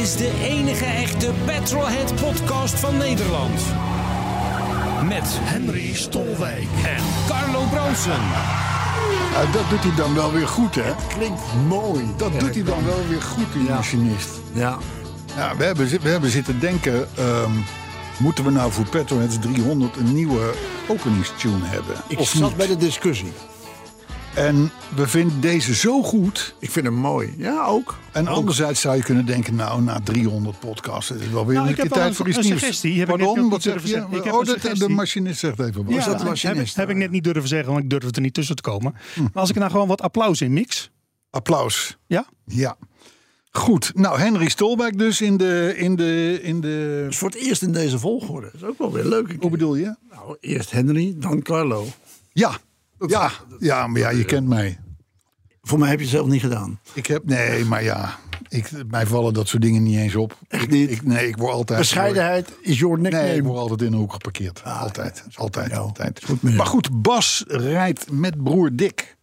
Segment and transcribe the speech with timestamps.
[0.00, 3.60] Is de enige echte Petrolhead podcast van Nederland.
[5.04, 6.66] Met Henry Stolwijk.
[6.84, 8.20] en Carlo Bronsen.
[9.52, 10.94] Dat doet hij dan wel weer goed, hè?
[11.16, 12.04] Klinkt mooi.
[12.16, 13.74] Dat doet hij dan wel weer goed, die Ja.
[13.74, 14.28] machinist.
[14.52, 14.78] Ja.
[15.36, 17.08] Ja, we, hebben, we hebben zitten denken...
[17.16, 17.50] ehm,
[18.18, 20.54] moeten we nou voor Petroheads 300 een nieuwe
[20.88, 21.94] openingstune hebben?
[22.06, 22.56] Ik of zat niet?
[22.56, 23.32] bij de discussie.
[24.38, 26.54] En we vinden deze zo goed.
[26.58, 27.34] Ik vind hem mooi.
[27.36, 27.98] Ja, ook.
[28.12, 29.54] En anderzijds zou je kunnen denken...
[29.54, 32.14] nou, na 300 podcasts is het wel weer Nou, een ik heb keer tijd een-
[32.16, 32.58] voor iets een nieuws.
[32.58, 32.98] suggestie.
[32.98, 33.96] Heb ik net Pardon, niet wat zeg durven je?
[33.96, 34.16] zeggen.
[34.16, 35.94] Ik heb oh, dat, de machinist zegt even wat.
[35.94, 37.00] Ja, dat heb, machinist, heb ik ja.
[37.00, 38.92] net niet durven zeggen, want ik durfde er niet tussen te komen.
[39.16, 40.90] Maar als ik er nou gewoon wat applaus in mix.
[41.30, 41.96] Applaus.
[42.06, 42.26] Ja?
[42.44, 42.76] Ja.
[43.50, 43.92] Goed.
[43.94, 45.74] Nou, Henry Stolwijk dus in de...
[45.76, 48.46] In de, in de Dus voor het eerst in deze volgorde.
[48.52, 49.36] Dat is ook wel weer leuk.
[49.40, 49.96] hoe bedoel je?
[50.10, 51.86] Nou, eerst Henry, dan Carlo.
[52.32, 52.58] Ja.
[53.06, 54.78] Ja, ja, maar ja, je kent mij.
[55.60, 56.80] Voor mij heb je het zelf niet gedaan.
[56.92, 58.18] Ik heb, nee, maar ja,
[58.48, 60.38] ik, mij vallen dat soort dingen niet eens op.
[60.48, 60.90] Echt Ik- niet?
[60.90, 61.78] Ik, nee, ik word altijd.
[61.78, 63.24] Bescheidenheid is your nickname.
[63.26, 64.64] Nee, ik word altijd in de hoek geparkeerd.
[64.64, 66.24] altijd, altijd, altijd.
[66.24, 66.54] Goed jou.
[66.54, 69.16] maar goed, Bas rijdt met broer Dick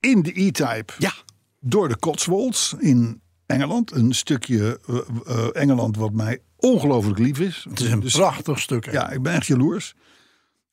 [0.00, 1.12] in de E-Type Ja.
[1.60, 3.92] door de Cotswolds in Engeland.
[3.92, 7.66] Een stukje eh, eh, Engeland wat mij ongelooflijk lief is.
[7.68, 8.84] Het is een Dus- prachtig stuk.
[8.86, 8.92] hè.
[8.92, 9.94] Ja, ik ben echt jaloers.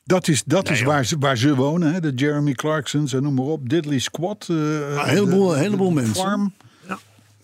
[0.08, 2.00] Dat is, dat is waar, ze, waar ze wonen, hè?
[2.00, 3.70] de Jeremy Clarksons en noem maar op.
[3.70, 4.46] Diddley Squad.
[4.50, 6.16] eh, een heleboel- de- een heleboel de mensen.
[6.16, 6.54] Farm.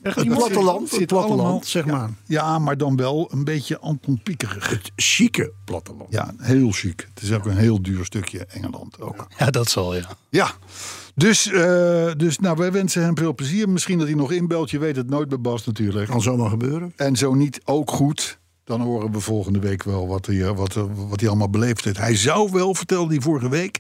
[0.02, 2.09] Echt Het platteland, zit het platteland, allemaal- zeg maar.
[2.26, 4.70] Ja, maar dan wel een beetje Anton Piekerig.
[4.70, 6.11] Het chique platteland.
[6.14, 7.08] Ja, heel chic.
[7.14, 9.27] Het is ook een heel duur stukje Engeland ook.
[9.38, 10.08] Ja, dat zal ja.
[10.30, 10.52] Ja,
[11.16, 13.70] dus, eh, dus nou, wij wensen hem veel plezier.
[13.70, 14.71] Misschien dat hij nog inbelt.
[14.71, 16.10] Je weet het nooit bij Bas natuurlijk.
[16.10, 16.94] Kan zomaar gebeuren.
[16.95, 18.39] En zo niet ook goed.
[18.71, 21.83] Dan horen we volgende week wel wat hij, eh, wat, eh, wat hij allemaal beleefd
[21.86, 21.98] heeft.
[21.98, 23.80] Hij zou wel, vertelde hij vorige week.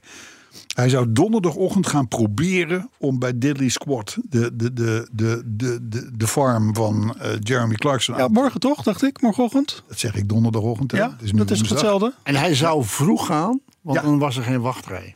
[0.75, 6.11] Hij zou donderdagochtend gaan proberen om bij Diddley Squad, de, de, de, de, de, de,
[6.17, 8.17] de farm van eh, Jeremy Clarkson.
[8.17, 8.27] ja.
[8.27, 9.83] Morgen toch, dacht ik, morgenochtend.
[9.87, 10.91] Dat zeg ik donderdagochtend.
[10.91, 10.97] hè?
[10.97, 12.13] Ja, is dat is hetzelfde.
[12.23, 14.03] En hij zou vroeg gaan, want Ja.
[14.03, 15.15] dan was er geen wachtrij.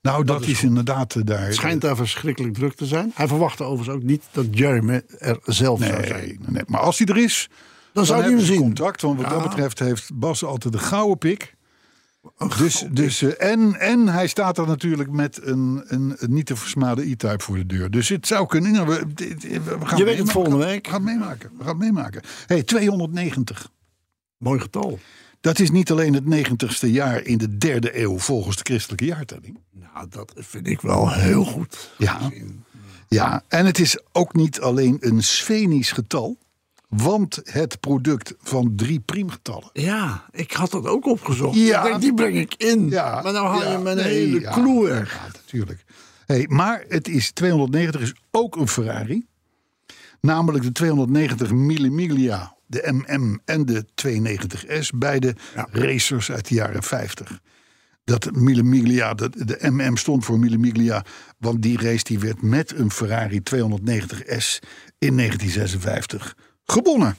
[0.00, 1.44] Nou, dat, is, inderdaad daar.
[1.44, 3.10] Het schijnt daar verschrikkelijk druk te zijn.
[3.14, 6.12] Hij verwachtte overigens ook niet dat Jeremy er zelf zou zijn.
[6.20, 7.48] nee, nee, maar als hij er is,
[7.92, 8.74] Dan zou hij hebben hem zien.
[9.00, 11.54] Want wat dat betreft heeft Bas altijd de gouden pik.
[12.58, 16.56] Dus, dus, eh, en, en hij staat er natuurlijk met een, een, een niet te
[16.56, 17.90] versmade E-Type voor de deur.
[17.90, 18.72] Dus het zou kunnen.
[18.72, 19.06] Nou, we,
[19.78, 20.84] we gaan Je weet het volgende week.
[20.84, 21.50] We gaan het meemaken.
[21.58, 22.22] We gaan het meemaken.
[22.46, 23.70] Hey, 290.
[24.36, 24.98] Mooi getal.
[25.40, 29.58] Dat is niet alleen het 90ste jaar in de derde eeuw volgens de christelijke jaartelling.
[29.70, 31.90] Nou, dat vind ik wel heel goed.
[31.98, 32.30] Ja.
[33.08, 36.38] Ja, en het is ook niet alleen een sfenisch getal.
[36.96, 39.70] Want het product van drie priemgetallen.
[39.72, 41.56] Ja, ik had dat ook opgezocht.
[41.56, 41.78] Ja.
[41.78, 42.88] Ik denk, die breng ik in.
[42.88, 45.14] Ja, maar nou haal ja, je mijn nee, hele ja, clue weg.
[45.14, 45.84] Ja, natuurlijk.
[46.26, 49.26] Hey, maar het is 290 is ook een Ferrari.
[50.20, 54.88] Namelijk de 290 Millimiglia, de MM en de 290S.
[54.94, 55.34] Beide
[55.70, 57.40] racers uit de jaren 50.
[58.04, 61.04] Dat Millimiglia, de, de MM stond voor Millimiglia.
[61.38, 64.58] Want die race die werd met een Ferrari 290S
[64.98, 67.16] in 1956 gewonnen.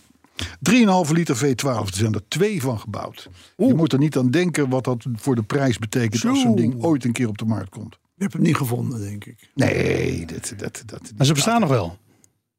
[0.69, 3.29] 3,5 liter V12, er zijn er twee van gebouwd.
[3.57, 6.83] Je moet er niet aan denken wat dat voor de prijs betekent als zo'n ding
[6.83, 7.97] ooit een keer op de markt komt.
[8.15, 9.49] Je hebt hem niet gevonden, denk ik.
[9.53, 11.97] Nee, dat, dat, dat, Maar ze bestaan nog wel.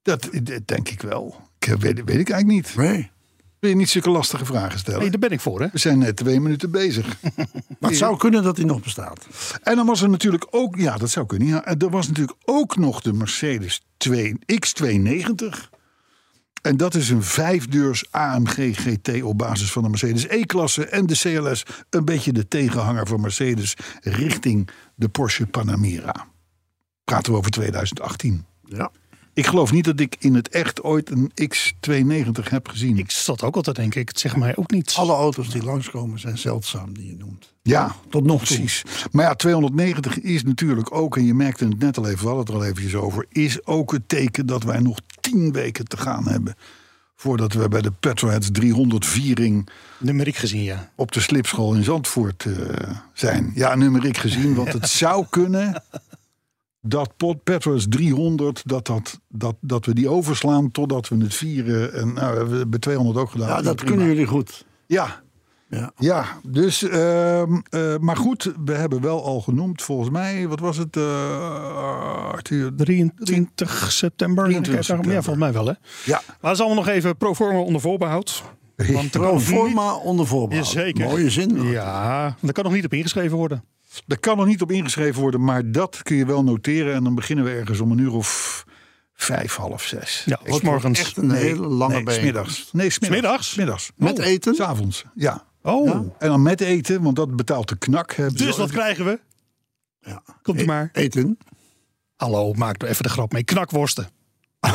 [0.03, 1.37] dat, dat denk ik wel.
[1.59, 2.77] Ik weet, weet ik eigenlijk niet.
[2.77, 3.11] Nee.
[3.59, 5.01] Wil je niet zulke lastige vragen stellen?
[5.01, 5.69] Nee, daar ben ik voor, hè?
[5.73, 7.07] We zijn net twee minuten bezig.
[7.81, 9.27] Maar het zou kunnen dat hij nog bestaat.
[9.63, 11.49] En dan was er natuurlijk ook, ja, dat zou kunnen.
[11.49, 15.74] Ja, er was natuurlijk ook nog de Mercedes 2, X290.
[16.65, 21.15] En dat is een vijfdeurs AMG GT op basis van de Mercedes E-klasse en de
[21.17, 21.63] CLS.
[21.91, 26.27] Een beetje de tegenhanger van Mercedes richting de Porsche Panamera.
[27.05, 28.47] Praten we over 2018.
[28.65, 28.91] Ja.
[29.35, 32.99] Ik geloof niet dat ik in het echt ooit een X290 heb gezien.
[32.99, 34.09] Ik zat ook altijd, denk ik.
[34.09, 34.99] Het zegt mij ook niets.
[34.99, 37.53] Alle auto's die langskomen zijn zeldzaam, die je noemt.
[37.63, 38.57] Ja, Tot nog toe.
[38.57, 38.83] precies.
[39.11, 42.45] Maar ja, 290 is natuurlijk ook, en je merkte het net al even, we hadden
[42.45, 45.97] het er al eventjes over, is ook het teken dat wij nog tien weken te
[45.97, 46.55] gaan hebben.
[47.17, 50.91] Voordat we bij de Petroheads 300 viering Numeriek gezien, ja.
[50.97, 52.55] op de slipschool in Zandvoort eh,
[53.13, 53.53] zijn.
[53.55, 55.83] Ja, numeriek gezien, want het zou kunnen
[56.87, 61.93] dat Pot Petrus 300, dat, dat, dat, dat we die overslaan totdat we het vieren.
[61.95, 63.49] En nou, we hebben bij 200 ook gedaan.
[63.49, 63.91] Ja, dat Prima.
[63.91, 64.65] kunnen jullie goed.
[64.87, 65.23] Ja,
[65.69, 65.93] Ja.
[65.97, 70.77] ja, dus, ehm, eh, maar goed, we hebben wel al genoemd, volgens mij, wat was
[70.77, 72.75] het, eh Arthur?
[72.77, 74.45] 23 september.
[74.45, 75.73] 23 Ja, volgens mij wel hè.
[76.05, 78.43] Ja, Maar dat is allemaal nog even pro forma onder voorbehoud.
[78.77, 80.73] Want er Pro onder voorbehoud.
[80.73, 81.05] Jazeker.
[81.05, 81.63] Mooie zin.
[81.63, 83.65] Ja, daar kan nog niet op ingeschreven worden.
[84.07, 86.95] daar kan nog niet op ingeschreven worden, maar dat kun je wel noteren.
[86.95, 88.65] En dan beginnen we ergens om een uur of
[89.15, 90.23] vijf, half zes.
[90.27, 90.99] Ja, Wordt morgens.
[91.01, 92.69] Echt een hele lange nee, smiddags.
[92.73, 93.51] Nee, smiddags.
[93.51, 93.51] Smiddags?
[93.51, 93.91] Smiddags.
[93.97, 94.55] Met eten?
[94.55, 95.45] S'avonds, ja.
[95.63, 98.17] Oh, En dan met eten, want dat betaalt de knak.
[98.35, 99.21] dus wat krijgen we?
[100.01, 100.23] Ja.
[100.43, 100.89] Komt u maar.
[100.93, 101.39] Eten.
[102.17, 103.45] Hallo, maak er even de grap mee.
[103.45, 104.09] Knakworsten.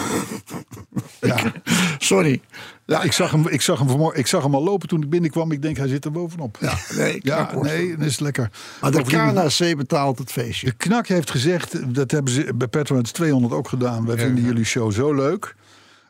[1.21, 1.51] Ja.
[1.97, 2.41] Sorry.
[2.89, 5.09] Ja, ik zag, hem, ik, zag hem vanmorgen, ik zag hem al lopen toen ik
[5.09, 5.51] binnenkwam.
[5.51, 6.57] Ik denk, hij zit er bovenop.
[6.59, 8.51] Ja, Nee, ja nee, dat is lekker.
[8.81, 10.65] Maar de KNC betaalt het feestje.
[10.65, 14.05] De knak heeft gezegd, dat hebben ze bij Petronet 200 ook gedaan.
[14.05, 15.55] Wij vinden jullie show zo leuk.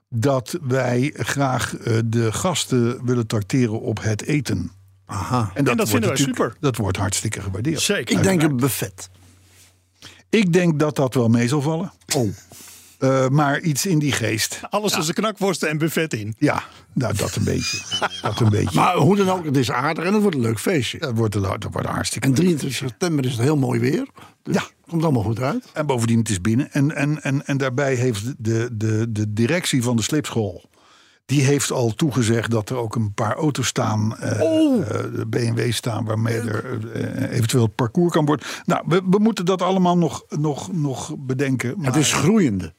[0.10, 4.72] Dat wij graag eh, de gasten willen tracteren op het eten.
[5.06, 5.52] Aha.
[5.54, 6.56] En dat, dat vinden wij super.
[6.60, 7.82] Dat wordt hartstikke gewaardeerd.
[7.82, 8.18] Zeker.
[8.18, 9.10] Ik denk een buffet.
[10.30, 11.92] Ik denk dat dat wel mee zal vallen.
[12.16, 12.30] Oh.
[13.00, 14.60] Eh, maar iets in die geest.
[14.70, 16.36] Alles tussen knakworsten en buffet in.
[16.38, 16.64] Ja,
[16.94, 17.78] nou dat een beetje.
[18.22, 18.80] Dat een beetje.
[18.80, 20.98] Maar hoe dan ook, het is aardig en het wordt een leuk feestje.
[21.00, 22.42] dat wordt, dat wordt hartstikke En leuk.
[22.44, 24.08] 23 september is het heel mooi weer.
[24.44, 24.64] Dus Ja.
[24.90, 25.66] komt allemaal goed uit.
[25.74, 26.72] En bovendien, het is binnen.
[26.72, 30.70] En, en, en, en daarbij heeft de, de, de directie van de slipschool...
[31.26, 34.18] die heeft al toegezegd dat er ook een paar auto's staan...
[34.18, 34.82] eh Oh.
[34.82, 36.92] eh, de BMW staan waarmee er
[37.30, 38.46] eventueel het parcours kan worden.
[38.66, 41.74] Nou, we, we moeten dat allemaal nog, nog, nog bedenken.
[41.78, 42.74] Maar Het is groeiende.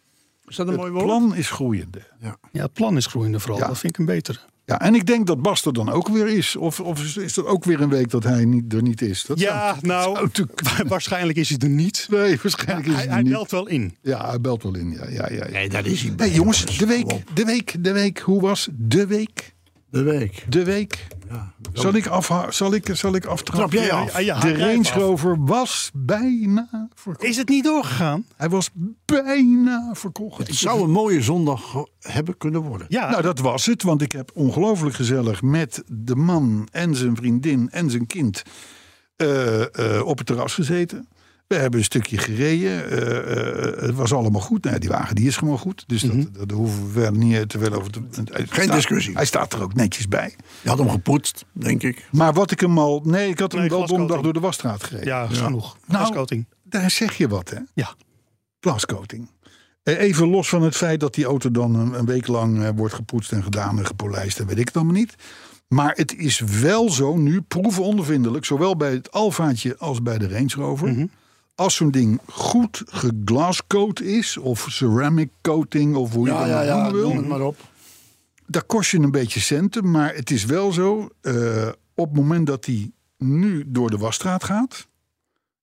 [0.50, 1.04] Is dat een mooi het woord?
[1.06, 2.02] plan is groeiende.
[2.20, 3.58] Ja, het plan is groeiende vooral.
[3.60, 3.66] Ja.
[3.66, 4.44] Dat vind ik een beter.
[4.64, 6.56] Ja, en ik denk dat Bas er dan ook weer is.
[6.56, 9.24] Of, of is- is er ook weer een week dat hij niet, er niet is?
[9.24, 12.06] Dat Ja, zou- nou, zou natuurlijk- waarschijnlijk is hij er niet.
[12.10, 13.32] Nee, waarschijnlijk is Hij, hij, niet.
[13.32, 13.96] belt wel in.
[14.02, 14.90] Ja, hij belt wel in.
[14.90, 15.50] Ja, ja, ja, ja.
[15.50, 16.30] Nee, dat is hij.
[16.30, 18.18] jongens, de week, de week, de week.
[18.18, 19.54] Hoe was de week?
[19.90, 20.44] De week.
[20.48, 21.06] De week.
[21.30, 21.52] Ja.
[21.72, 23.70] Zal ik, afha- zal ik, zal ik aftrappen?
[23.70, 24.12] Trap jij af?
[24.12, 24.94] Ja, ja, De Range af.
[24.94, 27.24] Rover was bijna verkocht.
[27.28, 28.24] Is het niet doorgegaan?
[28.36, 28.70] Hij was
[29.04, 30.38] bijna verkocht.
[30.46, 32.86] Het zou een mooie zondag hebben kunnen worden.
[32.90, 37.16] Ja, Nou, dat was het, want ik heb ongelooflijk gezellig met de man en zijn
[37.16, 38.42] vriendin en zijn kind
[39.16, 41.08] eh, eh, op het terras gezeten.
[41.50, 42.90] We hebben een stukje gereden.
[42.90, 44.64] eh, eh, het was allemaal goed.
[44.64, 45.84] Nou, die wagen die is gewoon goed.
[45.86, 48.00] Dus dat, dat, daar hoeven we niet te veel over te...
[48.10, 49.14] hij Geen staat- discussie.
[49.14, 50.34] Hij staat er ook netjes bij.
[50.62, 52.08] Je had hem gepoetst, denk ik.
[52.12, 53.00] Maar wat ik hem al...
[53.04, 55.06] Nee, ik had hem Nee, wel donderdag door de wasstraat gereden.
[55.06, 55.76] ja, genoeg.
[55.86, 56.46] Nou, Glascoating.
[56.62, 57.58] Daar zeg je wat, hè?
[57.74, 57.94] Ja.
[58.60, 59.28] Glascoating.
[59.82, 62.94] Eh, Even los van het feit dat die auto dan een, week lang eh, wordt
[62.94, 65.14] gepoetst en gedaan en gepolijst en weet ik het allemaal niet.
[65.68, 70.54] Maar het is wel zo nu proefondervindelijk, zowel bij het Alfaatje als bij de Range
[70.54, 71.08] Rover.
[71.60, 76.62] Als zo'n ding goed geglascoat is, of ceramic coating, of hoe je Ja, dat ja,
[76.62, 76.74] ja.
[76.82, 77.14] noemen wil.
[77.14, 77.56] Het maar op.
[78.46, 81.08] Daar kost je een beetje centen, maar het is wel zo.
[81.20, 84.86] eh, op het moment dat hij nu door de wasstraat gaat,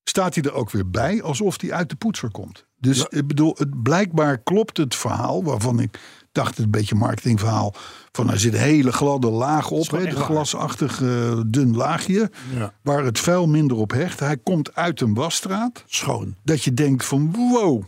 [0.03, 2.65] staat hij er ook weer bij alsof hij uit de poetser komt.
[2.79, 5.99] Dus ik bedoel, het, blijkbaar klopt het verhaal waarvan ik
[6.37, 7.73] dacht het een beetje marketingverhaal
[8.11, 12.73] van er zit een hele gladde laag op, een glasachtig eh, dun laagje, Ja.
[12.81, 14.19] waar het vuil minder op hecht.
[14.19, 16.35] Hij komt uit een wasstraat, Schoon.
[16.43, 17.83] dat je denkt van wow.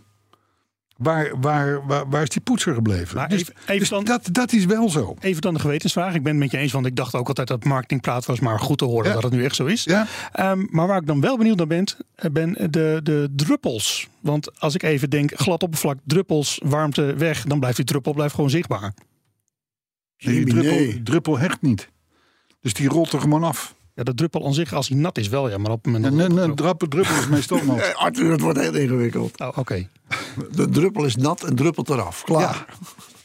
[0.99, 3.15] Waar, waar, waar, waar is die poetser gebleven?
[3.17, 5.15] Maar dus even- even dus dan- dat, dat is wel zo.
[5.19, 6.13] Even dan de gewetensvraag.
[6.13, 8.39] Ik ben het met je eens, want ik dacht ook altijd dat marketingpraat was.
[8.39, 9.13] Maar goed te horen Ja.
[9.13, 9.83] dat het nu echt zo is.
[9.83, 10.07] Ja?
[10.31, 11.85] Ehm, maar waar ik dan wel benieuwd naar ben,
[12.31, 14.07] ben de, de druppels.
[14.19, 18.35] Want als ik even denk, glad oppervlak, druppels, warmte weg, dan blijft die druppel blijft
[18.35, 18.93] gewoon zichtbaar.
[20.17, 21.89] Nee, die druppel, druppel hecht niet.
[22.61, 23.75] Dus die rolt er gewoon af.
[23.99, 25.57] Ja, de druppel aan zich, als hij nat is wel, ja.
[25.57, 27.95] Maar op het moment een, het een drappe druppel is meestal nat.
[27.95, 29.39] Arthur, het wordt heel ingewikkeld.
[29.39, 29.87] Oh, oké.
[30.51, 32.23] De druppel is nat en druppelt eraf.
[32.23, 32.41] Klaar.
[32.51, 32.65] Ja.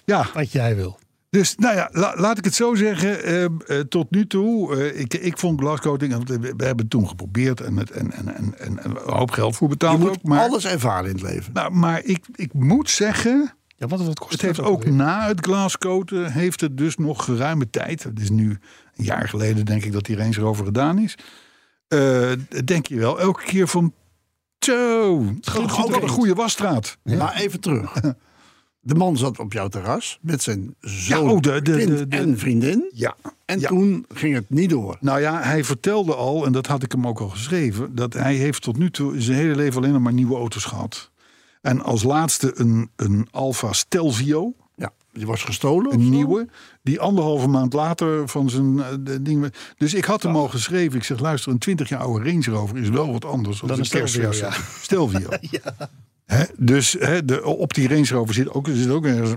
[0.05, 0.99] Ja, Wat jij wil.
[1.31, 3.25] dus nou ja, la- laat ik het zo zeggen.
[3.25, 3.51] eh, eh,
[3.89, 7.61] tot nu toe, eh, ik, ik vond glascoating, want we, we hebben het toen geprobeerd
[7.61, 10.23] en, het, en, en, en, en een hoop geld voor Je betaald moet ook.
[10.23, 11.53] Maar, alles ervaren in het leven.
[11.53, 15.27] nou, maar ik, ik moet zeggen, Ja, wat, wat kost het heeft dat ook na
[15.27, 18.03] het glascoaten, heeft het dus nog geruime tijd.
[18.03, 18.59] Het is nu
[18.97, 21.15] een jaar geleden denk ik dat die Range Rover gedaan is.
[21.89, 22.33] Eh,
[22.65, 23.93] denk je wel elke keer van,
[24.59, 26.99] zo, wat een goede wasstraat.
[27.03, 27.93] Maar even terug.
[28.87, 32.09] De man zat op jouw terras met zijn Ja, zoon, oh, de, de, kind de,
[32.09, 32.91] de- en vriendin.
[32.95, 33.17] ja.
[33.45, 33.69] En ja.
[33.69, 34.97] toen ging het niet door.
[35.01, 38.35] Nou ja, hij vertelde al, en dat had ik hem ook al geschreven, dat hij
[38.35, 41.11] heeft tot nu toe zijn hele leven alleen nog maar nieuwe auto's gehad.
[41.61, 44.64] En als laatste een, een Alfa Stelvio, Ja,
[45.15, 45.93] die was gestolen.
[45.93, 46.49] een nieuwe,
[46.83, 49.53] die anderhalve maand later van zijn de ding.
[49.77, 50.97] Dus ik had hem al geschreven.
[50.99, 53.79] Ik zeg, luister, een 20 jaar oude Range Rover is wel wat anders dan Dan
[53.79, 54.61] een Stelvio, kerstverse.
[54.83, 55.29] Stelvio.
[56.25, 59.35] Hè, dus hè, de, op die Range Rover zit ook, er zit ook ergens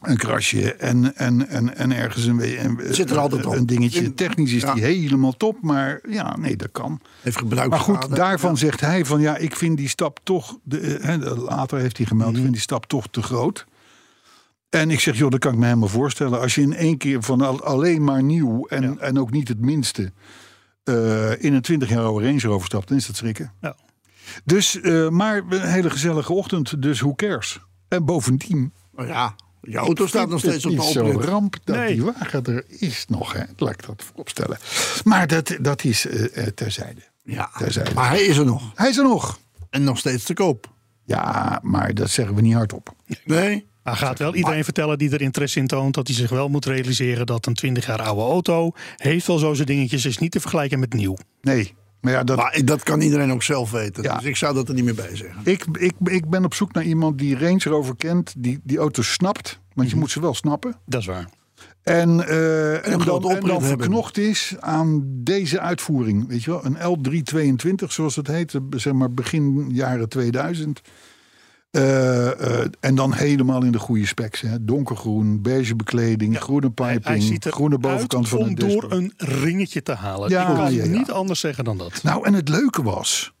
[0.00, 3.54] een krasje en, en, en, en ergens een, Zit er altijd op.
[3.54, 4.00] een dingetje.
[4.02, 4.74] In- Technisch is ja.
[4.74, 7.00] die helemaal top, maar ja, nee, dat kan.
[7.20, 7.70] Heeft gebruikt.
[7.70, 11.78] Maar goed, daarvan zegt hij van ja, ik vind die stap toch, de, eh, later
[11.78, 12.36] heeft hij gemeld, Mhm.
[12.36, 13.66] ik vind die stap toch te groot.
[14.70, 16.40] En ik zeg, joh, dat kan ik me helemaal voorstellen.
[16.40, 19.60] Als je in één keer van al- alleen maar nieuw en, en ook niet het
[19.60, 20.12] minste
[20.84, 23.52] eh, in een 20 jaar oude Range Rover stapt, dan is dat schrikken.
[23.60, 23.76] Ja.
[24.44, 27.60] Dus, eh, maar een hele gezellige ochtend, dus who cares?
[27.88, 31.56] En bovendien, Oh ja, je auto staat nog steeds het op de niet zo'n ramp
[31.64, 31.92] dat Nee.
[31.94, 33.42] die wagen er is nog, hè?
[33.56, 34.58] laat ik dat vooropstellen.
[35.04, 37.00] Maar dat, dat is eh, terzijde.
[37.22, 37.94] Ja, Terzijde.
[37.94, 38.72] maar hij is er nog.
[38.74, 39.38] Hij is er nog.
[39.70, 40.72] En nog steeds te koop.
[41.04, 42.94] Ja, maar dat zeggen we niet hardop.
[43.24, 43.68] Nee?
[43.90, 46.64] Hij gaat wel iedereen vertellen die er interesse in toont dat hij zich wel moet
[46.64, 50.40] realiseren dat een 20 jaar oude auto heeft wel zo zijn dingetjes, is niet te
[50.40, 51.16] vergelijken met nieuw.
[51.40, 54.02] Nee, maar ja, dat, Maar dat kan iedereen ook zelf weten.
[54.02, 54.16] Ja.
[54.16, 55.40] Dus ik zou dat er niet meer bij zeggen.
[55.44, 59.02] ik, ik, ik ben op zoek naar iemand die Range Rover kent, die die auto
[59.02, 59.60] snapt.
[59.74, 60.76] Want je moet ze wel snappen.
[60.86, 61.28] Dat is waar.
[61.82, 66.28] En, eh, en, dan, en dan verknocht is aan deze uitvoering.
[66.28, 70.80] Weet je wel, een L322 zoals het heet, zeg maar begin jaren 2000.
[71.70, 74.40] Eh, eh, en dan helemaal in de goede specs.
[74.40, 74.64] Hè.
[74.64, 79.82] Donkergroen, beige bekleding, groene piping, hij ziet er groene bovenkant van om door een ringetje
[79.82, 80.30] te halen.
[80.30, 80.90] Ja, Ik kan ja, ja.
[80.90, 82.02] niet anders zeggen dan dat.
[82.02, 83.32] Nou, en het leuke was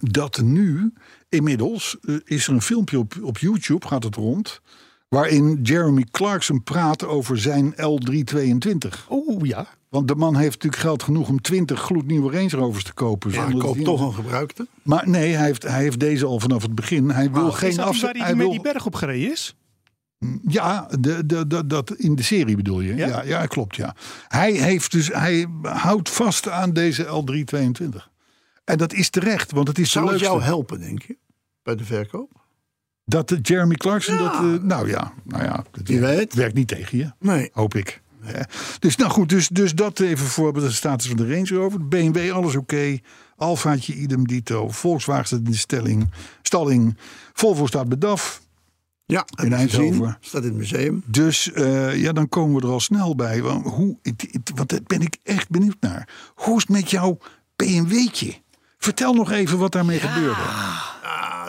[0.00, 0.92] dat nu
[1.28, 4.60] inmiddels eh, is er een filmpje op, op YouTube, gaat het rond,
[5.14, 9.08] waarin Jeremy Clarkson praat over zijn L322.
[9.10, 9.66] Oeh ja.
[9.88, 13.30] Want de man heeft natuurlijk geld genoeg om 20 gloednieuwe Range Rovers te kopen.
[13.30, 14.66] Maar zonder ik koop dat toch hij- een gebruikte.
[14.82, 17.10] Maar nee, hij heeft, hij heeft deze al vanaf het begin.
[17.10, 18.02] Hij wil geen afzet.
[18.02, 19.56] waar hij, Hij met wil, die berg op gereden is?
[20.48, 22.94] ja, de, de, de, dat in de serie bedoel je?
[22.94, 23.06] Ja?
[23.06, 23.76] Ja, ja, klopt.
[23.76, 23.94] Ja.
[24.28, 28.08] Hij, heeft dus, hij houdt vast aan deze L322.
[28.64, 31.16] En dat is terecht, want het is Zou het jou helpen, denk je?
[31.62, 32.43] Bij de verkoop?
[33.04, 34.22] Dat de Jeremy Clarkson, Ja.
[34.22, 36.34] dat, eh, nou ja, nou ja Wie werkt, weet.
[36.34, 37.50] werkt niet tegen je, Nee.
[37.52, 38.02] hoop ik.
[38.78, 41.88] Dus nou goed, dus, dus dat even voor de status van de Range Rover.
[41.88, 42.98] BMW, alles oké.
[43.36, 44.68] Alfaatje, idem dito.
[44.70, 46.10] Volkswagen staat in de stelling,
[46.42, 46.96] stalling.
[47.32, 48.42] Volvo staat bij DAF.
[49.06, 49.52] Ja, In.
[49.52, 50.16] Eindhoven.
[50.20, 51.02] Staat in het museum.
[51.06, 53.42] Dus eh, ja, dan komen we er al snel bij.
[53.42, 56.08] Want, hoe, het- het- want daar ben ik echt benieuwd naar.
[56.34, 57.18] Hoe is het met jouw
[57.56, 58.34] BMW'tje?
[58.78, 60.42] Vertel nog even wat daarmee gebeurde.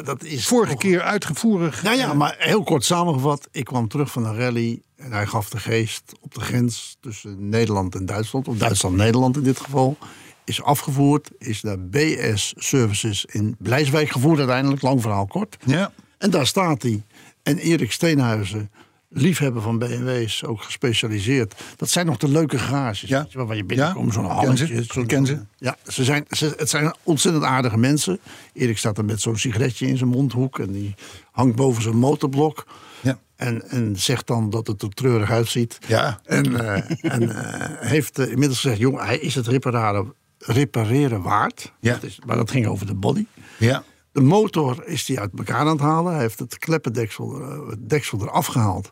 [0.04, 1.84] Dat is Vorige toch- keer uitgevoerig.
[1.84, 3.48] Nou ja, maar heel kort samengevat.
[3.52, 4.82] Ik kwam terug van een rally.
[4.96, 8.48] En hij gaf de geest op de grens tussen Nederland en Duitsland.
[8.48, 9.98] Of Duitsland-Nederland in dit geval.
[10.44, 11.30] Is afgevoerd.
[11.38, 14.82] Is naar BS Services in Blijswijk gevoerd uiteindelijk.
[14.82, 15.58] Lang verhaal kort.
[15.66, 15.92] Ja.
[16.18, 17.04] En daar staat hij.
[17.44, 18.72] En Erik Steenhuizen,
[19.18, 21.56] liefhebber van BMW's, ook gespecialiseerd.
[21.76, 23.10] Dat zijn nog de leuke garages.
[23.10, 23.26] Ja.
[23.30, 24.84] je waar je binnenkomt, zo'n halletje.
[24.88, 25.40] zo'n- ken ze.
[25.58, 28.20] Ja, ze zijn, ze, het zijn ontzettend aardige mensen.
[28.54, 30.60] Erik staat er met zo'n sigaretje in zijn mondhoek.
[30.60, 30.96] En die
[31.32, 32.66] hangt boven zijn motorblok.
[33.02, 33.20] Ja.
[33.36, 35.78] En, en zegt dan dat het er treurig uitziet.
[35.88, 36.20] Ja.
[36.26, 41.72] En, eh, en eh, heeft eh, inmiddels gezegd: jongen, hij is het repareren, repareren waard.
[41.80, 41.94] Ja.
[41.94, 43.26] Dat is, maar dat ging over de body.
[43.58, 43.84] Ja.
[44.16, 46.12] De motor is hij uit elkaar aan het halen.
[46.14, 48.92] Hij heeft het kleppendeksel eh, het deksel eraf gehaald.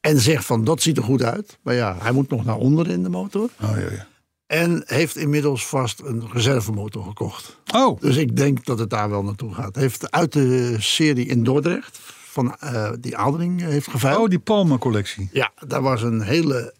[0.00, 1.58] En zegt van dat ziet er goed uit.
[1.62, 3.50] Maar ja, hij moet nog naar onder in de motor.
[3.62, 4.06] Oh, ja, ja.
[4.46, 7.56] En heeft inmiddels vast een reservemotor gekocht.
[7.74, 9.76] Oh, Dus ik denk dat het daar wel naartoe gaat.
[9.76, 14.18] Heeft uit de serie in Dordrecht, van eh, die Adering heeft geveild.
[14.22, 15.28] oh die Palma-collectie.
[15.32, 16.74] Ja, daar was een hele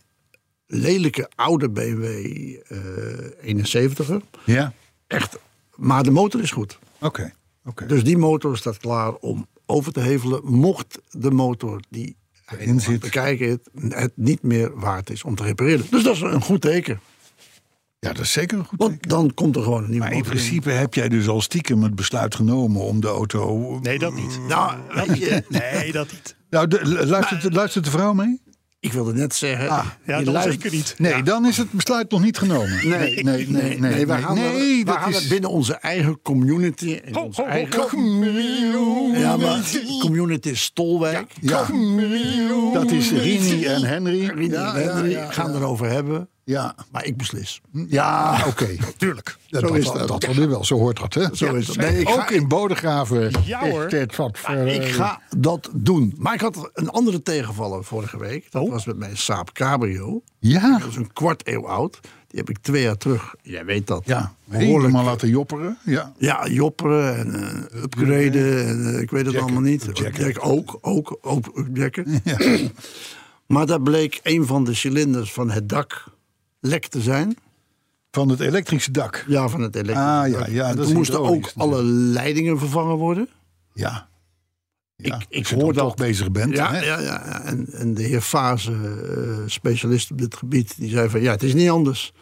[0.66, 2.02] lelijke oude BMW
[3.42, 4.16] eh 71er.
[4.44, 4.72] Ja,
[5.06, 5.38] Echt,
[5.76, 6.78] maar de motor is goed.
[7.00, 7.32] oké.
[7.86, 10.40] Dus die motor staat klaar om over te hevelen.
[10.44, 12.16] Mocht de motor die
[12.48, 13.00] Erin zit.
[13.00, 15.86] bekijken het, het niet meer waard is om te repareren.
[15.90, 17.00] Dus dat is een goed teken.
[18.00, 18.90] Ja, dat is zeker een goed teken.
[18.90, 20.38] Want dan komt er gewoon een nieuwe Maar in motor in.
[20.38, 23.78] principe heb jij dus al stiekem het besluit genomen om de auto...
[23.82, 24.40] Nee, dat niet.
[24.48, 24.72] Nou,
[25.48, 26.36] Nee, dat niet.
[26.50, 28.40] Nou, de, luistert, luistert de vrouw mee?
[28.80, 29.68] Ik wilde net zeggen.
[29.68, 30.94] Ah, Ja, dan luistert- zeker niet.
[30.98, 32.88] Nee, dan is het besluit nog niet genomen.
[32.88, 36.22] Nee, nee, nee, nee, nee, wij gaan, nee, wij dat gaan is- binnen onze eigen
[36.22, 37.00] community.
[37.04, 37.80] In Ho, onze ho, eigen,
[39.20, 39.60] ja, maar
[40.00, 41.32] community Stolwijk.
[41.40, 41.66] Ja,
[42.72, 44.26] dat is Rini en Henry.
[44.26, 46.28] Rini ja, en Henry ja, ja, gaan erover hebben.
[46.48, 47.60] Ja, Maar ik beslis.
[47.88, 48.66] ja oké.
[48.96, 49.36] Tuurlijk.
[49.46, 50.20] Ja, Zo dat, is dat, dat.
[50.20, 51.26] dat wel zo hoort dat, hè?
[51.36, 51.76] Zo is dat.
[51.76, 53.84] Nee, ik ga- Ook in Bodegraven Ja, hoor.
[53.84, 54.54] is dit wat voor...
[54.54, 56.14] Ik ga dat doen.
[56.18, 58.52] Maar ik had een andere tegenvaller vorige week.
[58.52, 58.70] Dat Oh.
[58.70, 60.22] was met mijn Saab Cabrio.
[60.38, 62.00] Ja, Dat is een kwart eeuw oud.
[62.28, 64.32] Die heb ik twee jaar terug, jij weet dat, ja.
[64.50, 65.78] Helemaal laten jopperen.
[65.84, 66.12] Ja.
[66.18, 67.34] Ja, jopperen en
[67.72, 69.40] eh, upgraden en eh, ik weet het Jacken.
[69.52, 69.86] allemaal niet.
[69.86, 70.24] Upjacken.
[70.26, 72.22] Jack ook, ook, ook upjacken.
[73.46, 76.04] maar daar bleek een van de cilinders van het dak
[76.60, 77.36] lek te zijn.
[78.10, 79.24] Van het elektrische dak.
[79.28, 80.48] Ja, van het elektrische Ah, ja, dak.
[80.48, 83.28] ja, en dat toen moesten ook alle leidingen vervangen worden.
[83.74, 84.08] Ja.
[84.96, 85.84] Ja, Ik- ik als je hoor dat.
[85.84, 86.56] toch bezig bent.
[86.56, 86.78] Ja, hè?
[86.84, 87.42] ja, ja, ja.
[87.42, 91.42] En, en de heer Fase, eh, specialist op dit gebied, die zei van ja, het
[91.42, 92.12] is niet anders.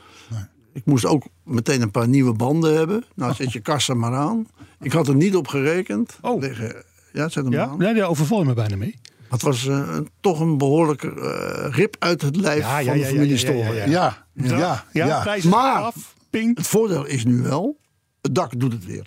[0.72, 3.04] Ik moest ook meteen een paar nieuwe banden hebben.
[3.14, 4.46] Nou, zet je kassa maar aan.
[4.80, 6.18] Ik had er niet op gerekend.
[6.20, 6.40] Oh.
[6.40, 7.78] Liggen- ja, zet hem Ja, aan.
[7.78, 8.94] nee, daar overval je me bijna mee.
[9.28, 12.98] Het was eh, toch een behoorlijke eh, rip uit het lijf Ja, ja, van de
[13.00, 13.90] ja, familie ja, ja, ja, Storen.
[13.90, 14.25] ja.
[14.36, 15.06] Ja, ja, ja.
[15.06, 16.56] Ja, prijzen Maar- af, ping.
[16.56, 17.76] Het voordeel is nu wel,
[18.22, 19.06] het dak doet het weer.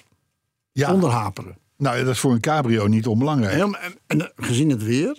[0.72, 0.90] Ja.
[0.90, 1.58] Zonder haperen.
[1.78, 3.54] Nou, ja, dat is voor een cabrio niet onbelangrijk.
[3.54, 5.10] Heel- en, en, gezien het weer,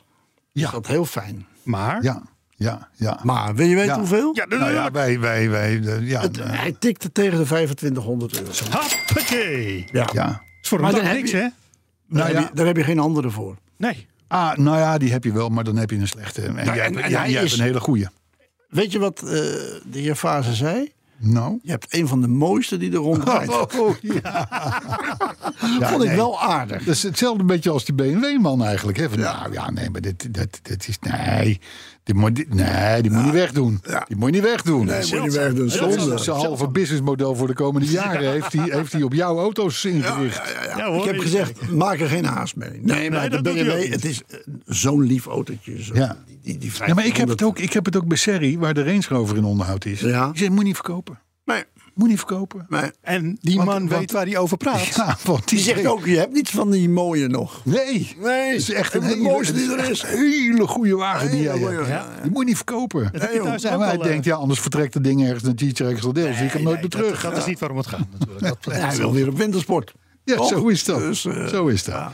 [0.52, 0.70] is Ja.
[0.70, 1.46] dat heel fijn.
[1.62, 2.22] Maar, Ja,
[2.56, 3.20] ja, ja.
[3.22, 3.98] Maar wil je weten Ja.
[3.98, 4.30] hoeveel?
[4.34, 8.52] ja, Nou ja, wij, wij, wij, de- ja, Het- hij tikte tegen de 2500 euro.
[8.70, 9.84] hoppakee.
[9.92, 10.08] Ja.
[10.12, 10.42] ja.
[10.62, 11.42] is voor een Maar dan heb niks, je- hè?
[11.42, 11.52] Daar,
[12.08, 12.40] Nou heb ja.
[12.40, 13.56] je, daar heb je geen andere voor.
[13.76, 14.06] Nee.
[14.28, 16.42] Ah, nou ja, die heb je wel, maar dan heb je een slechte.
[16.42, 18.10] En jij, en- hebt- en jij- hij jij hebt is- een hele goede.
[18.70, 20.92] Weet je wat eh, de heer Fase zei?
[21.22, 21.58] Nou.
[21.62, 23.76] Je hebt een van de mooiste die er rondrijdt.
[23.78, 24.48] Oh, ja.
[25.80, 26.16] Ja, Vond ik nee.
[26.16, 26.84] wel aardig.
[26.84, 28.98] Dat is hetzelfde beetje als die BMW-man eigenlijk.
[28.98, 29.08] Hè?
[29.08, 30.98] Van, Nou ja, nee, maar dit, dit, dit is.
[31.00, 31.60] Nee,
[32.04, 33.80] die moet, die- nee, die moet je niet wegdoen.
[34.06, 34.86] Die moet je niet wegdoen.
[34.86, 36.14] Nee, moet je niet wegdoen, Dat zonde.
[36.14, 39.84] is Zijn halve businessmodel voor de komende jaren heeft hij, heeft hij op jouw auto's
[39.84, 40.40] ingericht.
[40.76, 42.80] Ja, hoor, ik heb gezegd, maak er geen haast mee.
[42.82, 45.82] Nee, maar de dat BMW, het is eh, zo'n lief autootje.
[45.82, 46.16] Zo, Ja.
[46.42, 47.42] Die, Ja, maar ik heb, het 500.
[47.42, 50.00] ook, ik heb het ook bij Serrie, waar de Range Rover in onderhoud is.
[50.00, 50.30] Ja.
[50.32, 51.18] Die moet niet verkopen.
[51.44, 52.66] Nee, Moet niet verkopen.
[52.68, 52.90] nee.
[53.02, 54.86] En die Want- man want- weet waar hij over praat.
[54.96, 57.60] Ja, want Die zegt ook, je hebt niets van die mooie nog.
[57.64, 60.02] Nee, Nee, het is echt een hele, mooiste die er is.
[60.02, 61.86] hele goede wagen die jij hebt.
[61.86, 62.08] ja.
[62.22, 63.02] Die moet je niet verkopen.
[63.02, 66.34] Maar hij al, eh, denkt, ja, anders vertrekt het ding ergens naar Deel.
[66.34, 67.22] zie ik hem nooit meer terug.
[67.22, 68.40] dat is niet waarom het gaat natuurlijk.
[68.40, 69.92] Dat, En hij wil weer op wintersport.
[70.24, 70.98] Ja, zo is dat.
[70.98, 72.10] Dus, eh, zo is dat.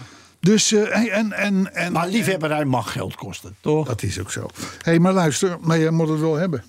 [0.46, 3.86] Dus, eh, en, en, en, Maar liefhebberij mag geld kosten, toch?
[3.86, 4.40] Dat is ook zo.
[4.40, 6.64] Hé, hey, maar luister, maar je moet het wel hebben.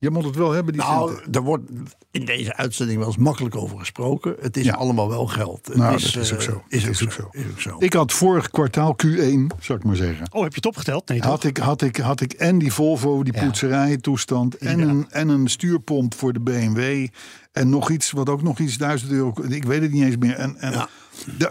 [0.00, 1.32] Je moet het wel hebben, die Nou, centen.
[1.32, 1.70] er wordt
[2.10, 4.36] in deze uitzending wel eens makkelijk over gesproken.
[4.40, 4.72] Het is Ja.
[4.74, 5.66] allemaal wel geld.
[5.66, 6.62] Het Nou, dat is ook eh, zo.
[6.68, 7.20] Is Dat ook is ook zo.
[7.32, 7.38] zo.
[7.38, 7.76] Is ook zo.
[7.78, 10.26] Ik had vorig kwartaal Q1, zou ik maar zeggen.
[10.32, 11.08] oh, heb je het opgeteld?
[11.08, 11.30] Nee, toch?
[11.30, 13.44] Had ik, had, ik, had ik en die Volvo, die Ja.
[13.44, 14.56] poetserijtoestand.
[14.56, 17.06] En, een, en een stuurpomp voor de BMW.
[17.52, 19.32] En nog iets, wat ook nog iets, duizend euro.
[19.48, 20.34] Ik weet het niet eens meer.
[20.34, 20.88] En, en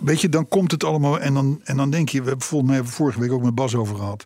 [0.04, 1.20] weet je, dan komt het allemaal.
[1.20, 3.76] En dan, en dan denk je, we hebben volgens mij vorige week ook met Bas
[3.76, 4.24] over gehad.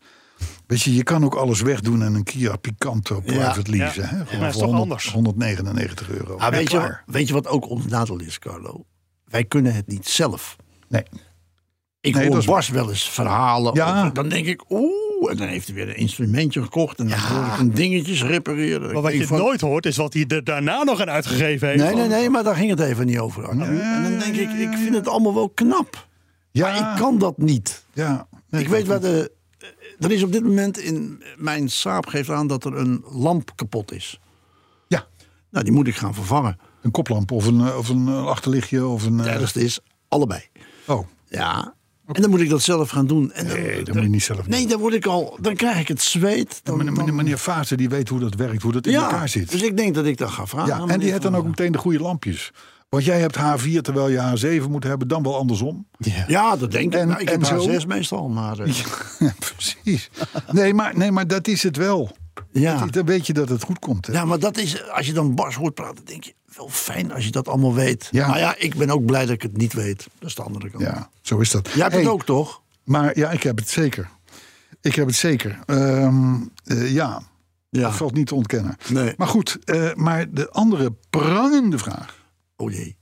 [0.72, 4.02] Weet je, je kan ook alles wegdoen en een Kia Picanto private leasen.
[4.04, 4.08] Ja.
[4.10, 4.18] Hè?
[4.18, 5.12] Ja, Gewoon maar is toch 100 anders?
[5.12, 6.38] 199 euro.
[6.38, 8.86] Ah, weet, je, weet je wat ook ons nadeel is, Carlo?
[9.26, 10.56] Wij kunnen het niet zelf.
[10.90, 11.04] Nee.
[12.02, 13.74] Ik Nee, hoor Bas wel eens verhalen.
[13.74, 14.00] Ja.
[14.00, 17.00] over- dan denk ik, oeh, en dan heeft hij weer een instrumentje gekocht.
[17.00, 18.94] En dan hoor ik een dingetjes repareren.
[18.94, 21.84] Maar wat je van, nooit hoort, is wat hij er daarna nog aan uitgegeven heeft.
[21.84, 23.50] Nee, nee, nee, maar daar ging het even niet over.
[23.50, 23.58] En
[24.04, 26.08] dan denk ik, ik vind het allemaal wel knap.
[26.52, 27.84] Ja, Maar ik kan dat niet.
[27.94, 28.28] ja.
[28.50, 29.32] Nee, ik weet waar de...
[30.02, 31.24] Er is op dit moment in...
[31.38, 34.20] Mijn saap geeft aan dat er een lamp kapot is.
[34.88, 35.08] Ja,
[35.52, 36.58] Nou, die moet ik gaan vervangen.
[36.82, 39.18] een koplamp of een, eh, of een eh, achterlichtje of een...
[39.18, 40.42] Het eh, ergste is, allebei.
[40.88, 41.74] oh, Ja.
[42.06, 43.32] En dan moet ik dat zelf gaan doen.
[43.32, 44.50] En dan, nee, dat moet je niet zelf doen.
[44.50, 45.38] Nee, dan word ik al...
[45.42, 46.60] Dan krijg ik het zweet.
[46.64, 49.52] Dan, Meneer, meneer, dan- die weet hoe dat werkt, hoe dat in ja, elkaar zit.
[49.52, 50.68] dus ik denk dat ik dat ga vragen.
[50.88, 52.52] ja, en die heeft dan ook meteen de goede lampjes.
[52.92, 55.86] Want jij hebt H4 terwijl je H7 moet hebben, dan wel andersom.
[56.28, 57.00] Ja, dat denk ik.
[57.00, 57.70] En- Nou, ik en heb zo?
[57.70, 58.60] H6 meestal, maar...
[58.60, 58.74] eh,
[59.20, 60.10] Ja, precies.
[60.52, 62.12] Nee maar, nee, maar dat is het wel.
[62.52, 62.78] ja.
[62.80, 64.08] Dat- Dan weet je dat het goed komt.
[64.08, 64.14] Hè?
[64.14, 67.26] Ja, maar dat is, als je dan Bas hoort praten, denk je, wel fijn als
[67.26, 68.08] je dat allemaal weet.
[68.12, 68.28] Ja.
[68.28, 70.08] Maar ja, ik ben ook blij dat ik het niet weet.
[70.20, 70.84] Dat is de andere kant.
[70.84, 71.68] Ja, zo is dat.
[71.74, 72.62] Jij hebt Hey, het ook, toch?
[72.84, 74.10] Maar ja, ik heb het zeker.
[74.82, 75.60] Ik heb het zeker.
[75.66, 76.34] Ehm,
[76.66, 77.22] eh, ja,
[77.70, 77.82] Ja.
[77.82, 78.78] dat valt niet te ontkennen.
[78.90, 79.14] Nee.
[79.18, 82.20] Maar goed, eh, maar de andere prangende vraag.
[82.62, 82.98] Oh jee,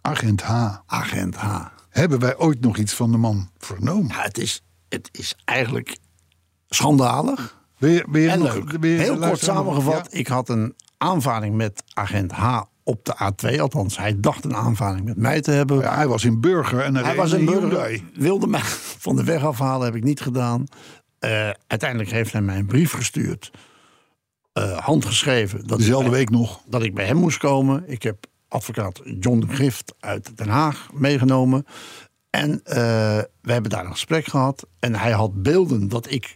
[0.00, 0.74] Agent H.
[0.86, 1.66] agent H.
[1.88, 4.08] Hebben wij ooit nog iets van de man vernomen?
[4.08, 5.96] Ja, het is, het is eigenlijk
[6.68, 8.80] schandalig Ben je, ben je en nog, leuk.
[8.80, 10.18] ben je Heel kort samengevat, Ja?
[10.18, 13.14] ik had een aanvaring met agent H op de
[13.54, 13.60] A2.
[13.60, 15.78] Althans, hij dacht een aanvaring met mij te hebben.
[15.80, 17.60] Ja, hij was in Burger en Hij was Hyundai.
[17.70, 18.60] burger, wilde mij
[19.06, 20.64] van de weg afhalen, heb ik niet gedaan.
[21.18, 23.50] Eh, uiteindelijk heeft hij mij een brief gestuurd,
[24.52, 25.66] eh, handgeschreven.
[25.66, 26.60] Dat Dezelfde bij- week nog.
[26.66, 27.84] Dat ik bij hem moest komen.
[27.86, 31.66] Ik heb advocaat John de Gift uit Den Haag meegenomen.
[32.30, 32.76] En eh,
[33.40, 34.66] we hebben daar een gesprek gehad.
[34.78, 36.32] En hij had beelden dat ik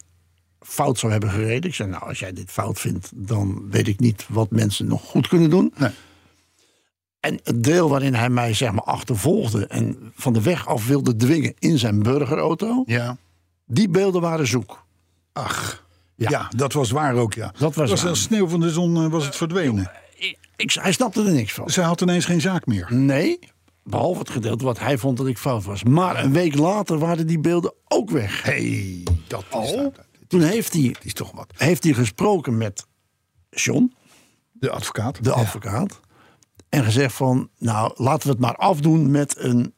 [0.60, 1.70] fout zou hebben gereden.
[1.70, 5.02] Ik zei, nou, als jij dit fout vindt, dan weet ik niet wat mensen nog
[5.02, 5.72] goed kunnen doen.
[5.76, 5.90] Nee.
[7.20, 11.16] En het deel waarin hij mij zeg maar achtervolgde en van de weg af wilde
[11.16, 13.16] dwingen in zijn burgerauto, Ja.
[13.66, 14.84] die beelden waren zoek.
[15.32, 15.86] Ach.
[16.14, 16.30] Ja.
[16.30, 16.48] Ja.
[16.56, 17.52] dat was waar ook, ja.
[17.58, 18.08] Dat was waar.
[18.10, 19.90] als sneeuw van de zon eh, was het verdwenen.
[20.58, 21.70] Ik, hij snapte er niks van.
[21.70, 22.86] Zij had ineens geen zaak meer.
[22.94, 23.38] Nee,
[23.84, 25.82] behalve het gedeelte wat hij vond dat ik fout was.
[25.84, 28.42] Maar een week later waren die beelden ook weg.
[28.42, 31.52] hey, dat is, dat Toen heeft hij, is toch wat.
[31.56, 32.86] heeft hij gesproken met
[33.50, 33.92] John,
[34.52, 35.24] De advocaat.
[35.24, 36.00] de advocaat.
[36.68, 39.74] En gezegd van, nou laten we het maar afdoen met een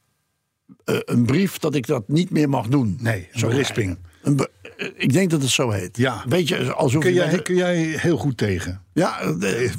[0.85, 2.99] eh, een brief dat ik dat niet meer mag doen.
[3.01, 3.99] Nee, een berisping.
[3.99, 4.05] krijgen.
[4.23, 4.51] Een be-
[4.97, 5.97] ik denk dat het zo heet.
[5.97, 6.25] Ja.
[6.29, 8.83] Weet je, alsof Kun je jij, kun jij heel goed tegen.
[8.93, 9.27] Ja, eh,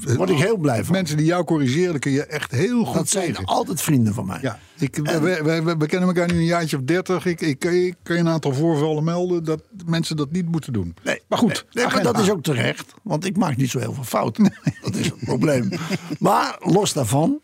[0.06, 0.94] daar word ik heel blij van.
[0.96, 3.46] Mensen die jou corrigeren, kun je echt heel goed dat zijn tegen.
[3.46, 4.40] altijd vrienden van mij.
[4.42, 7.26] Ja, ik, we, we, we, we kennen elkaar nu een jaartje of dertig.
[7.26, 10.52] Ik, ik, kan je- ik kan je een aantal voorvallen melden dat mensen dat niet
[10.52, 10.96] moeten doen.
[11.04, 12.94] Nee, maar goed, nee, nee, maar dat is ook terecht.
[13.04, 14.54] Want ik maak niet zo heel veel fouten.
[14.82, 15.70] Dat is het probleem.
[16.20, 17.40] Maar los daarvan,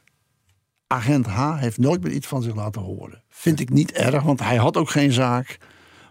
[0.87, 3.23] agent H heeft nooit meer iets van zich laten horen.
[3.29, 5.57] Vind ik niet erg, want hij had ook geen zaak.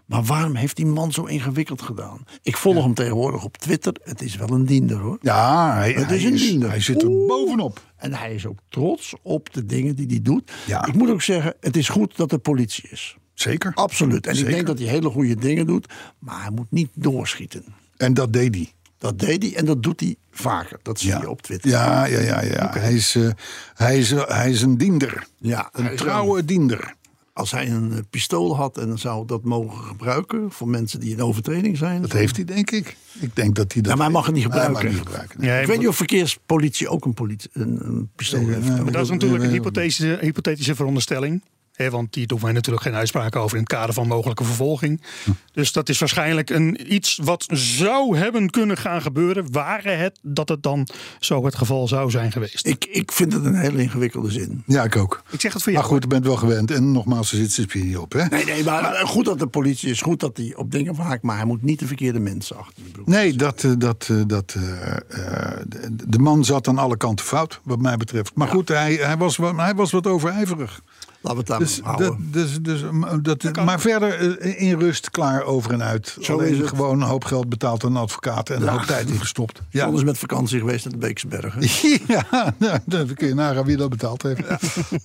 [0.07, 2.23] Maar waarom heeft die man zo ingewikkeld gedaan?
[2.41, 3.93] Ik volg hem tegenwoordig op Twitter.
[4.03, 5.17] Het is wel een diender hoor.
[5.21, 6.69] Ja, hij, Het hij, is een is, diender.
[6.69, 7.27] hij zit er Oeh.
[7.27, 7.81] bovenop.
[7.97, 10.51] En hij is ook trots op de dingen die hij doet.
[10.67, 10.85] Ja.
[10.85, 13.17] Ik moet ook zeggen, het is goed dat er politie is.
[13.33, 13.71] Zeker.
[13.73, 14.27] Absoluut.
[14.27, 14.49] En Zeker.
[14.49, 15.93] ik denk dat hij hele goede dingen doet.
[16.19, 17.63] Maar hij moet niet doorschieten.
[17.97, 18.71] En dat deed hij.
[18.97, 20.79] Dat deed hij en dat doet hij vaker.
[20.83, 21.19] Dat zie Ja.
[21.21, 21.69] je op Twitter.
[21.69, 22.41] Ja, ja, ja.
[22.41, 22.71] ja.
[22.79, 23.29] Hij, is, eh,
[23.73, 25.27] hij, is, eh, hij is een diender.
[25.37, 26.93] Ja, Een trouwe diender.
[27.37, 31.21] Als hij een eh, pistool had en zou dat mogen gebruiken voor mensen die in
[31.21, 32.01] overtreding zijn.
[32.01, 32.97] Dat heeft hij, denk ik.
[33.19, 33.91] Ik denk dat hij dat.
[33.91, 34.83] Ja, maar hij mag het niet Hij gebruiken.
[34.83, 35.39] mag het niet gebruiken.
[35.41, 35.49] nee.
[35.49, 38.67] Ja, ik weet niet of verkeerspolitie ook een, politie, een, een pistool heeft.
[38.83, 41.41] Maar dat is natuurlijk een hypothetische, hypothetische veronderstelling.
[41.77, 45.01] Want die doen wij natuurlijk geen uitspraak over in het kader van mogelijke vervolging.
[45.51, 49.51] Dus dat is waarschijnlijk een, iets wat zou hebben kunnen gaan gebeuren.
[49.51, 50.87] Waren het dat het dan
[51.19, 52.67] zo het geval zou zijn geweest.
[52.67, 54.63] Ik, Ik, ik vind het een hele ingewikkelde zin.
[54.65, 55.23] Ja, ik ook.
[55.37, 55.93] zeg het voor Maar jou.
[55.93, 56.71] goed, je bent wel gewend.
[56.71, 58.13] En nogmaals, er zit subsidie niet op.
[58.13, 58.25] Hè?
[58.25, 60.01] Nee, nee, maar goed dat de politie is.
[60.01, 61.21] Goed dat hij op dingen vaak.
[61.21, 63.07] Maar hij moet niet de verkeerde mensen achter de broek.
[63.07, 67.59] Nee, dat, eh, dat, eh, dat, eh, de, de man zat aan alle kanten fout,
[67.63, 68.31] wat mij betreft.
[68.35, 70.81] Maar goed, hij, hij, was, wat- hij was wat overijverig.
[71.21, 72.27] Laten we het daar Dus, maar houden.
[72.31, 72.83] dus, dus,
[73.21, 76.17] dat, maar verder eh, in rust, klaar, over en uit.
[76.21, 76.67] Zo Alleen is het.
[76.67, 79.61] gewoon een hoop geld betaald aan een advocaat en een hoop tijd ingestopt.
[79.69, 79.85] Ja.
[79.85, 81.61] Anders met vakantie geweest naar de Beekse Bergen.
[82.07, 84.41] Ja, nou, dan kun je nagaan wie dat betaald heeft.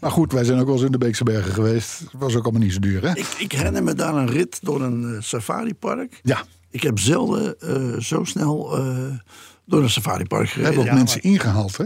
[0.01, 1.98] Maar goed, wij zijn ook wel eens in de Beekse Bergen geweest.
[1.98, 3.16] Het was ook allemaal niet zo duur, hè?
[3.16, 6.20] Ik, ik herinner me daar een rit door een eh, safaripark.
[6.22, 8.96] Ja, Ik heb zelden eh, zo snel eh,
[9.64, 10.64] door een safaripark we gereden.
[10.75, 11.85] hebben ook Ja, mensen ingehaald, hè?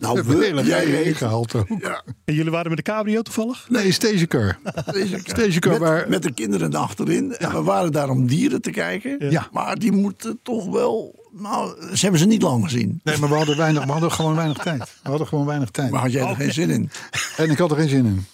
[0.00, 1.66] Nou, We jij ingehaald ook.
[1.80, 3.66] Ja, En jullie waren met de cabrio toevallig?
[3.68, 4.58] Nee, stagecar.
[4.92, 7.36] deze Stagecar met, waar- met de kinderen achterin.
[7.36, 9.30] En we waren daar om dieren te kijken.
[9.30, 9.48] Ja.
[9.52, 11.24] Maar die moeten toch wel...
[11.38, 13.00] Nou, ze hebben ze niet lang gezien.
[13.04, 14.78] Nee, maar we hadden, weinig, we hadden gewoon weinig tijd.
[15.02, 15.90] We hadden gewoon weinig tijd.
[15.90, 16.90] Maar had jij er geen zin in?
[17.36, 18.26] En ik had er geen zin in.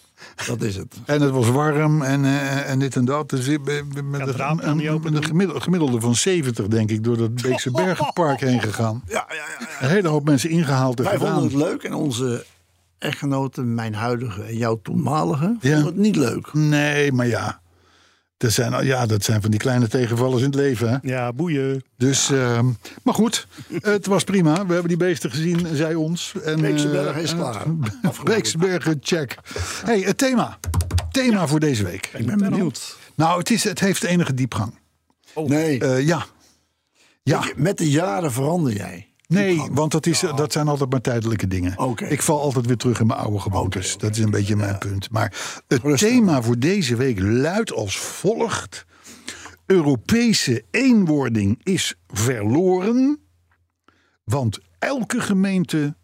[0.46, 0.94] Dat is het.
[1.06, 3.30] En het was warm en, eh, en dit en dat.
[3.30, 6.66] Dus met, het een- raam kan niet een, open met een gemiddelde, gemiddelde van 70,
[6.68, 9.02] denk ik, door dat Beekse Bergenpark heen gegaan.
[9.06, 9.42] Ja, ja, ja.
[9.58, 9.66] ja.
[9.86, 11.60] Een hele hoop mensen ingehaald en Wij vonden gedaan.
[11.60, 12.44] het leuk en onze
[12.98, 15.72] echtgenoten, mijn huidige en jouw toenmalige, Ja.
[15.74, 16.52] vonden het niet leuk.
[16.52, 17.60] Nee, maar ja.
[18.42, 20.88] Dat zijn, ja, dat zijn van die kleine tegenvallers in het leven.
[20.90, 20.96] Hè?
[21.02, 21.84] Ja, boeien.
[21.96, 22.66] Dus, ehm,
[23.02, 23.46] maar goed,
[23.80, 24.52] het was prima.
[24.66, 26.34] We hebben die beesten gezien, zij ons.
[26.44, 27.62] En, eh, is klaar.
[28.24, 29.38] Beekse Bergen, check.
[29.84, 30.58] hey, het thema.
[31.10, 32.10] Thema voor deze week.
[32.14, 32.96] Ik ben benieuwd.
[33.14, 34.78] Nou, het, is, het heeft enige diepgang.
[35.34, 36.26] Nee, Eh, ja.
[37.22, 37.44] Ja.
[37.56, 39.11] Met de jaren verander jij.
[39.32, 41.76] Nee, want dat, is, dat zijn altijd maar tijdelijke dingen.
[42.08, 43.98] Ik val altijd weer terug in mijn oude gewoontes.
[43.98, 45.10] Dat is een beetje mijn punt.
[45.10, 46.08] Maar het Rustig.
[46.08, 48.84] thema voor deze week luidt als volgt.
[49.66, 53.20] Europese eenwording is verloren,
[54.24, 55.96] want elke gemeente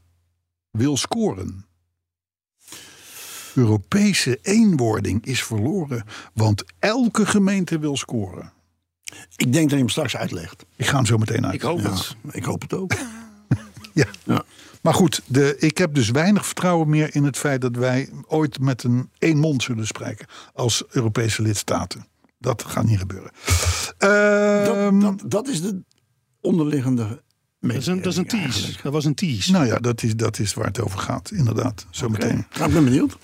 [0.70, 1.66] wil scoren.
[3.54, 8.52] Europese eenwording is verloren, want elke gemeente wil scoren.
[9.36, 10.64] Ik denk dat je hem straks uitlegt.
[10.76, 11.54] Ik ga hem zo meteen uit.
[11.54, 12.16] Ik hoop Ja, het.
[12.30, 12.92] ik hoop het ook.
[13.94, 14.06] Ja.
[14.24, 14.42] Ja.
[14.82, 18.60] Maar goed, de, ik heb dus weinig vertrouwen meer in het feit dat wij ooit
[18.60, 22.06] met een één mond zullen spreken als Europese lidstaten.
[22.38, 23.30] Dat gaat niet gebeuren.
[23.98, 25.82] Ehm, Dat, dat, dat is de
[26.40, 27.22] onderliggende
[27.60, 28.44] Dat is een, dat is een tease.
[28.52, 28.82] eigenlijk.
[28.82, 29.52] Dat was een tease.
[29.52, 31.86] nou ja, dat is, dat is waar het over gaat, inderdaad.
[31.90, 32.46] Zometeen.
[32.56, 33.16] Nou, ik ben benieuwd.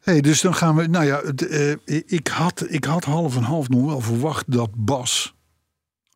[0.00, 0.86] Hey, dus dan gaan we.
[0.86, 1.72] Nou ja, eh,
[2.06, 5.34] ik, had, ik had half en half nog wel verwacht dat Bas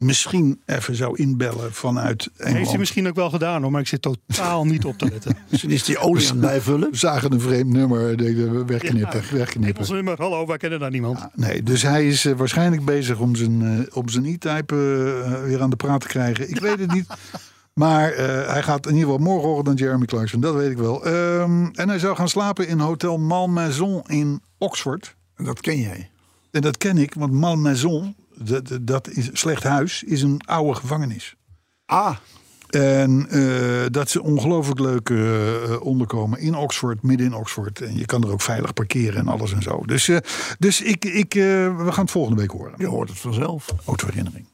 [0.05, 2.79] misschien even zou inbellen vanuit Heeft hij Engeland.
[2.79, 5.37] misschien ook wel gedaan hoor, maar ik zit totaal niet op te letten.
[5.51, 6.91] Misschien is die olie aan het bijvullen.
[6.91, 9.81] We zagen een vreemd nummer, ik denk, wegknippen, wegknippen.
[9.81, 11.29] Ons nummer, hallo, wij kennen daar niemand.
[11.35, 14.75] Nee, dus hij is eh, waarschijnlijk bezig om zijn, eh, om zijn e-type
[15.25, 16.51] eh, weer aan de praat te krijgen.
[16.51, 17.07] Ik weet het niet.
[17.75, 21.05] Maar eh, hij gaat in ieder geval morgenochtend naar Jeremy Clarkson, dat weet ik wel.
[21.05, 25.17] Ehm, en hij zou gaan slapen in Hotel Malmaison in Oxford.
[25.37, 26.11] En dat ken jij.
[26.51, 31.37] En dat ken ik, want Malmaison, dat, dat is slecht huis, is een oude gevangenis.
[31.87, 32.17] Ah,
[32.71, 37.81] En eh, dat is een ongelooflijk leuk eh, onderkomen in Oxford, midden in Oxford.
[37.81, 39.83] En je kan er ook veilig parkeren en alles en zo.
[39.87, 40.11] Dus,
[40.59, 42.75] dus ik, ik, we gaan het volgende week horen.
[42.77, 43.75] je hoort het vanzelf.
[43.85, 44.47] Autoherinnering.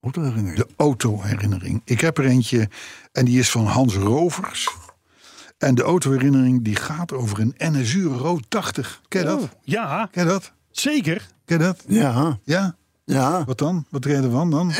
[0.00, 0.56] Autoherinnering.
[0.56, 1.82] De autoherinnering.
[1.84, 2.68] Ik heb er eentje
[3.12, 4.68] en die is van Hans Rovers.
[5.58, 9.00] En de autoherinnering die gaat over een NSU Rood 80.
[9.08, 9.40] Ken je dat?
[9.40, 10.52] Oh, ja, Ken je dat?
[10.70, 11.26] zeker.
[11.44, 11.84] Ken je dat?
[11.86, 12.76] Ja, Ja?
[13.04, 13.44] ja.
[13.44, 13.86] Wat dan?
[13.90, 14.72] Wat reden ervan dan?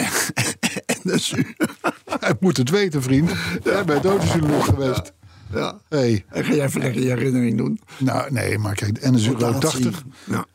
[1.02, 1.54] NSU.
[2.20, 3.30] Hij moet het weten, vriend.
[3.64, 5.12] Jij bent autojournalist geweest.
[5.52, 5.78] Ja.
[5.88, 6.24] Hey.
[6.28, 7.80] En ga jij even lekker je herinnering doen?
[7.98, 9.80] Nou, nee, maar kijk, de NSU Rood Laat 80.
[9.82, 10.12] zien.
[10.36, 10.46] Ja.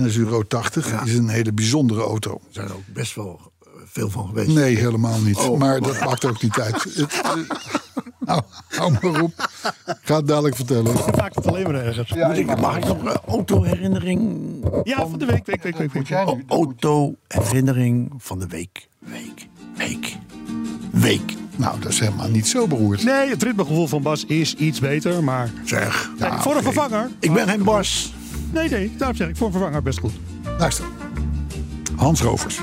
[0.00, 2.32] NSU Rood 80 is een hele bijzondere auto.
[2.32, 3.51] Er zijn ook best wel
[3.92, 4.48] veel van geweest.
[4.48, 5.36] Nee, helemaal niet.
[5.36, 5.58] Oh.
[5.58, 6.82] maar dat maakt ook niet uit.
[6.94, 7.30] Het, eh,
[8.24, 9.32] hou, hou maar op.
[9.86, 10.84] Ik ga het dadelijk vertellen.
[10.84, 12.26] Dat maakt het alleen maar erger.
[12.26, 14.50] Moet ik, mag ik nog een autoherinnering?
[14.82, 15.92] Ja, van de week, week, week, week.
[15.92, 16.08] week.
[16.08, 16.44] Nu?
[16.48, 18.88] Autoherinnering van de week.
[18.98, 19.48] Week.
[19.76, 20.16] Week.
[20.90, 21.34] Week.
[21.56, 23.04] Nou, dat is helemaal niet zo beroerd.
[23.04, 25.50] Nee, het ritmegevoel van Bas is iets beter, maar...
[25.64, 26.10] Zeg.
[26.18, 27.10] Nee, voor een vervanger.
[27.20, 28.14] Ik ben geen Bas.
[28.52, 30.12] Nee, nee, daarom zeg ik voor een vervanger best goed.
[30.58, 30.84] Luister.
[32.02, 32.60] Hans Rovers.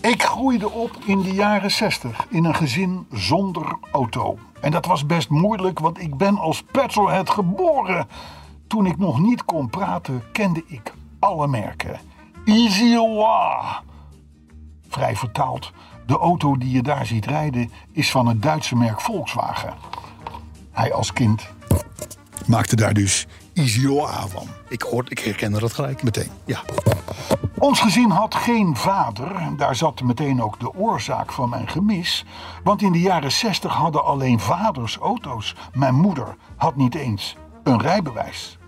[0.00, 4.38] Ik groeide op in de jaren 60 in een gezin zonder auto.
[4.60, 8.06] En dat was best moeilijk, want ik ben als petrolhead geboren.
[8.66, 12.00] Toen ik nog niet kon praten, kende ik alle merken.
[12.44, 13.82] Easy-Wa.
[14.88, 15.72] Vrij vertaald,
[16.06, 19.74] de auto die je daar ziet rijden is van het Duitse merk Volkswagen.
[20.70, 21.52] Hij als kind
[22.46, 24.46] maakte daar dus Easy-Wa van.
[24.68, 26.02] Ik, hoor, ik herkende dat gelijk.
[26.02, 26.30] Meteen.
[26.44, 26.62] Ja.
[27.64, 29.56] Ons gezin had geen vader.
[29.56, 32.24] Daar zat meteen ook de oorzaak van mijn gemis.
[32.64, 35.54] Want in de jaren 60 hadden alleen vaders auto's.
[35.72, 38.58] Mijn moeder had niet eens een rijbewijs.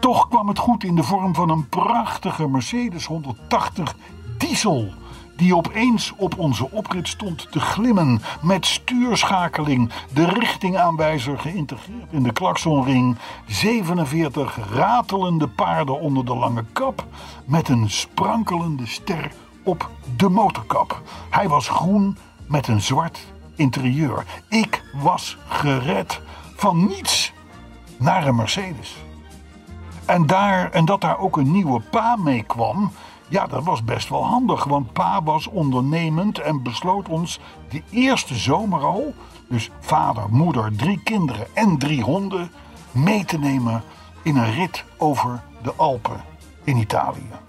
[0.00, 3.96] Toch kwam het goed in de vorm van een prachtige Mercedes 180
[4.38, 4.92] diesel.
[5.36, 12.32] Die opeens op onze oprit stond te glimmen met stuurschakeling, de richtingaanwijzer geïntegreerd in de
[12.32, 17.04] klaksonring, 47 ratelende paarden onder de lange kap
[17.44, 19.32] met een sprankelende ster
[19.64, 21.02] op de motorkap.
[21.30, 24.24] Hij was groen met een zwart interieur.
[24.48, 26.20] Ik was gered
[26.56, 27.32] van niets
[27.96, 28.96] naar een Mercedes.
[30.04, 32.92] En, daar, en dat daar ook een nieuwe pa mee kwam,
[33.28, 34.64] ja, dat was best wel handig.
[34.64, 39.14] Want pa was ondernemend en besloot ons de eerste zomer al,
[39.48, 42.50] dus vader, moeder, drie kinderen en drie honden,
[42.90, 43.82] mee te nemen
[44.22, 46.20] in een rit over de Alpen
[46.64, 47.44] in Italië.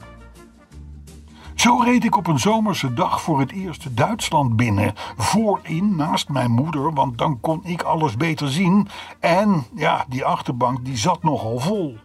[1.56, 4.94] Zo reed ik op een zomerse dag voor het eerst Duitsland binnen.
[5.18, 8.88] Voorin naast mijn moeder, want dan kon ik alles beter zien.
[9.20, 11.98] En ja, die achterbank die zat nogal vol.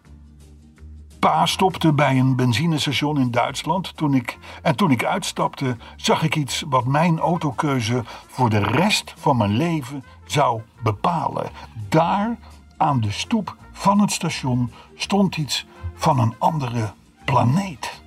[1.22, 3.96] Pa stopte bij een benzinestation in Duitsland.
[3.96, 9.14] Toen ik, en toen ik uitstapte, zag ik iets wat mijn autokeuze voor de rest
[9.16, 11.50] van mijn leven zou bepalen.
[11.88, 12.36] Daar,
[12.76, 16.92] aan de stoep van het station, stond iets van een andere
[17.24, 18.02] planeet.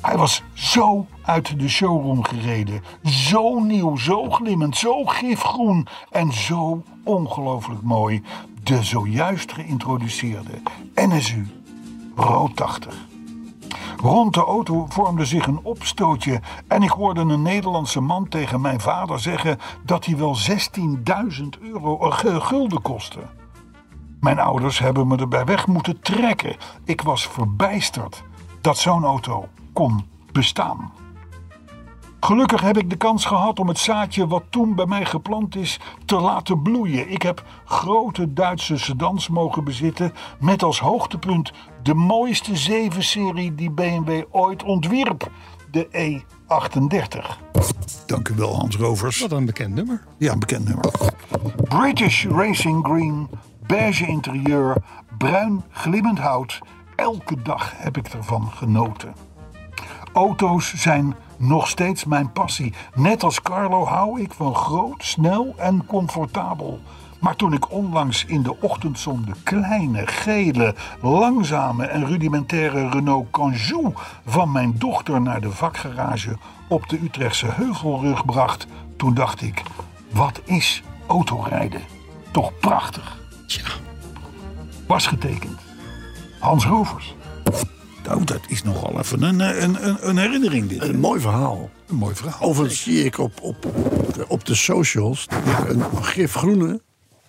[0.00, 2.82] Hij was zo uit de showroom gereden.
[3.04, 8.22] Zo nieuw, zo glimmend, zo gifgroen en zo ongelooflijk mooi.
[8.62, 10.62] De zojuist geïntroduceerde
[10.94, 11.61] NSU
[12.14, 12.94] Rood 80.
[13.96, 18.80] Rond de auto vormde zich een opstootje en ik hoorde een Nederlandse man tegen mijn
[18.80, 23.20] vader zeggen dat hij wel 16.000 euro gulden kostte.
[24.20, 26.56] Mijn ouders hebben me erbij weg moeten trekken.
[26.84, 28.22] Ik was verbijsterd
[28.60, 30.92] dat zo'n auto kon bestaan.
[32.20, 35.80] Gelukkig heb ik de kans gehad om het zaadje wat toen bij mij geplant is
[36.04, 37.10] te laten bloeien.
[37.10, 44.22] Ik heb grote Duitse sedans mogen bezitten met als hoogtepunt de mooiste 7-serie die BMW
[44.30, 45.30] ooit ontwierp,
[45.70, 47.50] de E38.
[48.06, 49.20] Dank u wel, Hans Rovers.
[49.20, 50.02] Wat een bekend nummer.
[50.18, 50.90] Ja, een bekend nummer.
[51.68, 53.28] British Racing Green,
[53.66, 54.76] beige interieur,
[55.18, 56.58] bruin glimmend hout.
[56.96, 59.14] Elke dag heb ik ervan genoten.
[60.12, 62.72] Auto's zijn nog steeds mijn passie.
[62.94, 66.80] Net als Carlo hou ik van groot, snel en comfortabel.
[67.22, 73.92] Maar toen ik onlangs in de ochtendzon de kleine, gele, langzame en rudimentaire Renault Kangoo
[74.26, 76.36] van mijn dochter naar de vakgarage
[76.68, 79.62] op de Utrechtse Heuvelrug bracht, toen dacht ik:
[80.10, 81.80] wat is autorijden?
[82.30, 83.18] Toch prachtig.
[83.46, 83.68] Tja.
[84.86, 85.60] Was getekend.
[86.38, 87.14] Hans Rovers.
[88.04, 90.82] Nou, dat is nogal even een, een, een, een herinnering dit.
[90.82, 91.70] Een mooi verhaal.
[91.88, 92.40] Een mooi verhaal.
[92.40, 95.26] Overigens zie ik op, op, op, de, op de socials
[95.66, 96.80] een gifgroene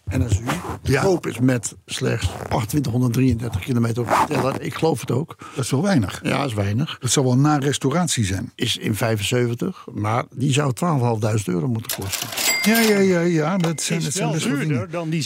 [0.05, 0.43] NSU
[0.81, 1.01] Ja.
[1.01, 2.27] koop is met slechts
[2.67, 4.61] 2833 kilometer op de teller.
[4.61, 5.35] Ik geloof het ook.
[5.55, 6.19] Dat is wel weinig.
[6.23, 6.97] Ja, is weinig.
[6.99, 8.51] Dat zal wel na restauratie zijn.
[8.55, 12.27] Is in 75, maar die zou 12.500 euro moeten kosten.
[12.63, 13.57] Ja, ja, ja, ja.
[13.57, 15.23] Dat zijn, dat Is zijn wel duurder dan die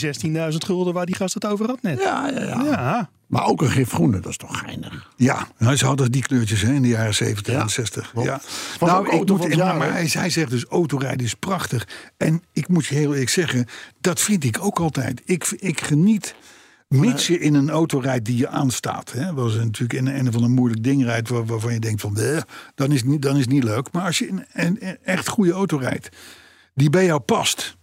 [0.50, 2.00] 16.000 gulden waar die gast het over had net.
[2.00, 2.62] Ja, ja, ja.
[2.64, 3.10] Ja.
[3.28, 5.10] Maar ook een gifgroene, dat is toch geinig.
[5.16, 8.10] Ja, nou, ze hadden die kleurtjes hè, in de jaren 70 Ja, en 60.
[8.10, 8.26] klopt.
[8.26, 8.40] Ja.
[8.78, 11.88] Was Nou, ik moet, van jaar, maar hij, hij zegt dus autorijden is prachtig.
[12.16, 13.66] En ik moet je heel eerlijk zeggen,
[14.00, 15.22] dat vind ik ook altijd.
[15.24, 16.34] Ik, ik geniet,
[16.88, 19.12] mits je in een auto rijdt die je aanstaat.
[19.12, 22.00] Hè, was natuurlijk in een, een of ander moeilijk ding rijdt waar- waarvan je denkt
[22.00, 22.42] van, "Bleh",
[22.74, 23.92] dan is, dan is niet leuk.
[23.92, 26.08] Maar als je in een, een echt goede auto rijdt,
[26.74, 27.76] die bij jou past...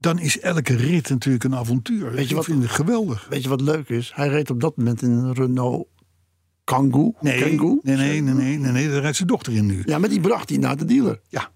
[0.00, 2.10] Dan is elke rit natuurlijk een avontuur.
[2.12, 3.26] Weet je ik wat- vind het geweldig.
[3.30, 4.12] Weet je wat leuk is?
[4.14, 5.86] Hij reed op dat moment in een Renault
[6.64, 7.14] Kangoo.
[7.20, 7.78] Nee, Kangoo?
[7.82, 9.82] nee, nee, nee, nee, nee, nee, daar rijdt zijn dochter in nu.
[9.86, 11.20] Ja, maar die bracht hij naar de dealer.
[11.28, 11.50] Ja.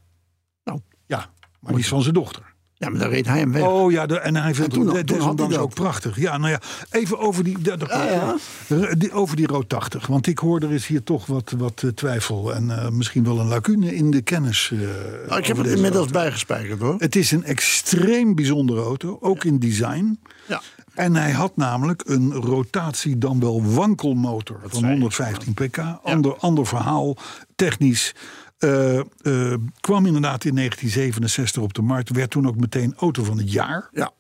[0.65, 0.81] Nou.
[1.07, 1.31] Ja,
[1.61, 2.54] maar die is van zijn dochter.
[2.85, 3.63] Ja, maar dan reed hij hem weg.
[3.63, 6.17] Oh ja, de, en hij vindt toen- het desondanks ook prachtig.
[6.19, 8.37] Ja, nou ja, even over die, de- de- Ja,
[8.69, 8.95] ja.
[8.95, 10.07] die- over die rood 80.
[10.07, 13.41] Want ik hoor er is hier toch wat, wat eh, twijfel en eh, misschien wel
[13.41, 14.73] een lacune in de kennis.
[15.29, 16.13] Nou, ik heb het inmiddels auto.
[16.13, 16.95] bijgespijkerd hoor.
[16.99, 20.19] Het is een extreem bijzondere auto, ook in design.
[20.49, 20.61] Ja.
[20.95, 24.91] En hij had namelijk een rotatie dan wel wankelmotor van zei ik.
[24.91, 25.79] 115 pk.
[26.03, 27.17] Ander, ander verhaal,
[27.57, 28.15] technisch.
[28.59, 29.05] Eh, eh,
[29.81, 32.11] kwam inderdaad in 1967 op de markt.
[32.11, 33.89] Werd toen ook meteen auto van het jaar.
[33.93, 34.13] Ja.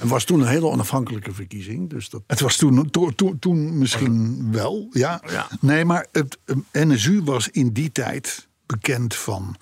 [0.00, 1.90] Het was toen een hele onafhankelijke verkiezing.
[1.90, 5.22] Dus dat, Het was toen, to- to- toen misschien wel, ja.
[5.30, 5.46] Ja.
[5.60, 9.56] Nee, maar het eh, NSU was in die tijd bekend van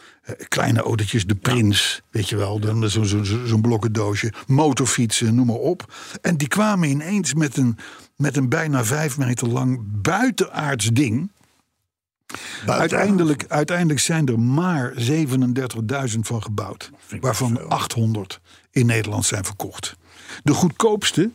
[0.49, 5.57] kleine autootjes, de Prins, weet je wel, zo'n zo, zo, zo'n blokkendoosje, motorfietsen, noem maar
[5.57, 5.95] op.
[6.23, 7.79] En die kwamen ineens met een,
[8.17, 11.31] met een bijna vijf meter lang buitenaards ding.
[12.67, 16.91] Uiteindelijk, uiteindelijk zijn er maar 37.000 van gebouwd.
[17.21, 19.97] Waarvan 800 in Nederland zijn verkocht.
[20.43, 21.31] De goedkoopste,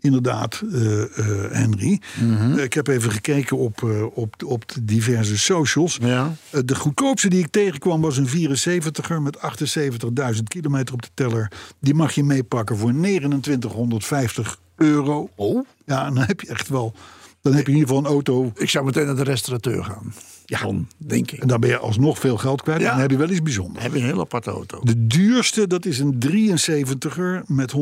[0.00, 2.00] inderdaad, eh, eh, Henry.
[2.20, 2.58] Mhm.
[2.58, 3.82] Eh, ik heb even gekeken op,
[4.14, 5.98] op, op de diverse socials.
[6.00, 6.34] Ja.
[6.64, 11.52] De goedkoopste die ik tegenkwam was een 74er met 78.000 kilometer op de teller.
[11.78, 15.30] Die mag je meepakken voor 2950 euro.
[15.34, 15.66] Oh.
[15.86, 16.94] Ja, dan heb je echt wel.
[17.40, 18.52] Dan heb je in ieder geval een auto.
[18.54, 20.14] Ik zou meteen naar de restaurateur gaan.
[20.46, 20.60] Ja.
[20.60, 21.40] Dan, denk ik.
[21.40, 22.80] En dan ben je alsnog veel geld kwijt.
[22.80, 22.84] Ja.
[22.86, 23.84] En dan heb je wel iets Dan bijzonders.
[23.84, 24.80] heb je een heel aparte auto.
[24.82, 27.72] De duurste, dat is een 73er met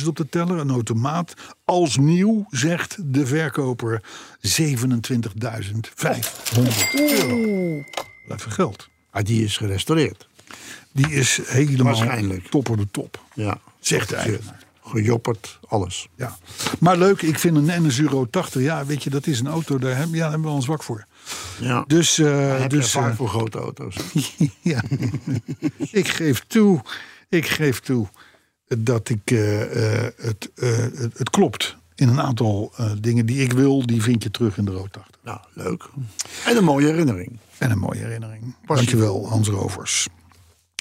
[0.00, 0.58] 136.000 op de teller.
[0.58, 1.34] Een automaat.
[1.64, 4.02] Als nieuw, zegt de verkoper,
[4.40, 4.48] 27.500
[6.94, 7.82] euro.
[8.28, 8.88] Even geld.
[9.10, 10.28] Ah, die is gerestaureerd.
[10.92, 12.48] Die is helemaal Waarschijnlijk.
[12.48, 13.20] topper de top.
[13.34, 13.58] Ja.
[13.80, 14.60] Zegt de eigenaar.
[14.84, 16.08] Gejopperd, alles.
[16.16, 16.38] Ja.
[16.78, 19.78] Maar leuk, ik vind een NS Euro 80, ja, weet je, dat is een auto,
[19.78, 21.06] daar hebben, ja, daar hebben we een zwak voor.
[21.60, 21.84] Ja.
[21.86, 23.96] Dus, eh, heb je dus vaak eh, voor grote auto's.
[24.60, 24.82] ja.
[25.90, 26.80] ik geef toe,
[27.28, 28.08] ik geef toe
[28.78, 31.76] dat ik, eh, eh, het, eh, het, het klopt.
[31.94, 34.92] In een aantal eh, dingen die ik wil, die vind je terug in de Rood
[34.92, 35.16] 80.
[35.22, 35.88] Nou, leuk.
[36.46, 37.38] En een mooie herinnering.
[37.58, 38.54] En een mooie herinnering.
[38.66, 40.08] Dankjewel, Hans Rovers.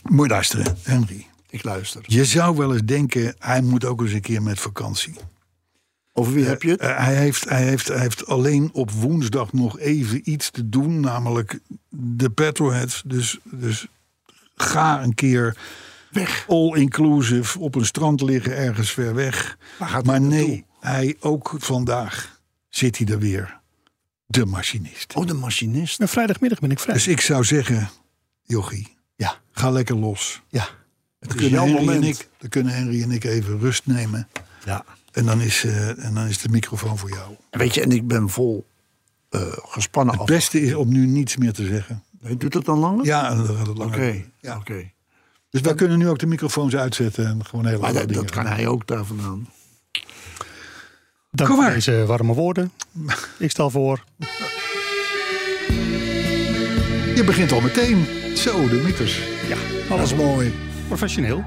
[0.09, 1.27] Moet je luisteren, Henry.
[1.49, 2.03] Ik luister.
[2.05, 5.13] Je zou wel eens denken, hij moet ook eens een keer met vakantie.
[6.13, 6.79] Over wie heb je het?
[6.79, 10.99] Eh, hij, heeft, hij, heeft, hij heeft alleen op woensdag nog even iets te doen,
[10.99, 13.01] namelijk de Petroheads.
[13.05, 13.87] Dus, dus
[14.55, 15.57] ga een keer
[16.11, 16.45] Weg.
[16.47, 19.57] all inclusive op een strand liggen ergens ver weg.
[20.03, 23.59] Maar nee, hij ook vandaag zit hij er weer.
[24.25, 25.13] De machinist.
[25.15, 25.99] Oh, de machinist.
[25.99, 26.93] En vrijdagmiddag ben ik vrij.
[26.93, 27.89] Dus ik zou zeggen,
[28.43, 29.35] jochie, Ja.
[29.51, 30.41] ga lekker los.
[30.47, 30.67] Ja.
[31.19, 34.27] Het kunnen, Henry en, ik, dan kunnen Henry en ik even rust nemen.
[34.65, 34.85] Ja.
[35.11, 37.35] En dan is, eh, en dan is de microfoon voor jou.
[37.49, 38.65] En Weet je, en ik ben vol
[39.29, 40.19] eh, gespannen af.
[40.19, 42.03] Het beste is om nu niets meer te zeggen.
[42.21, 43.05] Nee, Doet het dan langer?
[43.05, 43.95] Ja, dan gaat het langer.
[43.95, 44.23] Oké.
[44.39, 44.57] Ja.
[44.57, 44.91] Oké.
[45.49, 48.45] Dus wij kunnen nu ook de microfoons uitzetten en gewoon hele Maar dat, dat kan
[48.45, 49.49] hij ook daar vandaan.
[51.31, 51.73] Dank Kom voor maar.
[51.73, 52.71] deze warme woorden.
[53.39, 54.03] Ik stel voor.
[57.15, 58.05] Je begint al meteen.
[58.37, 59.19] Zo, de mieters.
[59.47, 60.53] Ja, Dat alles is mooi.
[60.87, 61.43] professioneel.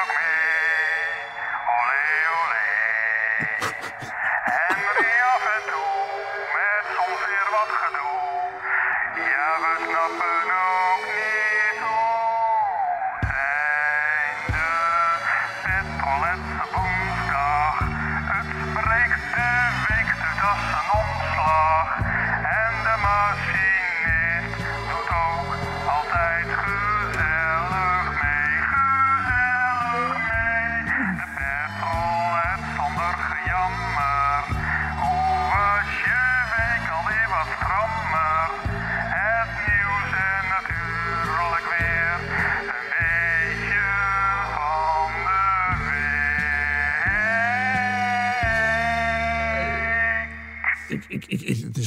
[0.00, 0.49] Die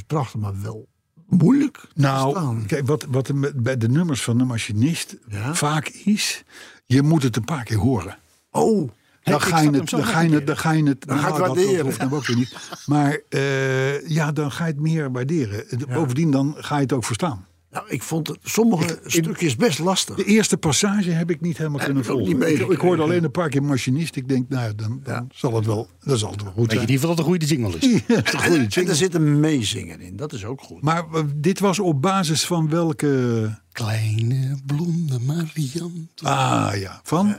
[0.08, 0.88] prachtig, maar wel
[1.28, 2.66] moeilijk Nou, staan.
[2.66, 5.56] kijk, wat, wat er bij de nummers van de machinist Ja.
[5.56, 6.44] vaak is,
[6.86, 8.18] je moet het een paar keer horen.
[8.52, 8.90] Oh,
[9.24, 10.46] Dan ga, je het, dan, ga je het, keer.
[10.46, 11.02] dan ga je het.
[11.06, 11.86] Dan ga je het nou, waarderen.
[11.86, 12.56] hoeft dan ook weer niet.
[12.86, 15.66] Maar eh, ja, dan ga je het meer waarderen.
[15.94, 17.46] Bovendien, dan ga je het ook verstaan.
[17.74, 20.16] Nou, ik vond het, sommige stukjes best lastig.
[20.16, 22.72] De eerste passage heb ik niet helemaal kunnen volgen.
[22.72, 24.16] Ik, hoorde alleen een paar keer machinist.
[24.16, 26.76] Ik denk, nou, dan, dan zal het wel, dat zal het wel goed Weet je
[26.78, 26.90] zijn.
[26.90, 28.02] niet of dat een goede jingle is?
[28.08, 28.92] Ja, dat is een goede En, en jingle.
[28.92, 30.82] er zit een meezinger in, dat is ook goed.
[30.82, 33.62] Maar eh, dit was op basis van welke...
[33.72, 36.06] Kleine blonde Marianne.
[36.24, 37.36] Ah ja, van?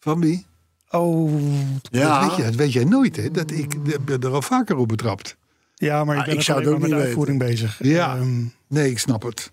[0.00, 0.46] Van wie?
[0.90, 1.32] Oh,
[1.90, 3.30] Ja, Dat, weet je, dat weet jij nooit, hè?
[3.30, 5.36] Dat ik ben er al vaker op betrapt.
[5.74, 7.78] ja, maar ik Ah, ben ik ik zou ook met de uitvoering bezig.
[7.82, 8.16] Ja.
[8.16, 8.44] Ehm,
[8.74, 9.50] Nee, ik snap het.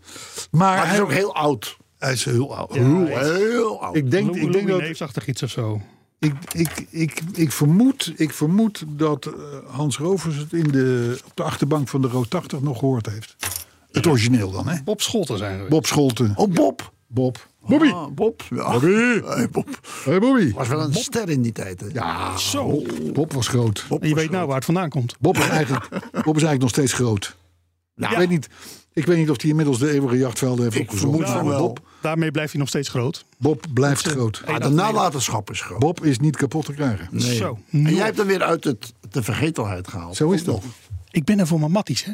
[0.51, 1.77] Maar, maar het is hij, ook heel oud.
[1.97, 2.73] hij is heel oud.
[2.73, 3.37] Ja, Heel hij oud.
[3.37, 3.95] Heel oud.
[3.95, 5.81] Ik denk, ik denk dat iets of zo.
[6.19, 9.33] Ik, ik, ik, ik, vermoed, ik vermoed dat eh,
[9.67, 13.35] Hans Rovers het in de, op de achterbank van de Rood 80 nog gehoord heeft.
[13.91, 14.81] Het origineel dan, hè?
[14.83, 15.69] Bob Scholten zijn we.
[15.69, 16.33] Bob Scholten.
[16.35, 16.91] Oh, Bob.
[17.07, 17.49] Bob.
[17.67, 17.89] Bobby.
[17.89, 18.43] Ah, Bob.
[18.49, 18.71] Ja.
[18.71, 19.21] Bobby.
[19.25, 19.79] Hey, Bob.
[20.03, 20.53] Hey Bobby.
[20.53, 21.81] Was wel een ster in die tijd.
[21.81, 21.87] Hè?
[21.93, 22.81] Ja, Zo.
[23.13, 23.85] Bob was groot.
[23.87, 25.15] Bob En je weet nou waar het vandaan komt.
[25.19, 27.35] Bob is eigenlijk, Bob is eigenlijk nog steeds groot.
[27.95, 28.49] Nou, Ik, weet niet,
[28.93, 31.29] ik weet niet of hij inmiddels de eeuwige jachtvelden heeft Ik opgezocht.
[31.29, 31.57] vermoed.
[31.57, 33.25] Bob, Daarmee blijft hij nog steeds groot.
[33.37, 34.41] Bob blijft groot.
[34.45, 35.79] Ah, de nalatenschap is groot.
[35.79, 37.07] Bob is niet kapot te krijgen.
[37.11, 37.35] Nee.
[37.35, 37.57] Zo.
[37.71, 40.15] En jij hebt hem weer uit het, de vergetelheid gehaald.
[40.15, 40.55] Zo is dat.
[40.55, 40.63] nog.
[41.11, 42.11] Ik ben er voor mijn matties, hè?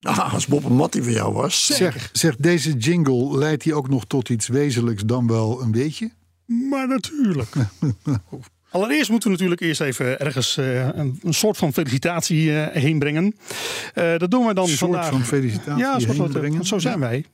[0.00, 1.66] Ah, als Bob een mattie van jou was.
[1.66, 6.10] Zeg, zeg, deze jingle leidt hij ook nog tot iets wezenlijks dan wel een beetje?
[6.70, 7.54] Maar natuurlijk.
[8.74, 12.98] Allereerst moeten we natuurlijk eerst even ergens eh, een, een soort van felicitatie eh, heen
[12.98, 13.36] brengen.
[13.94, 15.10] Eh, dat doen we dan Een soort vandaag.
[15.10, 16.64] van felicitatie Ja, soort heen brengen.
[16.64, 17.00] zo zijn Ja.
[17.00, 17.24] wij.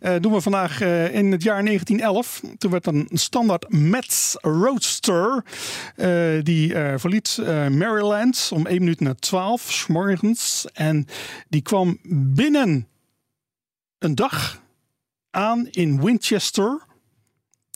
[0.00, 0.80] Eh, doen we vandaag
[1.12, 2.40] in het jaar 1911.
[2.58, 5.44] Toen werd een standaard Metz Roadster.
[6.42, 7.38] die verliet
[7.70, 10.66] Maryland om 1 minuut na 12 's morgens.
[10.72, 11.06] En
[11.48, 11.98] die kwam
[12.34, 12.86] binnen
[13.98, 14.62] een dag
[15.30, 16.80] aan in Winchester.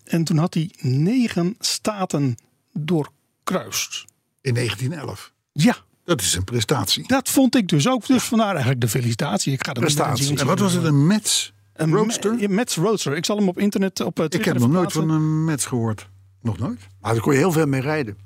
[0.05, 2.37] En toen had hij negen staten
[2.73, 4.05] doorkruist.
[4.41, 5.33] In 1911.
[5.53, 7.05] Ja, Dat is een prestatie.
[7.07, 8.07] dat vond ik dus ook.
[8.07, 9.53] Dus vandaar eigenlijk de felicitatie.
[9.53, 10.39] Ik ga er Prestatie.
[10.39, 12.35] En wat was het, een Mets Een Roadster?
[12.35, 13.17] Me- Metz Roadster.
[13.17, 15.67] Ik zal hem op internet op eh, Ik Twitter heb nog nooit van een Mets
[15.67, 16.09] gehoord.
[16.43, 16.81] Nog nooit?
[17.01, 18.17] Maar daar kon je heel veel mee rijden.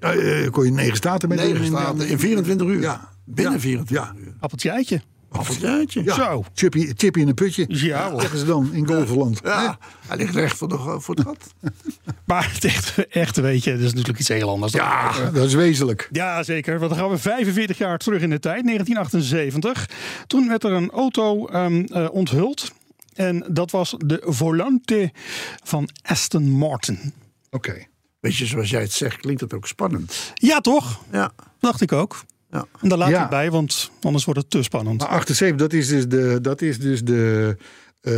[0.00, 2.80] Ja, eh, kon je negen staten met Negen in- in- staten in 24 uur.
[2.80, 3.08] Ja.
[3.24, 3.60] Binnen Ja.
[3.60, 4.14] 24 Ja.
[4.18, 4.34] uur.
[4.40, 5.02] Appeltje eitje.
[5.32, 6.02] Appeltje.
[6.04, 6.14] Ja.
[6.14, 6.44] Zo.
[6.54, 7.64] Chippy, chippy in een putje.
[7.68, 8.20] Ja, hoor.
[8.20, 9.40] Zeggen ze dan in Golverland.
[9.44, 11.54] Ja, hij ligt recht voor, de, voor het gat.
[12.24, 14.72] Maar het echte, echte weet je, dat is natuurlijk iets heel anders.
[14.72, 16.08] Ja, dat is wezenlijk.
[16.12, 16.78] Ja, zeker.
[16.78, 19.88] Want dan gaan we 45 jaar terug in de tijd, 1978.
[20.26, 22.72] Toen werd er een auto ehm, eh, onthuld.
[23.14, 25.10] En dat was de Volante
[25.64, 27.12] van Aston Martin.
[27.50, 27.86] Oké.
[28.20, 30.32] Weet je, zoals jij het zegt, klinkt het ook spannend.
[30.34, 31.00] Ja, toch?
[31.12, 31.32] Ja.
[31.60, 32.24] Dacht ik ook.
[32.52, 32.66] Ja.
[32.80, 33.20] En daar laat Ja.
[33.20, 35.00] het bij, want anders wordt het te spannend.
[35.00, 36.38] Maar 78, dat is dus de.
[36.42, 37.56] Dat is dus de
[38.00, 38.12] eh,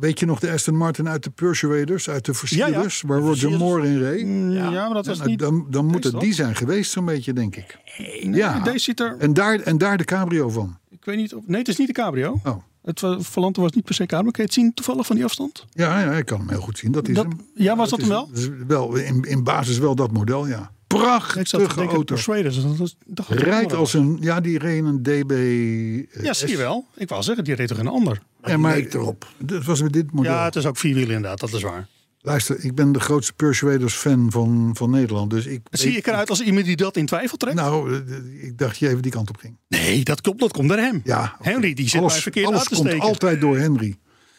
[0.00, 3.50] weet je nog de Aston Martin uit de Persuaders, uit de Versierders, waar Roger.
[3.58, 4.24] Moore in reed?
[4.26, 4.70] Mm, ja.
[4.70, 5.38] maar dat was niet...
[5.38, 7.78] dan, dan moet het die zijn geweest, zo'n beetje, denk ik.
[7.98, 8.60] Nee, ja.
[8.60, 9.16] Deze ziet er...
[9.18, 10.78] En daar, en daar de cabrio van.
[10.90, 11.42] Ik weet niet of...
[11.46, 12.40] Nee, het is niet de cabrio.
[12.44, 12.56] Oh.
[12.82, 14.30] Het Volante was niet per se cabrio.
[14.30, 15.66] Kun je het zien toevallig van die afstand?
[15.70, 16.92] Ja, ja, ik kan hem heel goed zien.
[16.92, 17.40] Dat is Dat- hem.
[17.54, 18.28] ja, was dat hem wel?
[18.34, 20.70] is wel in, in basis wel dat model, ja.
[20.94, 22.14] Ik zat te Prachtige denken auto.
[22.14, 22.62] Persuaders.
[22.62, 25.30] Dat dat Rijdt als een, ja, die reed een DB.
[25.30, 26.86] eh, Ja, zie je wel.
[26.96, 28.22] Ik wou zeggen, die reed toch een ander?
[28.44, 29.28] Ja, maar- erop.
[29.38, 30.32] Dat was met dit model.
[30.32, 31.40] Ja, het is ook vierwielen inderdaad.
[31.40, 31.86] Dat is waar.
[32.22, 35.30] Luister, ik ben de grootste Persuaders fan van, van Nederland.
[35.30, 37.56] Dus ik, Zie ik eruit als iemand die dat in twijfel trekt?
[37.56, 39.56] Nou, eh, ik dacht je even die kant op ging.
[39.68, 41.00] Nee, dat komt, dat komt door hem.
[41.04, 41.36] Ja.
[41.40, 43.06] Henry, die zit alles, verkeerd alles uit te komt steken.
[43.06, 43.96] altijd door Henry.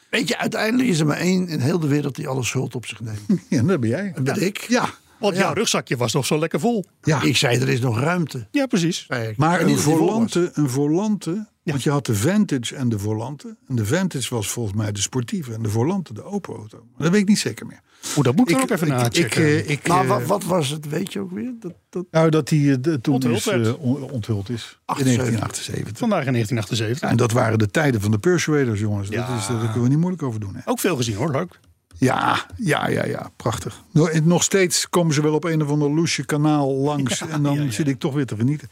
[0.10, 2.86] Weet je, uiteindelijk is er maar één in heel de wereld die alle schuld op
[2.86, 3.20] zich neemt.
[3.49, 4.12] Ja, dat ben jij.
[4.16, 4.58] Dat ben ik.
[4.70, 4.89] Ja,
[5.22, 6.86] Want jouw rugzakje was toch zo lekker vol?
[7.02, 7.22] ja.
[7.22, 8.48] Ik zei, er is nog ruimte.
[8.52, 9.08] Ja, precies.
[9.10, 9.38] ik.
[9.38, 13.56] maar een dat volante, een volante want je had de Vantage en de volante.
[13.68, 16.78] En de Vantage was volgens mij de sportieve en de volante de open auto.
[16.78, 17.82] Maar dat weet ik niet zeker meer.
[18.16, 19.58] Oeh, dat moet ik er ook even ik, nachecken.
[19.58, 21.54] ik, eh, ik, Maar eh, wat, wat was het, weet je ook weer?
[21.60, 24.64] Dat, dat, Nou, dat die eh, de- toen Onthuld is, on- onthuld is.
[24.72, 25.16] In 78.
[25.16, 25.98] 1978.
[25.98, 27.10] Vandaag in 1978.
[27.10, 29.10] En dat waren de tijden van de Persuaders, jongens.
[29.10, 29.38] Dat Ja.
[29.38, 30.56] is, daar kunnen we niet moeilijk over doen.
[30.56, 30.62] Hè?
[30.66, 31.60] Ook veel gezien hoor, leuk.
[32.06, 33.82] Ja, ja, ja, ja, prachtig.
[33.91, 37.22] Nog- Nog steeds komen ze wel op een of ander loesje kanaal langs.
[37.22, 37.72] en dan ja, ja.
[37.72, 38.68] zit ik toch weer te genieten.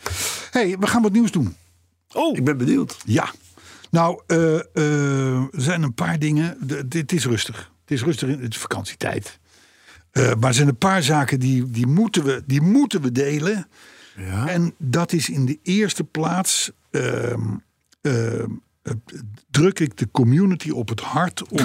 [0.52, 1.56] hey, we gaan wat nieuws doen.
[2.14, 2.98] Oh, ik ben benieuwd.
[3.06, 3.32] Ja.
[3.92, 6.58] Nou, eh, eh, er zijn een paar dingen.
[6.62, 7.72] De- Het is rustig.
[7.82, 9.40] Het is rustig in het is vakantietijd.
[10.12, 13.68] Eh, maar er zijn een paar zaken die, die, moeten, we, die moeten we delen.
[14.18, 14.48] Ja.
[14.48, 16.72] En dat is in de eerste plaats.
[18.90, 19.20] Eh,
[19.52, 21.58] druk ik de community op het hart om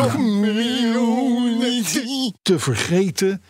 [2.42, 3.42] te vergeten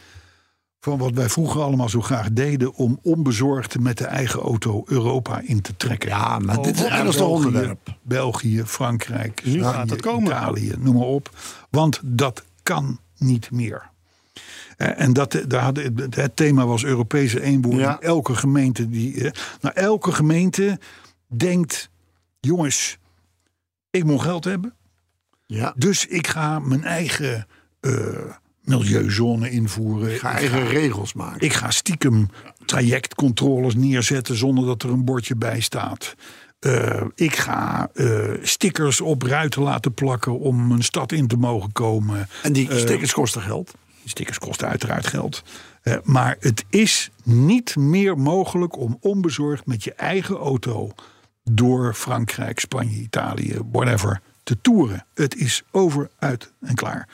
[0.80, 5.40] van wat wij vroeger allemaal zo graag deden om onbezorgd met de eigen auto Europa
[5.44, 6.08] in te trekken.
[6.08, 7.96] Ja, maar dit is België, ergens een onderwerp.
[8.02, 10.24] België, Frankrijk, Nu Spanje, gaat het komen.
[10.30, 11.30] Italië, noem maar op.
[11.70, 13.90] Want dat kan niet meer.
[14.76, 17.82] Eh, En dat, daar hadden, het- thema was Europese eenwording.
[17.82, 18.00] Ja.
[18.00, 19.24] Elke gemeente die.
[19.24, 20.78] eh, Nou, elke gemeente
[21.26, 21.90] denkt:
[22.40, 22.98] jongens,
[23.94, 24.74] ik moet geld hebben.
[25.46, 25.74] Ja.
[25.76, 27.46] Dus ik ga mijn eigen
[27.80, 27.92] eh,
[28.60, 30.12] milieuzone invoeren.
[30.12, 31.40] Ik ga Ik eigen regels maken.
[31.40, 32.28] ik ga stiekem
[32.66, 36.14] trajectcontroles neerzetten zonder dat er een bordje bij staat.
[36.58, 41.72] Eh, ik ga eh, stickers op ruiten laten plakken om een stad in te mogen
[41.72, 42.28] komen.
[42.42, 43.74] en die stickers kosten geld.
[44.00, 45.42] Die stickers kosten uiteraard geld.
[46.02, 50.92] Maar het is niet meer mogelijk om onbezorgd met je eigen auto
[51.50, 55.06] door Frankrijk, Spanje, Italië, whatever, te toeren.
[55.14, 57.08] Het is over, uit en klaar.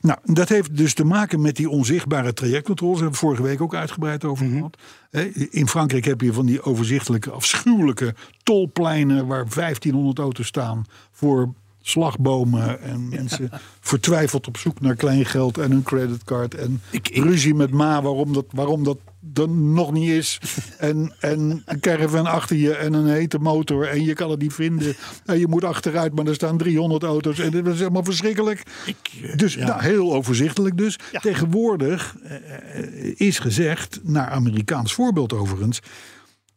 [0.00, 2.98] Nou, dat heeft dus te maken met die onzichtbare trajectcontroles.
[2.98, 4.76] Daar hebben we vorige week ook uitgebreid over gehad.
[5.10, 11.54] Hè, In Frankrijk heb je van die overzichtelijke, afschuwelijke tolpleinen waar 1500 auto's staan voor
[11.82, 13.50] slagbomen en mensen
[13.80, 18.32] vertwijfeld op zoek naar kleingeld en een creditcard en Ik- ik- ruzie met ma waarom
[18.32, 20.38] dat, waarom dat dan nog niet is.
[20.78, 24.52] En, en een caravan achter je en een hete motor en je kan het niet
[24.52, 24.94] vinden.
[25.24, 27.38] En je moet achteruit maar er staan 300 auto's.
[27.38, 28.62] En dat is helemaal verschrikkelijk.
[29.22, 29.66] Eh, dus ja.
[29.66, 30.98] nou, heel overzichtelijk dus.
[31.20, 35.80] Tegenwoordig eh, is gezegd, naar Amerikaans voorbeeld overigens,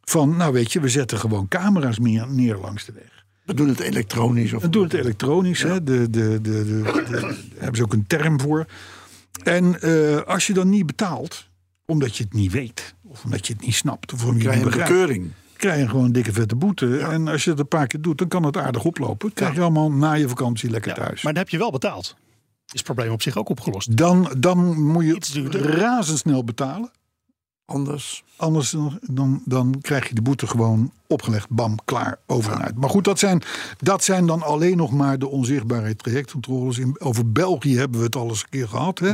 [0.03, 3.12] van nou weet je, we zetten gewoon camera's meer neer langs de weg.
[3.45, 4.53] We doen het elektronisch.
[4.53, 5.83] Of We doen het elektronisch, hè?
[5.83, 8.65] De, de, de, de, de- daar hebben ze ook een term voor.
[9.43, 11.49] En eh, als je dan niet betaalt,
[11.85, 14.61] omdat je het niet weet, of omdat je het niet snapt, of omdat je een
[14.63, 15.31] begrijpt, bekeuring.
[15.57, 16.97] krijg je gewoon een dikke vette boete.
[16.99, 19.33] En als je het een paar keer doet, dan kan het aardig oplopen.
[19.33, 21.21] Krijg je allemaal na je vakantie lekker Ja, thuis.
[21.23, 22.15] maar dan heb je wel betaald.
[22.65, 23.97] Is het probleem op zich ook opgelost.
[23.97, 26.91] Dan, dan moet je razendsnel betalen.
[27.65, 28.23] Anders.
[28.35, 31.49] Anders dan, dan, dan krijg je de boete gewoon opgelegd.
[31.49, 32.75] Bam, klaar, over en uit.
[32.75, 33.41] Maar goed, dat zijn,
[33.77, 36.77] dat zijn dan alleen nog maar de onzichtbare trajectcontroles.
[36.77, 38.99] In, over België hebben we het al eens een keer gehad.
[38.99, 39.13] Hè?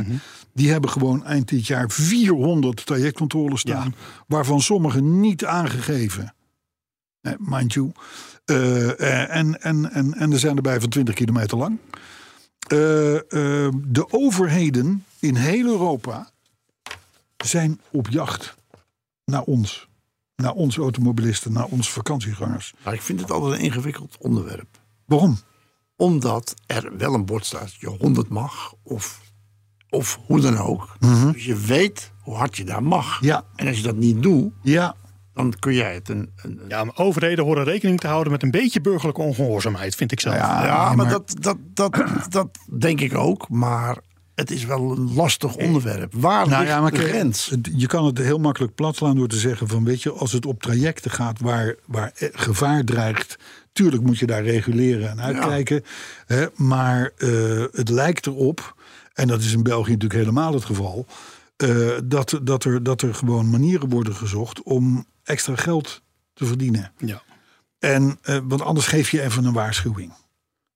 [0.52, 3.94] Die hebben gewoon eind dit jaar 400 trajectcontroles staan.
[4.26, 6.34] Waarvan sommige niet aangegeven.
[7.20, 7.92] Eh, mind you.
[8.50, 11.78] Eh, eh, en, en, en, en er zijn erbij van 20 kilometer lang.
[12.58, 12.76] Eh,
[13.72, 16.30] de overheden in heel Europa
[17.44, 18.54] zijn op jacht
[19.24, 19.88] naar ons.
[20.36, 22.74] Naar ons automobilisten, naar onze vakantiegangers.
[22.84, 24.68] Maar ik vind het altijd een ingewikkeld onderwerp.
[25.06, 25.38] Waarom?
[25.96, 28.74] Omdat er wel een bord staat dat je 100 mag.
[28.82, 29.20] Of,
[29.90, 30.96] of hoe dan ook.
[31.32, 33.20] Dus je weet hoe hard je daar mag.
[33.20, 33.44] Ja.
[33.56, 34.94] En als je dat niet doet, Ja,
[35.34, 36.32] dan kun jij het een...
[36.36, 40.12] een een- Ja, maar overheden horen rekening te houden met een beetje burgerlijke ongehoorzaamheid, vind
[40.12, 40.34] ik zelf.
[40.34, 43.48] ja, ja, nee, maar, Dat, dat, dat, dat denk ik ook.
[43.48, 43.98] Maar
[44.40, 46.14] het is wel een lastig onderwerp.
[46.14, 47.54] Waar Nou ligt ja, maar de grens?
[47.76, 50.46] je kan het heel makkelijk plat slaan door te zeggen van weet je, als het
[50.46, 53.38] op trajecten gaat waar, waar eh, gevaar dreigt,
[53.72, 55.84] tuurlijk moet je daar reguleren en uitkijken.
[56.26, 58.74] Hè, maar eh, het lijkt erop,
[59.12, 61.06] en dat is in België natuurlijk helemaal het geval,
[61.56, 66.02] eh, dat, dat, er, dat er gewoon manieren worden gezocht om extra geld
[66.34, 66.92] te verdienen.
[66.98, 67.22] Ja.
[67.78, 70.12] En, eh, want anders geef je even een waarschuwing.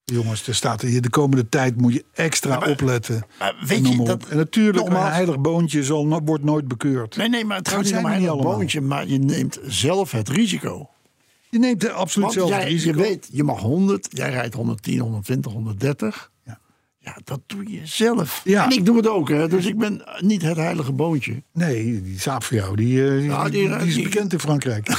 [0.05, 3.27] Jongens, er staat hier de komende tijd moet je extra opletten.
[3.39, 7.17] Maar weet je, dat, en natuurlijk, nogmaals- een heilig boontje zal, wordt nooit bekeurd.
[7.17, 8.57] Nee, nee, maar het gaat niet om een allemaal.
[8.57, 8.81] boontje.
[8.81, 10.89] Maar je neemt zelf het risico.
[11.51, 12.97] Je neemt er absoluut Want zelf het risico.
[12.99, 16.31] je weet, je mag 100, jij rijdt 110, 120, 130.
[17.05, 17.17] Ja.
[17.25, 18.41] Dat doe je zelf.
[18.45, 18.65] Ja.
[18.65, 19.49] En ik doe het ook, hè.
[19.49, 21.43] Dus ik ben niet het heilige boontje.
[21.53, 24.41] Nee, die saap voor jou, die, eh, Ja, die, die- die is die- bekend in
[24.41, 24.89] Frankrijk.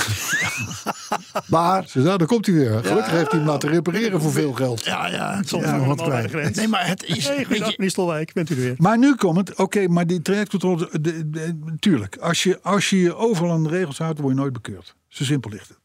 [1.47, 2.84] Maar, Zo, nou, daar komt hij weer.
[2.84, 4.86] Gelukkig heeft hij hem laten repareren voor veel geld.
[4.86, 6.56] ja, ja, soms Ja, nog wat kwijt.
[6.56, 8.74] Nee, maar het is, Hey, weet goedendag, je, meneer Stolwijk, bent u er weer?
[8.78, 12.99] Maar nu komt het, oké, maar die trajectcontrole, de, de, tuurlijk, als je, als je
[12.99, 14.95] je overal aan de regels houdt, word je nooit bekeurd.
[15.08, 15.78] Zo simpel ligt het.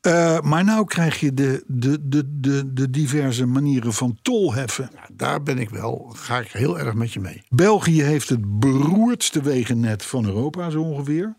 [0.00, 4.90] Eh, maar nou krijg je de, de, de, de, de diverse manieren van tolheffen.
[4.94, 7.42] ja, daar ben ik wel, ga ik heel erg met je mee.
[7.48, 11.34] België heeft het beroerdste wegennet van Europa, zo ongeveer.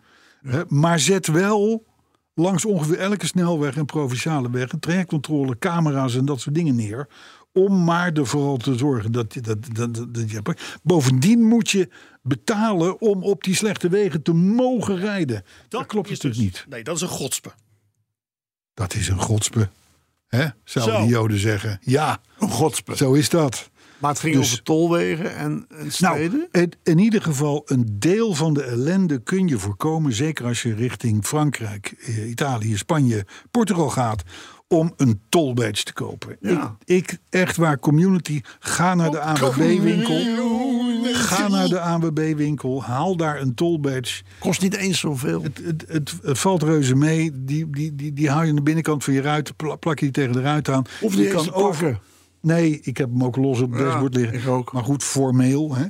[0.68, 1.86] Maar zet wel
[2.34, 7.08] langs ongeveer elke snelweg en provinciale weg een trajectcontrole, camera's en dat soort dingen neer.
[7.54, 10.42] Om maar er vooral te zorgen dat je dat, dat, dat, dat je.
[10.84, 11.90] Bovendien moet je
[12.22, 15.44] betalen om op die slechte wegen te mogen rijden.
[15.70, 16.66] Dat, klopt natuurlijk dus- niet.
[16.70, 17.52] Nee, dat is een godspe.
[18.80, 19.70] Dat is een godspe.
[20.28, 20.46] Hè?
[20.64, 21.02] Zouden Zo.
[21.02, 21.80] de Joden zeggen.
[21.82, 22.96] Ja, Een godspe.
[22.98, 23.70] zo is dat.
[23.98, 26.32] Maar het ging Dus- over tolwegen en, en steden.
[26.38, 30.14] Nou, het- in ieder geval een deel van de ellende kun je voorkomen.
[30.14, 34.24] Zeker als je richting Frankrijk, eh, Italië, Spanje, Portugal gaat.
[34.72, 36.38] Om een tolbadge te kopen.
[36.40, 36.76] Ja.
[36.86, 40.20] Ik, ik, echt waar, community, ga naar de ANWB-winkel.
[41.14, 44.24] Ga naar de ANWB-winkel, haal daar een tollbadge.
[44.40, 45.44] Kost niet eens zoveel.
[45.44, 47.32] Het, het, het, het valt reuze mee.
[47.34, 50.06] Die, die, die, die hou je aan de binnenkant van je ruit, pla- plak je
[50.06, 50.84] die tegen de ruit aan.
[51.02, 52.00] Of je die eens te pakken.
[52.42, 54.64] Nee, ik heb hem ook los op het Ja, dashboard liggen.
[54.72, 55.76] Maar goed, formeel.
[55.76, 55.86] Hè.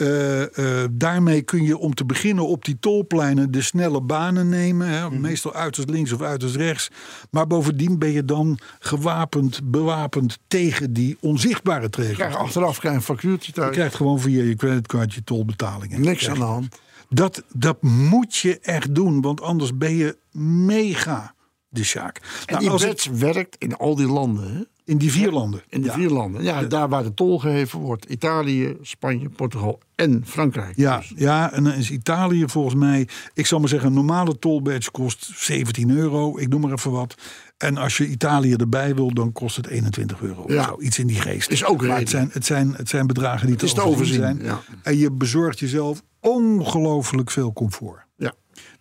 [0.00, 4.88] Eh, eh, daarmee kun je om te beginnen op die tolpleinen de snelle banen nemen.
[4.88, 5.10] Hè.
[5.10, 5.20] Mhm.
[5.20, 6.90] Meestal uiterst links of uiterst rechts.
[7.30, 12.36] Maar bovendien ben je dan gewapend, bewapend tegen die onzichtbare Je krijgt tregels.
[12.36, 13.74] achteraf krijg je een factuurtje Je thuis.
[13.74, 16.00] krijgt gewoon via je creditcard je tolbetalingen.
[16.00, 16.76] Niks aan de hand.
[17.08, 21.34] Dat, dat moet je echt doen, want anders ben je mega
[21.68, 22.16] de Sjaak.
[22.46, 24.54] En Nou, die werkt in al die landen.
[24.56, 24.62] Hè?
[24.90, 25.62] In die vier landen.
[25.68, 25.94] In de ja.
[25.94, 26.42] vier landen.
[26.42, 28.04] Ja, daar waar de tol geheven wordt.
[28.04, 30.76] Italië, Spanje, Portugal en Frankrijk.
[30.76, 34.38] Ja, Dus ja, en dan is Italië volgens mij, ik zal maar zeggen, een normale
[34.38, 37.14] tollbadge kost 17 euro, ik noem maar even wat.
[37.56, 40.44] En als je Italië erbij wil, dan kost het 21 euro.
[40.46, 40.60] Ja.
[40.60, 41.50] Of zo, iets in die geest.
[41.50, 44.38] Is ook het zijn, het, zijn, het zijn bedragen die Het te te overzien zijn.
[44.42, 44.60] ja.
[44.82, 48.08] En je bezorgt jezelf ongelooflijk veel comfort.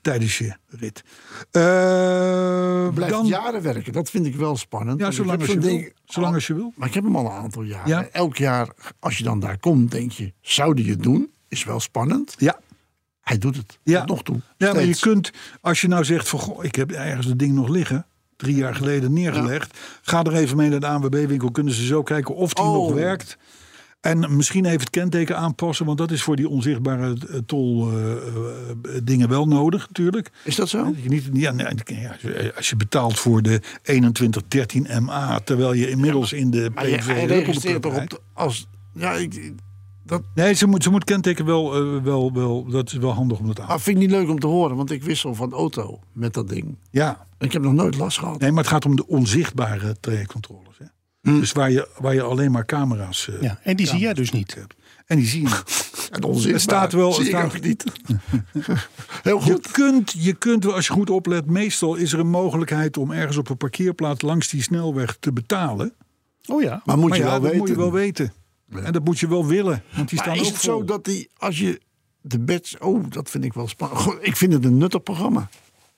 [0.10, 1.04] Tijdens je rit.
[2.94, 3.94] Blijft dan, jaren werken.
[3.94, 5.00] Dat vind ik wel spannend.
[5.00, 6.74] ja, zolang als, je wil, zolang als je wil.
[6.76, 7.88] Maar ik heb hem al een aantal jaren.
[7.90, 8.08] Ja.
[8.12, 11.32] Elk jaar, als je dan daar komt, denk je, zouden je het doen?
[11.48, 12.36] Is wel spannend.
[12.38, 12.60] Ja,
[13.22, 13.80] Hij doet het.
[13.84, 14.00] Ja.
[14.00, 14.42] Tot nog toe.
[14.58, 15.32] Ja, maar je kunt,
[15.62, 18.06] als je nou zegt van goh, ik heb ergens het ding nog liggen,
[18.36, 19.78] drie jaar geleden neergelegd.
[20.02, 21.52] Ga er even mee naar de ANWB-winkel.
[21.52, 22.74] Kunnen ze zo kijken of die Oh.
[22.74, 23.38] nog werkt.
[24.02, 28.12] En misschien even het kenteken aanpassen, want dat is voor die onzichtbare eh, tol eh,
[28.12, 28.20] eh,
[29.04, 30.32] dingen wel nodig natuurlijk.
[30.44, 30.84] Is dat zo?
[30.84, 31.54] Dat je niet, ja,
[32.56, 37.06] als je betaalt voor de 2113 MA, terwijl je inmiddels in de Maar je, PV
[37.06, 38.68] hij Ruppelplup registreert toch op de, als...
[38.94, 39.54] Ja, ik,
[40.04, 43.48] dat Nee, ze moet, ze moet kenteken wel, wel, wel, dat is wel handig om
[43.48, 43.68] dat aan.
[43.68, 46.50] ah, vind ik niet leuk om te horen, want ik wissel van auto met dat
[46.50, 46.76] ding.
[46.92, 48.40] Ja, Ik heb nog nooit last gehad.
[48.40, 50.78] Nee, maar het gaat om de onzichtbare trajectcontroles.
[50.78, 50.86] Hè?
[51.22, 54.32] Dus waar je, waar je alleen maar camera's eh, Ja, en die zie jij dus
[54.32, 54.56] niet.
[54.56, 54.76] hebt.
[55.06, 55.88] En die zie je niet.
[56.10, 56.54] En onzichtbaar.
[56.54, 57.84] Er staat wel- Zie staat- ook niet.
[59.24, 59.72] Heel Je goed.
[59.72, 63.38] kunt, je kunt wel, als je goed oplet, meestal is er een mogelijkheid om ergens
[63.38, 65.94] op een parkeerplaats langs die snelweg te betalen.
[66.48, 66.82] Oh ja.
[66.86, 67.58] Maar moet maar je ja, wel dat weten.
[67.60, 68.34] moet je wel weten.
[68.84, 69.84] En dat moet je wel willen.
[69.96, 70.78] Want die Maar staan is ook het vol.
[70.80, 71.82] zo dat die, als je
[72.22, 72.80] de badge...
[72.80, 74.00] Oh, dat vind ik wel spannend.
[74.02, 75.50] Goh, Ik vind het een nuttig programma.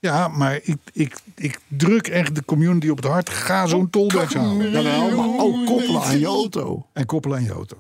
[0.02, 3.30] Ja, maar ik, ik, ik druk echt de community op het hart.
[3.30, 4.72] Ga zo'n tolbadge halen.
[4.72, 6.86] Jawel, maar ook koppelen aan je auto.
[6.94, 7.78] En koppelen aan je auto.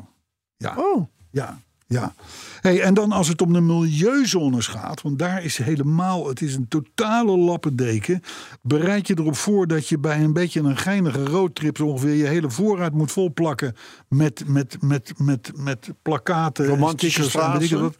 [0.58, 0.74] Ja.
[0.78, 2.14] Oh, Ja, ja.
[2.62, 6.56] Hey, en dan als het om de milieuzones gaat, want daar is helemaal, het is
[6.56, 8.22] een totale lappendeken.
[8.62, 12.26] Bereid je erop voor dat je bij een beetje een geinige roadtrip zo ongeveer je
[12.28, 13.76] hele voorraad moet volplakken
[14.08, 17.86] met, met, met, met, met plakkaten, Romantische stickers en weet ik straten.
[17.86, 17.98] wat.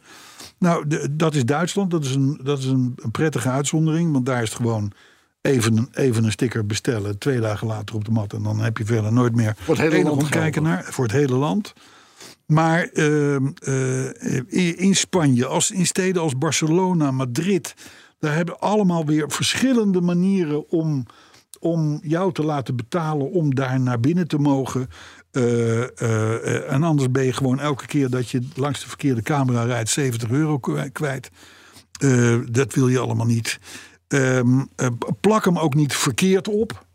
[0.62, 1.90] Nou, de- dat is Duitsland.
[1.90, 4.92] Dat is, een, dat is een, een prettige uitzondering, want daar is het gewoon
[5.40, 8.78] even, een- even een sticker bestellen, twee dagen later op de mat en dan heb
[8.78, 11.72] je verder nooit meer Voor het hele land kijken naar voor het hele land.
[12.46, 14.04] Maar ehm, eh,
[14.46, 17.74] in in Spanje, als in steden als Barcelona, Madrid,
[18.18, 21.06] daar hebben allemaal weer verschillende manieren om,
[21.60, 24.88] om jou te laten betalen om daar naar binnen te mogen.
[25.32, 29.22] Eh, eh, eh, en anders ben je gewoon elke keer dat je langs de verkeerde
[29.22, 31.30] camera rijdt 70 euro kwi- kwijt.
[32.50, 33.58] Dat wil je allemaal niet.
[34.08, 34.86] Ehm, eh,
[35.20, 36.86] plak hem ook niet verkeerd op.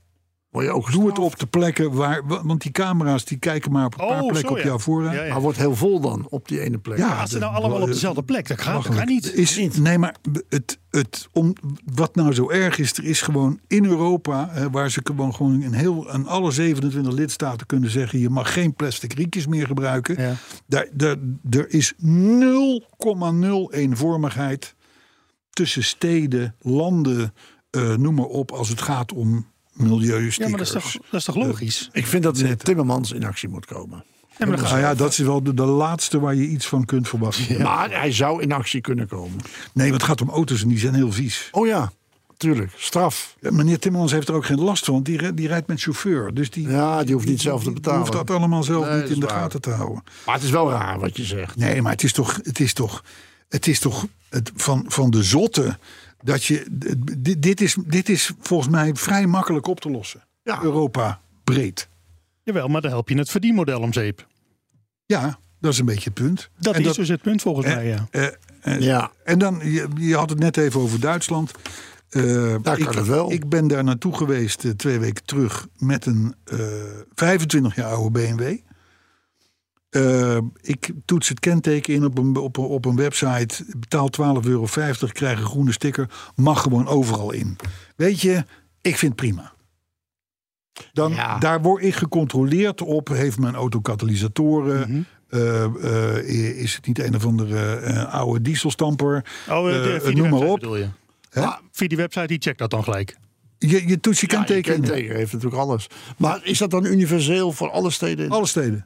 [0.50, 2.22] word je ook Doe het op de plekken waar.
[2.26, 4.64] Want die camera's die kijken maar op een paar Oh, plekken zo, op ja.
[4.64, 5.14] jouw voorraad.
[5.14, 5.34] Ja, ja.
[5.34, 6.98] Maar wordt heel vol dan op die ene plek.
[6.98, 9.34] Ja, Als ze nou allemaal op dezelfde plek, dat gaat, dat gaat niet.
[9.34, 10.16] Is, nee, maar
[10.50, 11.54] het, het, om,
[11.94, 15.62] wat nou zo erg is, er is gewoon in Europa, hè, waar ze gewoon, gewoon
[15.62, 20.22] in heel, aan alle 27 lidstaten kunnen zeggen: je mag geen plastic rietjes meer gebruiken.
[20.22, 20.34] Ja.
[20.66, 21.16] Daar, daar,
[21.50, 22.00] er is 0,0
[23.70, 24.76] eenvormigheid
[25.50, 27.34] tussen steden, landen,
[27.70, 29.46] eh, noem maar op, als het gaat om
[29.78, 30.38] milieustickers.
[30.38, 31.90] Ja, maar dat is toch, dat is toch logisch?
[31.92, 34.04] Ik vind dat ze Timmermans in actie moet komen.
[34.40, 37.08] Ja, maar Nou ja, dat is wel de, de laatste waar je iets van kunt
[37.08, 37.62] verwachten.
[37.62, 39.38] Maar hij zou in actie kunnen komen.
[39.74, 41.48] Nee, want het gaat om auto's en die zijn heel vies.
[41.52, 41.92] Oh ja,
[42.38, 42.72] tuurlijk.
[42.78, 43.36] Straf.
[43.42, 46.34] Ja, Meneer Timmermans heeft er ook geen last van, want die, die rijdt met chauffeur.
[46.34, 48.00] Dus die, Ja, die hoeft niet zelf te die betalen.
[48.00, 49.36] hoeft dat allemaal zelf Nee, niet in de waar.
[49.40, 50.04] gaten te houden.
[50.26, 51.56] Maar het is wel raar wat je zegt.
[51.56, 53.04] Nee, maar het is toch, het is toch,
[53.50, 55.78] het is toch het van, van de zotte
[56.24, 56.66] dat je.
[57.18, 60.24] Dit, dit, is, dit is volgens mij vrij makkelijk op te lossen.
[60.44, 60.62] Ja.
[60.64, 61.90] Europa breed.
[62.44, 64.28] Jawel, maar dan help je het verdienmodel om zeep.
[65.06, 66.50] Ja, dat is een beetje het punt.
[66.60, 68.08] Dat En is dus het punt volgens mij, ja.
[68.12, 68.28] eh,
[68.62, 69.12] eh, Ja.
[69.24, 71.52] En dan, je, je had het net even over Duitsland.
[72.10, 73.32] Eh, Daar ik, kan het wel.
[73.32, 76.58] Ik ben daar naartoe geweest eh, twee weken terug met een eh
[77.16, 78.58] 25 jaar oude BMW.
[79.90, 84.50] Eh, ik toets het kenteken in op een, op, een- op een website, betaal 12,50
[84.50, 84.66] euro,
[85.14, 87.56] krijg een groene sticker, mag gewoon overal in.
[87.96, 88.44] Weet je,
[88.82, 89.54] ik vind het prima.
[90.94, 91.38] Dan, Ja.
[91.38, 95.02] Daar word ik gecontroleerd op, heeft mijn auto katalysatoren, Mhm.
[95.28, 99.26] Eh, eh, is het niet een of andere eh, oude dieselstamper?
[99.50, 99.70] Oh,
[100.06, 100.60] eh, noem maar op.
[100.64, 100.88] je.
[101.34, 103.18] Ah, via die website, die checkt dat dan gelijk.
[103.58, 104.82] Je, je toets je Ja, je kenteken in.
[104.82, 105.88] kenteken heeft natuurlijk alles.
[106.18, 108.30] Maar is dat dan universeel voor alle steden?
[108.30, 108.86] Alle steden.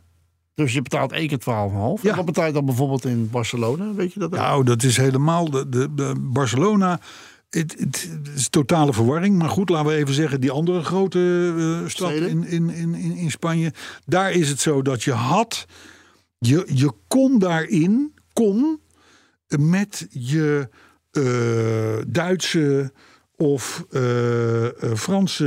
[0.53, 1.45] Dus je betaalt één keer 12,5.
[1.45, 2.09] Ja.
[2.09, 3.93] En wat betaal je dan bijvoorbeeld in Barcelona?
[3.93, 4.31] Weet je dat?
[4.33, 4.39] ook?
[4.39, 6.99] Nou, dat is helemaal de, de, de Barcelona.
[7.49, 9.37] Het, is totale verwarring.
[9.37, 13.31] Maar goed, laten we even zeggen, die andere grote eh, stad in, in, in, in
[13.31, 13.73] Spanje.
[14.05, 15.65] Daar is het zo dat je had.
[16.37, 18.79] Je, je kon daarin, kon
[19.59, 20.69] met je
[21.11, 22.91] eh, Duitse
[23.41, 24.01] of eh,
[24.95, 25.45] Franse,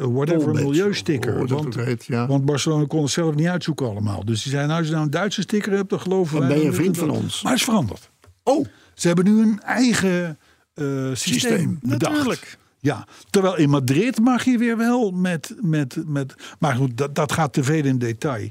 [0.00, 1.38] eh, whatever, milieusticker.
[1.38, 2.26] dat want, heet, ja.
[2.26, 4.24] want Barcelona kon het zelf niet uitzoeken allemaal.
[4.24, 6.56] Dus die zeiden, nou, als je nou een Duitse sticker hebt, dan geloven Dan wij.
[6.56, 7.42] ben je vriend het- van ons.
[7.42, 8.10] Maar het is veranderd.
[8.42, 10.38] Oh, Ze hebben nu een eigen
[10.74, 12.12] systeem, Systeem, bedacht.
[12.12, 12.58] Natuurlijk.
[12.78, 15.54] Ja, terwijl in Madrid mag je weer wel met.
[15.60, 18.50] met, met maar goed, dat, dat gaat te veel in detail.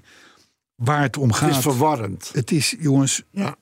[0.75, 1.49] Waar het om het gaat.
[1.49, 2.29] is verwarrend.
[2.33, 3.55] het is, jongens, Ja.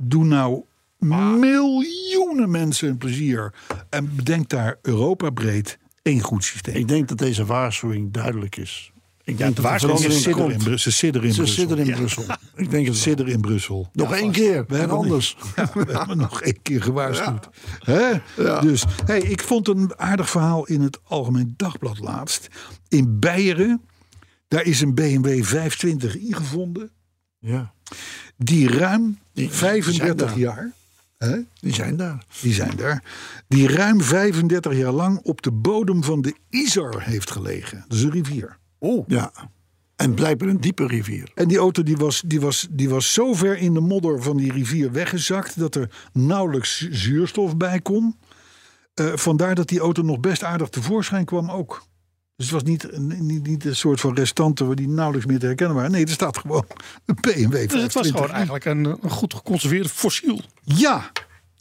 [0.00, 0.62] doe nou
[1.04, 3.54] miljoenen mensen een plezier.
[3.90, 6.74] En bedenk daar Europa breed één goed systeem.
[6.74, 8.92] Ik denk dat deze waarschuwing duidelijk is.
[9.26, 10.58] Ik denk dat de waarschuwing Ze in, komt.
[10.58, 11.76] Bru- ze zitten in Ze Brussel.
[11.78, 12.24] in Brussel.
[12.56, 13.88] Ik denk het Ze zitten in Brussel.
[13.92, 14.64] Nog één keer.
[14.66, 15.36] We en hebben anders.
[15.56, 17.48] Ja, we hebben nog één keer gewaarschuwd.
[17.78, 18.12] Hè?
[18.60, 22.48] Dus hey, ik vond een aardig verhaal in het Algemeen Dagblad laatst.
[22.88, 23.82] In Beieren,
[24.48, 26.90] daar is een BMW 520i gevonden.
[27.38, 27.72] Ja,
[28.36, 30.38] Die ruim Die- die zijn 35 daar.
[30.38, 30.72] jaar,
[31.18, 32.24] hè, die zijn daar.
[32.40, 33.02] die zijn daar.
[33.48, 37.84] Die ruim 35 jaar lang op de bodem van de Isar heeft gelegen.
[37.88, 38.56] Dat is een rivier.
[38.78, 39.32] Oh, Ja.
[39.96, 41.30] En blijkbaar een diepe rivier.
[41.34, 44.36] En die auto die was, die, was, die was zo ver in de modder van
[44.36, 48.16] die rivier weggezakt dat er nauwelijks zu- zuurstof bij kon.
[48.94, 51.86] Eh, vandaar dat die auto nog best aardig tevoorschijn kwam ook.
[52.36, 55.38] Dus het was niet, een- niet, niet een soort van restanten waar die nauwelijks meer
[55.38, 55.90] te herkennen waren.
[55.90, 56.64] Nee, er staat gewoon
[57.04, 57.70] een BMW 520.
[57.72, 60.40] dus het was gewoon eigenlijk een, een goed geconserveerd fossiel.
[60.62, 61.10] Ja,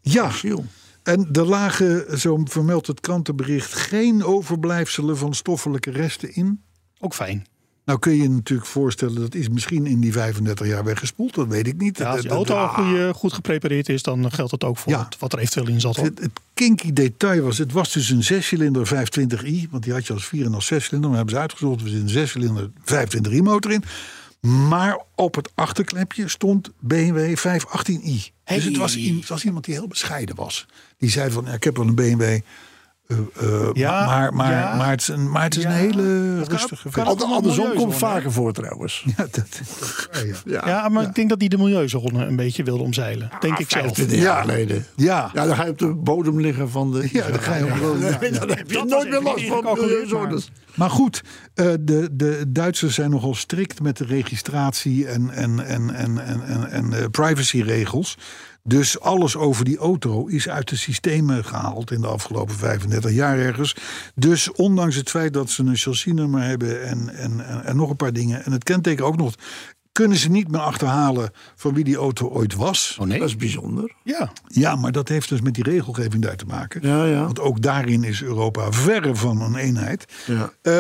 [0.01, 0.29] ja.
[0.29, 0.65] Giel.
[1.03, 6.63] En er lagen, zo vermeldt het krantenbericht, geen overblijfselen van stoffelijke resten in.
[6.99, 7.45] Ook fijn.
[7.85, 11.33] Nou kun je je natuurlijk voorstellen, dat is misschien in die 35 jaar weggespoeld.
[11.35, 11.97] Dat weet ik niet.
[11.97, 15.03] Ja, als Dat- auto al goed geprepareerd is, dan geldt dat ook voor Ja.
[15.03, 15.95] het- wat er eventueel in zat.
[15.95, 19.67] Het, het kinky detail was, het was dus een zescilinder 25i.
[19.71, 21.09] Want die had je als 4 en als 6 cilinder.
[21.09, 23.83] We hebben ze uitgezocht, er zit een zescilinder 25i motor in.
[24.67, 28.31] Maar op het achterklepje stond BMW 518i.
[28.45, 30.65] Dus het was, i- het was iemand die heel bescheiden was.
[30.97, 32.39] Die zei van, ja, ik heb wel een BMW...
[33.07, 34.75] eh, eh, Ja, maar, maar, ja.
[34.75, 37.95] maar het is een, maar het is een Ja, hele dat rustige kan Andersom komt
[37.95, 39.03] vaker voor trouwens.
[39.17, 40.67] Ja, dat, dat, ja, ja.
[40.67, 43.29] Ja, maar ik denk dat hij de milieuzone een beetje wilde omzeilen.
[43.39, 43.83] denk ik zelf.
[43.83, 44.85] 25 jaar geleden.
[44.95, 45.29] Ja.
[45.33, 47.09] Ja, dan ga je op de bodem liggen van de...
[47.11, 48.39] Ja, dan ga je op de bodem, ja, Nee, ja.
[48.39, 50.51] Dan heb je Dat nooit meer last van milieuzones.
[50.75, 51.23] Maar goed,
[51.53, 56.43] eh, de, de Duitsers zijn nogal strikt met de registratie en, en, en, en, en,
[56.69, 58.17] en, en privacyregels.
[58.65, 63.37] Dus alles over die auto is uit de systemen gehaald in de afgelopen 35 jaar
[63.37, 63.75] ergens.
[64.15, 67.95] Dus ondanks het feit dat ze een chassisnummer hebben en, en, en, en nog een
[67.95, 68.45] paar dingen.
[68.45, 69.35] En het kenteken ook nog.
[69.93, 72.97] Kunnen ze niet meer achterhalen van wie die auto ooit was.
[72.99, 73.19] Oh nee?
[73.19, 73.95] Dat is bijzonder.
[74.03, 74.31] Ja.
[74.47, 76.87] Ja, maar dat heeft dus met die regelgeving daar te maken.
[76.87, 77.23] Ja, ja.
[77.23, 80.05] Want ook daarin is Europa verre van een eenheid.
[80.25, 80.43] Ja.
[80.61, 80.71] Eh,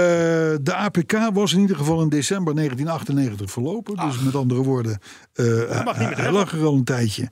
[0.61, 3.95] de APK was in ieder geval in december 1998 verlopen.
[3.95, 4.99] Dus met andere woorden,
[5.33, 7.29] eh, mag niet meer hij lag er al een tijdje.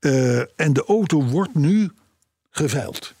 [0.00, 1.90] Eh, en de auto wordt nu
[2.50, 3.14] geveild.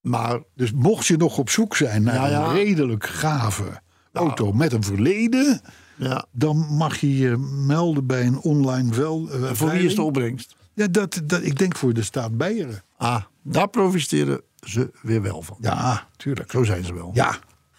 [0.00, 2.44] Maar Dus mocht je nog op zoek zijn naar Ja, ja.
[2.44, 3.80] een redelijk gave
[4.12, 5.60] auto met een verleden...
[5.96, 7.36] ja, dan mag je je
[7.66, 9.28] melden bij een online vel.
[9.30, 10.54] eh, voor wie is de opbrengst?
[10.74, 12.82] Ja, dat, dat, ik denk voor de staat Beieren.
[12.96, 15.56] Ah, daar profiteren ze weer wel van.
[15.60, 16.50] Ja, tuurlijk.
[16.50, 17.10] Zo zijn ze wel.
[17.14, 17.38] Ja,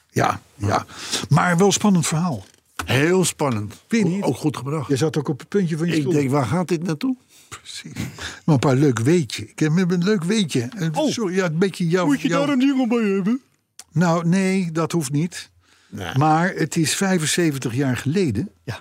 [0.09, 0.85] ja, ja.
[1.29, 2.45] Maar wel een spannend verhaal.
[2.85, 3.83] Heel spannend.
[3.89, 4.23] Niet?
[4.23, 4.87] Ook goed gebracht.
[4.89, 6.13] Je zat ook op het puntje van je Ik stoel.
[6.13, 7.15] denk, waar gaat dit naartoe?
[7.49, 7.93] Precies.
[8.45, 9.49] Maar een paar leuk weetje.
[9.49, 10.69] Ik heb een leuk weetje.
[10.77, 12.03] Eh, Sorry, ja, een beetje jouw...
[12.03, 12.09] Oh.
[12.09, 13.41] Moet je daar een jingle bij hebben?
[13.91, 15.49] Nou, nee, dat hoeft niet.
[16.17, 18.79] Maar het is 75 jaar geleden Ja.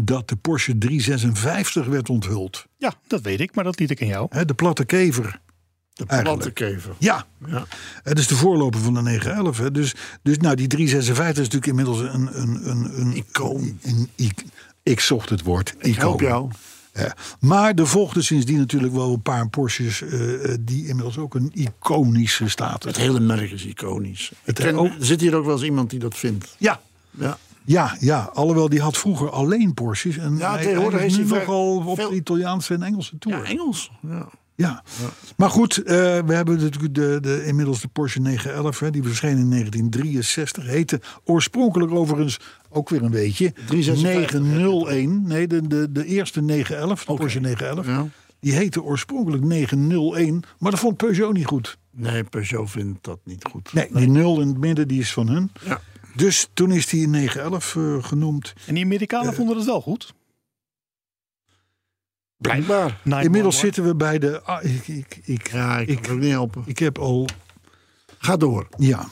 [0.00, 2.66] dat de Porsche 356 werd onthuld.
[2.76, 4.26] Ja, dat weet ik, maar dat liet ik aan jou.
[4.30, 5.40] Hè, de platte kever.
[5.92, 6.38] De Eigenlijk.
[6.40, 6.94] plantenkever.
[6.98, 7.64] Ja, Ja.
[8.02, 9.58] het is de voorloper van de 911.
[9.58, 9.70] Hè.
[9.70, 12.40] Dus, dus nou, die 356 is natuurlijk inmiddels een...
[12.40, 13.78] een, een, een Icoon.
[13.82, 14.10] Een,
[14.82, 15.74] ik zocht het woord.
[15.78, 16.28] Ik help icoon.
[16.30, 16.50] jou.
[17.40, 21.50] Maar er volgden sindsdien natuurlijk wel een paar Porsches eh, eh, die inmiddels ook een
[21.54, 24.32] iconische status Het hele merk is iconisch.
[24.42, 24.76] Het- ken-.
[24.78, 26.54] Er zit hier ook wel eens iemand die dat vindt.
[26.58, 26.80] Ja,
[27.10, 27.38] Ja.
[27.64, 28.30] ja, ja.
[28.34, 30.16] Alhoewel die had vroeger alleen Porsches.
[30.16, 33.38] En Ja, hij, tegenwoordig is hij nogal op veel- de Italiaanse en Engelse tour.
[33.38, 33.90] Ja, Engels.
[34.08, 34.28] Ja.
[34.62, 34.82] Ja,
[35.36, 35.94] maar goed, eh,
[36.26, 40.66] we hebben natuurlijk de, de, inmiddels de Porsche 911, hè, die verscheen in 1963.
[40.66, 44.40] Heette oorspronkelijk overigens ook weer een beetje 356.
[44.40, 45.22] 901.
[45.26, 47.86] Nee, de, de, de eerste 911, de Porsche 911.
[47.86, 48.08] Ja.
[48.40, 51.78] Die heette oorspronkelijk 901, maar dat vond Peugeot niet goed.
[51.90, 53.72] Nee, Peugeot vindt dat niet goed.
[53.72, 55.50] Nee, die nul in het midden die is van hun.
[55.64, 55.80] Ja.
[56.16, 58.52] Dus toen is die 911 eh, genoemd.
[58.66, 60.14] En die Amerikanen vonden het wel goed.
[62.42, 63.00] Blijkbaar.
[63.04, 64.42] Inmiddels zitten we bij de.
[64.42, 66.62] ah, ik, ik, ik, Ja, ik kan ik, het ook niet helpen.
[66.66, 67.28] ik heb al
[68.18, 68.68] Ga door.
[68.76, 69.06] Ja.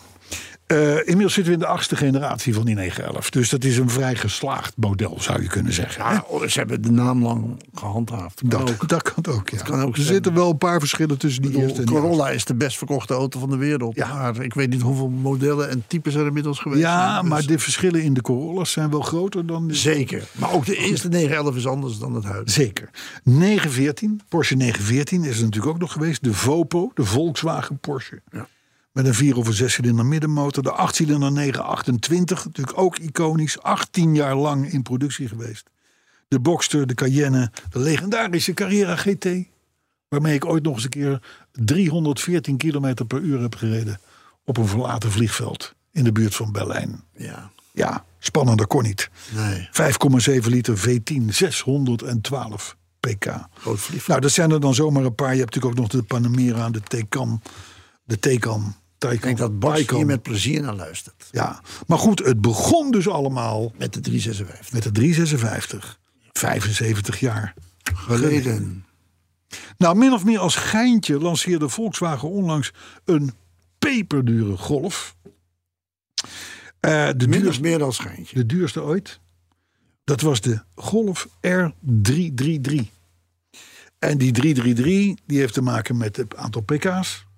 [0.70, 3.30] Eh, inmiddels zitten we in de achtste generatie van die 911.
[3.30, 6.04] Dus dat is een vrij geslaagd model, zou je kunnen zeggen.
[6.04, 8.50] Ja, ze hebben de naam lang gehandhaafd.
[8.50, 8.88] Dat, ook.
[8.88, 9.62] dat kan ook, ja.
[9.62, 12.54] kan ook er zitten wel een paar verschillen tussen die eerste en Corolla is de
[12.54, 13.96] best verkochte auto van de wereld.
[13.96, 14.14] Ja.
[14.14, 17.28] Maar ik weet niet hoeveel modellen en types er inmiddels geweest Ja, zijn.
[17.28, 19.68] maar Dus de verschillen in de Corolla's zijn wel groter dan...
[19.68, 19.74] De...
[19.74, 20.28] Zeker.
[20.32, 22.60] Maar ook de eerste 911 is anders dan het huidige.
[22.60, 22.90] Zeker.
[23.24, 26.24] 914, Porsche 914 is er natuurlijk ook nog geweest.
[26.24, 28.20] De Vopo, de Volkswagen Porsche.
[28.30, 28.46] Ja.
[28.92, 30.62] Met een 4 of een 6 cilinder middenmotor.
[30.62, 33.62] De 8 cilinder 928, natuurlijk ook iconisch.
[33.62, 35.70] 18 jaar lang in productie geweest.
[36.28, 39.28] De Boxster, de Cayenne, de legendarische Carrera GT.
[40.08, 41.22] Waarmee ik ooit nog eens een keer
[41.52, 44.00] 314 km per uur heb gereden.
[44.44, 47.04] Op een verlaten vliegveld in de buurt van Berlijn.
[47.16, 47.50] Ja.
[47.72, 49.10] Ja, spannender kon niet.
[49.34, 49.68] Nee.
[50.42, 53.24] 5,7 liter V10, 612 pk.
[53.54, 54.06] Groot vliegveld.
[54.06, 55.32] Nou, dat zijn er dan zomaar een paar.
[55.32, 57.42] Je hebt natuurlijk ook nog de Panamera, de Taycan,
[58.04, 58.74] de Taycan.
[59.08, 61.28] Ik denk dat Bas hier met plezier naar luistert.
[61.30, 64.72] Ja, maar goed, het begon dus allemaal Met de 356.
[64.72, 65.98] met de 356.
[66.32, 67.54] 75 jaar.
[67.94, 68.84] Geleden.
[69.76, 72.72] Nou, min of meer als geintje lanceerde Volkswagen onlangs
[73.04, 73.32] een
[73.78, 75.16] peperdure Golf.
[76.80, 78.36] Eh, de, Min of duurste, meer dan schijntje.
[78.36, 79.20] de duurste ooit.
[80.04, 82.86] Dat was de Golf R333.
[83.98, 87.28] En die 333 die heeft te maken met het aantal pk's.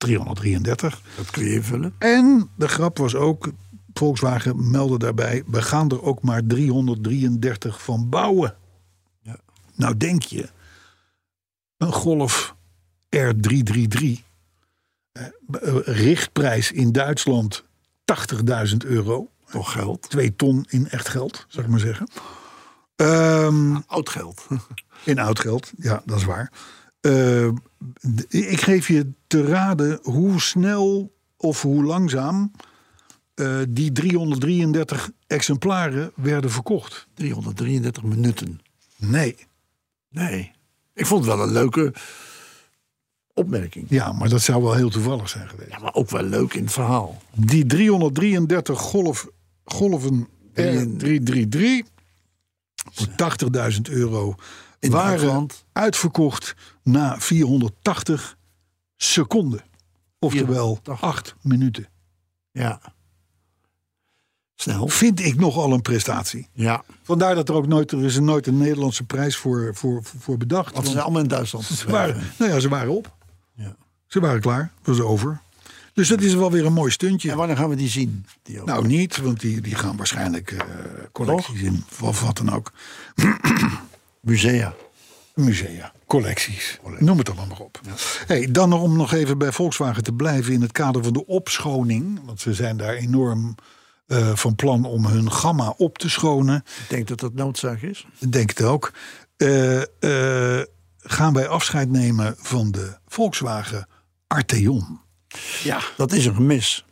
[0.00, 1.02] 333.
[1.16, 1.94] Dat kun je invullen.
[1.98, 3.50] En de grap was ook,
[3.92, 5.42] Volkswagen meldde daarbij...
[5.46, 8.56] we gaan er ook maar 333 van bouwen.
[9.22, 9.36] Ja.
[9.74, 10.48] Nou denk je,
[11.76, 12.54] een Golf
[13.16, 14.04] R333...
[15.12, 15.28] eh,
[15.84, 17.64] richtprijs in Duitsland
[18.70, 19.30] 80.000 euro.
[19.50, 20.02] Toch geld.
[20.02, 22.08] Twee ton in echt geld, zou ik maar zeggen.
[22.96, 24.46] Ehm, Oud geld.
[25.04, 26.52] in oud geld, ja, dat is waar.
[27.00, 27.46] Eh,
[28.28, 32.52] ik geef je te raden hoe snel of hoe langzaam
[33.34, 37.06] eh, die 333 exemplaren werden verkocht.
[37.14, 38.60] 333 minuten.
[38.96, 39.36] Nee.
[40.08, 40.52] Nee.
[40.94, 41.92] Ik vond het wel een leuke
[43.34, 43.86] opmerking.
[43.88, 45.70] Ja, maar dat zou wel heel toevallig zijn geweest.
[45.70, 47.22] Ja, maar ook wel leuk in het verhaal.
[47.34, 49.28] Die 333 golf,
[49.64, 51.60] golven R333
[52.92, 53.08] voor
[53.72, 54.34] 80.000 euro
[54.80, 55.64] In waren Duitsland.
[55.72, 58.36] uitverkocht na 480
[58.96, 59.62] seconden.
[60.18, 61.08] Oftewel 480.
[61.08, 61.88] 8 minuten.
[62.50, 62.80] Ja.
[64.54, 64.88] Snel.
[64.88, 66.48] Vind ik nogal een prestatie.
[66.52, 66.84] Ja.
[67.02, 70.72] Vandaar dat er ook nooit, er is nooit een Nederlandse prijs voor, voor, voor bedacht.
[70.72, 71.64] Want ze zijn allemaal in Duitsland.
[71.64, 73.16] ze waren, nou ja, ze waren op.
[73.54, 73.76] Ja.
[74.06, 74.72] Ze waren klaar.
[74.78, 75.40] Het was over.
[75.92, 77.30] Dus dat is wel weer een mooi stuntje.
[77.30, 78.26] En wanneer gaan we die zien?
[78.42, 78.62] Die?
[78.64, 80.64] Nou, niet, want die, die gaan waarschijnlijk eh,
[81.12, 81.84] collecties in.
[82.00, 82.72] Of wat dan ook.
[84.20, 84.74] Musea.
[85.34, 87.80] Musea, collecties, noem het allemaal maar op.
[88.26, 92.20] Hey, dan om nog even bij Volkswagen te blijven in het kader van de opschoning.
[92.24, 93.54] Want ze zijn daar enorm
[94.06, 96.56] eh, van plan om hun gamma op te schonen.
[96.56, 98.06] Ik denk dat dat noodzaak is.
[98.18, 98.92] Ik denk het ook.
[99.36, 99.80] Eh,
[100.58, 100.66] eh,
[100.98, 103.88] gaan wij afscheid nemen van de Volkswagen
[104.26, 105.00] Arteon.
[105.62, 105.80] Ja.
[105.96, 106.84] Dat is een gemis.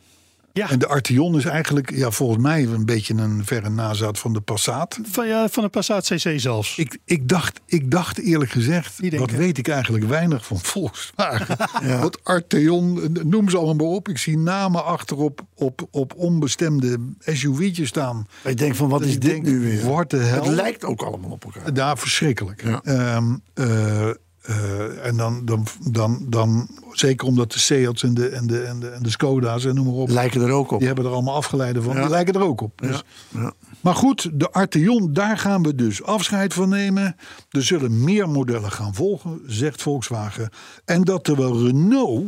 [0.59, 4.33] Ja, En de Arteon is eigenlijk ja, volgens mij een beetje een verre nazaat van
[4.33, 4.99] de Passat.
[5.03, 6.77] van, ja, van een Passat CC zelfs.
[6.77, 11.57] Ik, ik, dacht, ik dacht eerlijk gezegd, wat weet ik eigenlijk weinig van Volkswagen.
[12.01, 14.09] Wat Arteon, noem ze allemaal maar op.
[14.09, 18.27] Ik zie namen achterop op, op onbestemde SUV'tjes staan.
[18.43, 19.85] Ik denk van, wat Dat is dit denk, nu weer?
[19.85, 20.39] What the hell?
[20.39, 21.73] Het lijkt ook allemaal op elkaar.
[21.73, 22.63] Ja, verschrikkelijk.
[22.63, 22.81] Ja.
[22.83, 24.09] Ehm, eh,
[24.49, 28.79] eh, en dan, dan, dan, dan, zeker omdat de Seats en de, en de, en
[28.79, 30.09] de, en de Skoda's en noem maar op.
[30.09, 30.77] Lijken er ook op.
[30.77, 31.95] Die hebben er allemaal afgeleiden van.
[31.95, 32.01] Ja.
[32.01, 32.81] Die lijken er ook op.
[32.81, 33.39] Dus, Ja.
[33.41, 33.53] Ja.
[33.81, 37.15] Maar goed, de Arteon, daar gaan we dus afscheid van nemen.
[37.49, 40.49] Er zullen meer modellen gaan volgen, zegt Volkswagen.
[40.85, 42.25] En dat terwijl Renault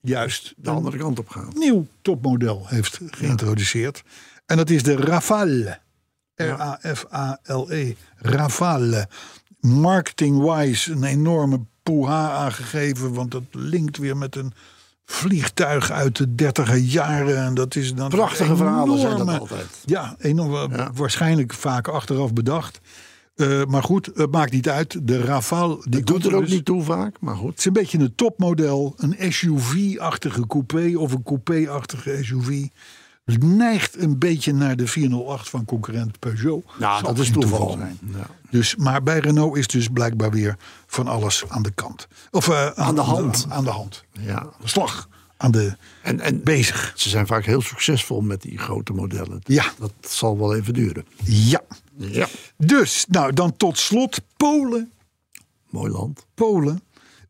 [0.00, 4.02] juist De andere kant op een nieuw topmodel heeft geïntroduceerd.
[4.46, 5.78] En dat is de Rafale.
[6.34, 7.88] R-A-F-A-L-E.
[7.88, 7.94] E.
[8.16, 9.08] Rafale.
[9.64, 13.12] Marketing-wise een enorme poeha aangegeven.
[13.14, 14.52] Want dat linkt weer met een
[15.04, 17.36] vliegtuig uit de dertiger jaren.
[17.44, 19.66] En dat is dan Prachtige een verhalen zijn dat enorme- altijd.
[19.84, 20.90] Ja, enorm, Ja.
[20.94, 22.80] waarschijnlijk vaak achteraf bedacht.
[23.34, 24.98] Eh, maar goed, het maakt niet uit.
[25.02, 26.50] De Rafale, die Dat doet er ook dus.
[26.50, 27.50] niet toe vaak, maar goed.
[27.50, 32.66] Het is een beetje een topmodel, een SUV-achtige coupé of een coupé-achtige SUV.
[33.24, 36.64] Het neigt een beetje naar de 408 van concurrent Peugeot.
[36.78, 37.70] Nou, Zal dat is geen toeval.
[37.70, 37.98] zijn.
[38.12, 38.26] Ja.
[38.50, 40.56] Dus, maar bij Renault is dus blijkbaar weer
[40.86, 42.08] van alles aan de kant.
[42.30, 43.44] Of eh, aan, de hand.
[43.44, 44.04] Aan, aan de hand.
[44.12, 44.48] Ja.
[44.60, 46.92] De slag aan de En, en bezig.
[46.96, 49.40] ze zijn vaak heel succesvol met die grote modellen.
[49.44, 49.64] Ja.
[49.78, 51.06] Dat zal wel even duren.
[51.24, 51.60] Ja.
[51.96, 52.26] Ja.
[52.56, 54.92] Dus, nou dan tot slot Polen.
[55.70, 56.26] Mooi land.
[56.34, 56.80] Polen.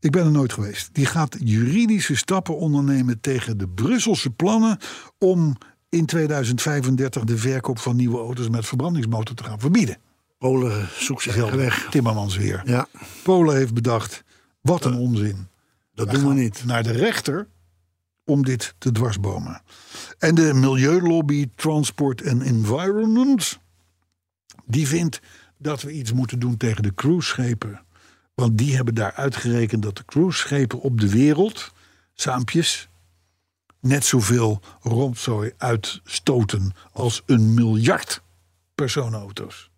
[0.00, 0.88] Ik ben er nooit geweest.
[0.92, 4.78] Die gaat juridische stappen ondernemen tegen de Brusselse plannen
[5.18, 5.56] om
[5.94, 9.96] in 2035 de verkoop van nieuwe auto's met verbrandingsmotor te gaan verbieden.
[10.38, 11.86] Polen zoekt eigen weg.
[11.90, 12.62] Timmermans weer.
[12.64, 12.86] Ja,
[13.22, 14.24] Polen heeft bedacht,
[14.60, 15.48] wat een onzin.
[15.94, 16.64] dat Wij doen we niet.
[16.64, 17.46] Naar de rechter
[18.24, 19.62] om dit te dwarsbomen.
[20.18, 23.58] En de milieulobby Transport and Environment,
[24.64, 25.20] die vindt
[25.58, 27.82] dat we iets moeten doen tegen de cruiseschepen.
[28.34, 31.72] Want die hebben daar uitgerekend dat de cruiseschepen op de wereld,
[32.14, 32.88] saampjes,
[33.84, 38.22] net zoveel rotzooi uitstoten als een miljard
[38.74, 39.70] personenauto's.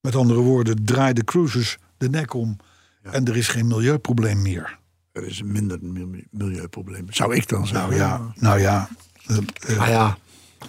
[0.00, 2.56] Met andere woorden, draai de cruises de nek om
[3.02, 4.78] en er is geen milieuprobleem meer.
[5.12, 7.06] Er is een minder mil- milieuprobleem.
[7.12, 7.88] Zou ik dan zeggen.
[7.90, 8.88] Nou ja, nou ja,
[9.26, 9.36] eh,
[9.68, 10.18] eh, Maar ja,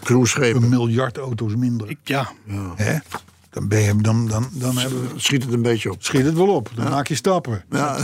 [0.03, 0.63] cruiseschepen.
[0.63, 1.89] een miljard auto's minder.
[1.89, 2.32] Ik, ja,
[2.76, 2.97] Hè?
[3.54, 6.04] Dan, ben je, dan, dan, dan hebben we, Schiet het een beetje op.
[6.04, 6.70] schiet het wel op.
[6.76, 7.64] Dan maak je stappen.
[7.70, 7.97] Ja,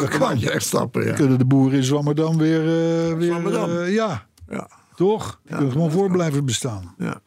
[0.00, 1.00] dat kan je echt stappen.
[1.00, 1.06] Ja.
[1.06, 2.60] Dan kunnen de boeren in Zwammerdam weer...
[2.60, 3.70] eh, weer Zwammerdam.
[3.76, 4.68] eh, ja, Ja.
[4.96, 5.40] toch?
[5.46, 6.94] Die kunnen gewoon voor blijven bestaan.
[6.98, 7.20] Ja.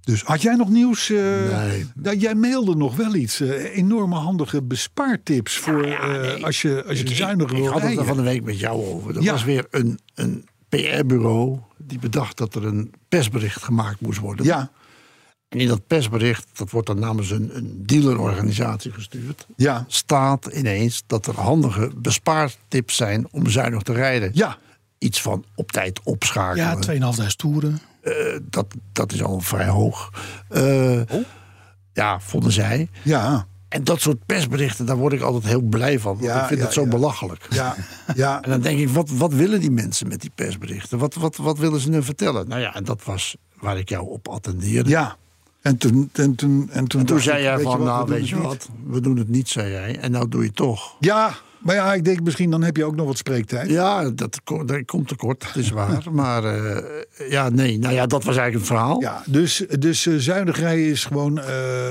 [0.00, 1.10] Dus had jij nog nieuws?
[1.10, 1.86] eh, Nee.
[1.94, 3.40] nou, jij mailde nog wel iets.
[3.40, 8.04] enorme handige bespaartips voor eh, als je, als je zuinig Ik wil had het er
[8.04, 9.16] van de week met jou over.
[9.16, 9.32] Er Ja.
[9.32, 14.44] was weer een, een PR-bureau die bedacht dat er een persbericht gemaakt moest worden.
[14.46, 14.70] Ja,
[15.54, 21.02] En in dat persbericht, dat wordt dan namens een, een dealerorganisatie gestuurd, ja, staat ineens
[21.06, 24.30] dat er handige bespaartips zijn om zuinig te rijden.
[24.34, 24.56] ja.
[24.98, 26.64] Iets van op tijd opschakelen.
[26.64, 27.80] ja 2500 toeren.
[28.00, 30.10] Eh, dat, dat is al vrij hoog.
[30.48, 31.00] Eh,
[31.92, 32.88] Ja, vonden zij.
[33.02, 36.12] Ja, En dat soort persberichten, daar word ik altijd heel blij van.
[36.12, 36.88] Want Ja, ik vind ja, het zo ja.
[36.88, 37.46] belachelijk.
[37.50, 37.76] ja,
[38.14, 38.40] ja.
[38.42, 40.98] En dan denk ik, wat, wat willen die mensen met die persberichten?
[40.98, 42.48] Wat, wat, wat willen ze nu vertellen?
[42.48, 44.90] Nou ja, en dat was waar ik jou op attendeerde.
[44.90, 45.16] Ja.
[45.64, 48.28] En toen, en toen, en toen, En toen zei jij van, nou we doen weet
[48.28, 48.52] je het niet.
[48.52, 49.98] wat, we doen het niet, zei jij.
[49.98, 50.96] En nou doe je het toch.
[51.00, 51.34] Ja,
[51.64, 53.70] maar ja, ik denk misschien dan heb je ook nog wat spreektijd.
[53.70, 56.02] Ja, dat, dat komt tekort, dat is waar.
[56.12, 59.00] maar eh, ja, nee, nou ja, dat was eigenlijk het verhaal.
[59.00, 61.38] Ja, dus, dus eh, zuinig rijden is gewoon.
[61.38, 61.46] eh,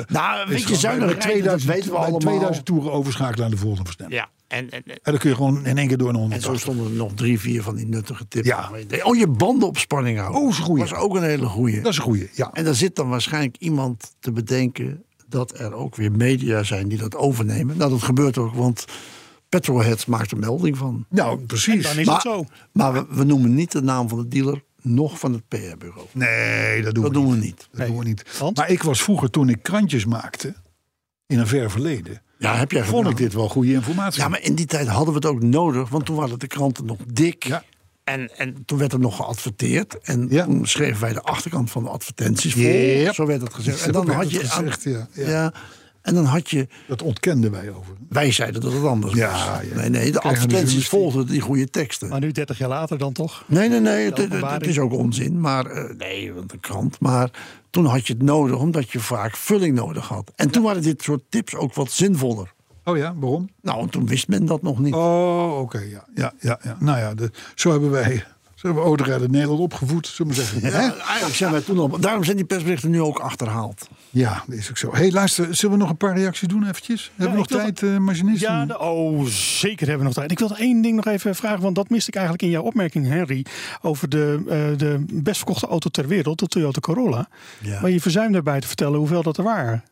[0.07, 2.19] Nou, is weet je, zuinig rijden, 2000, dat weten we allemaal.
[2.19, 4.15] 2000 toeren overschakelen naar de volgende versnelling.
[4.15, 6.19] Ja, en, en, en En dan kun je gewoon in één keer door een zo
[6.21, 6.59] 180.
[6.59, 8.47] stonden er nog drie, vier van die nuttige tips.
[8.47, 8.67] Ja.
[8.69, 10.41] waar je denkt, Oh, je bandenopspanning houden.
[10.41, 10.81] Oh, is een goeie.
[10.81, 11.81] was ook een hele goeie.
[11.81, 12.29] Dat is een goeie.
[12.33, 12.49] Ja.
[12.53, 16.97] En daar zit dan waarschijnlijk iemand te bedenken dat er ook weer media zijn die
[16.97, 17.77] dat overnemen.
[17.77, 18.85] Nou, dat gebeurt ook, want
[19.59, 21.05] Petrolheads maakt er melding van.
[21.09, 21.83] Nou, precies.
[21.83, 22.45] Dan is maar het zo.
[22.71, 26.07] maar we, we noemen niet de naam van de dealer, nog van het PR-bureau.
[26.11, 27.39] Nee, dat doen Dat we doen niet.
[27.39, 27.67] we niet.
[27.71, 28.37] Dat doen we niet.
[28.39, 28.57] Want?
[28.57, 30.53] Maar ik was vroeger, toen ik krantjes maakte,
[31.27, 33.11] in een ver verleden, Ja, heb jij vond gedaan.
[33.11, 34.21] ik dit wel goede informatie.
[34.21, 36.85] Ja, maar in die tijd hadden we het ook nodig, want toen waren de kranten
[36.85, 37.43] nog dik.
[37.43, 37.63] Ja.
[38.03, 39.97] En, en toen werd er nog geadverteerd.
[40.01, 40.45] En Ja.
[40.45, 42.61] toen schreven wij de achterkant van de advertenties vol.
[42.63, 43.13] Yep.
[43.13, 43.85] Zo werd het gezegd.
[43.85, 44.39] En dan had je.
[44.39, 45.07] gezegd, ja.
[45.13, 45.29] Ja.
[45.29, 45.53] ja.
[46.03, 46.67] En dan had je.
[46.87, 47.93] Dat ontkenden wij over.
[48.09, 49.67] Wij zeiden dat het anders Ja, was.
[49.69, 49.75] ja.
[49.75, 52.09] Nee, nee, de de advertenties volgden die goede teksten.
[52.09, 53.43] Maar nu 30 jaar later dan toch?
[53.47, 54.61] Nee, nee, nee, het, het- openbaring.
[54.61, 55.39] het is ook onzin.
[55.39, 56.99] Maar eh, nee, want een krant.
[56.99, 57.29] Maar
[57.69, 60.31] toen had je het nodig, omdat je vaak vulling nodig had.
[60.35, 62.53] En toen waren dit soort tips ook wat zinvoller.
[62.83, 63.49] Oh ja, waarom?
[63.61, 64.93] Nou, en toen wist men dat nog niet.
[64.93, 66.77] Oh, oké, ja, ja, ja, ja.
[66.79, 68.23] Nou ja, de, zo hebben wij,
[68.63, 70.61] zo hebben we Autorijden Nederland opgevoed, zullen we zeggen.
[70.61, 71.99] Ja, eigenlijk zijn wij toen al.
[71.99, 73.87] Daarom zijn die persberichten nu ook achterhaald.
[74.09, 74.93] Ja, dat is ook zo.
[74.93, 77.11] hey, luister, zullen we nog een paar reacties doen eventjes?
[77.15, 78.41] Hebben we nog tijd, eh machinist?
[78.41, 80.31] Ja, de- oh, zeker hebben we nog tijd.
[80.31, 83.07] Ik wilde één ding nog even vragen, want dat miste ik eigenlijk in jouw opmerking,
[83.07, 83.45] Henry.
[83.81, 87.27] Over de, eh, de best verkochte auto ter wereld, de Toyota Corolla.
[87.61, 87.81] Ja.
[87.81, 89.83] Maar je verzuimde erbij te vertellen hoeveel dat er waren.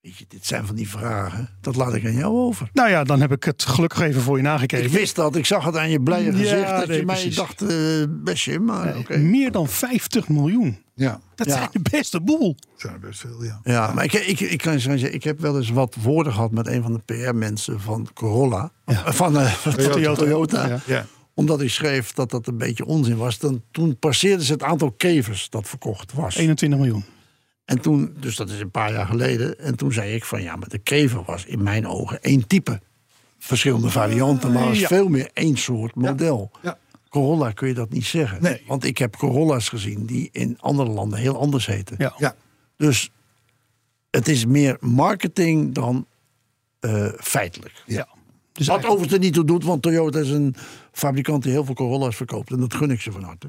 [0.00, 1.48] Weet je, dit zijn van die vragen.
[1.60, 2.70] Dat laat ik aan jou over.
[2.72, 4.84] Nou ja, dan heb ik het gelukkig even voor je nagekeken.
[4.86, 5.36] Ik wist dat.
[5.36, 6.68] Ik zag het aan je blije Ja, gezicht.
[6.68, 9.18] dat nee, je mij dacht, eh bestje, maar Nee.
[9.18, 10.82] Meer dan 50 miljoen.
[10.94, 11.52] Ja, Dat Ja.
[11.52, 12.54] zijn de beste boel.
[12.54, 13.60] dat zijn er best veel, ja.
[13.62, 16.50] Ja, maar ik, ik, ik kan je zeggen, ik heb wel eens wat woorden gehad
[16.50, 18.70] met een van de PR-mensen van Corolla.
[18.84, 20.22] Eh, Van, eh, van Toyota.
[20.22, 20.66] Toyota.
[20.66, 20.80] Ja.
[20.86, 23.38] Ja, Omdat ik schreef dat dat een beetje onzin was.
[23.38, 26.36] Dan, toen passeerden ze het aantal kevers dat verkocht was.
[26.36, 27.04] 21 miljoen.
[27.70, 29.58] En toen, dus dat is een paar jaar geleden.
[29.58, 32.80] En toen zei ik van ja, maar de kever was in mijn ogen één type.
[33.38, 34.86] Verschillende varianten, maar was Ja.
[34.86, 36.50] veel meer één soort model.
[36.62, 36.78] ja.
[37.08, 38.42] Corolla kun je dat niet zeggen.
[38.42, 38.62] Nee.
[38.66, 41.94] Want ik heb Corolla's gezien die in andere landen heel anders heten.
[41.98, 42.14] Ja.
[42.18, 42.34] ja.
[42.76, 43.10] Dus
[44.10, 46.06] het is meer marketing dan
[46.80, 47.82] eh, feitelijk.
[47.86, 47.94] Ja.
[48.52, 50.54] Dus Wat eigenlijk- overigens er niet toe doet, want Toyota is een
[50.92, 52.50] fabrikant die heel veel Corolla's verkoopt.
[52.50, 53.48] En dat gun ik ze van harte.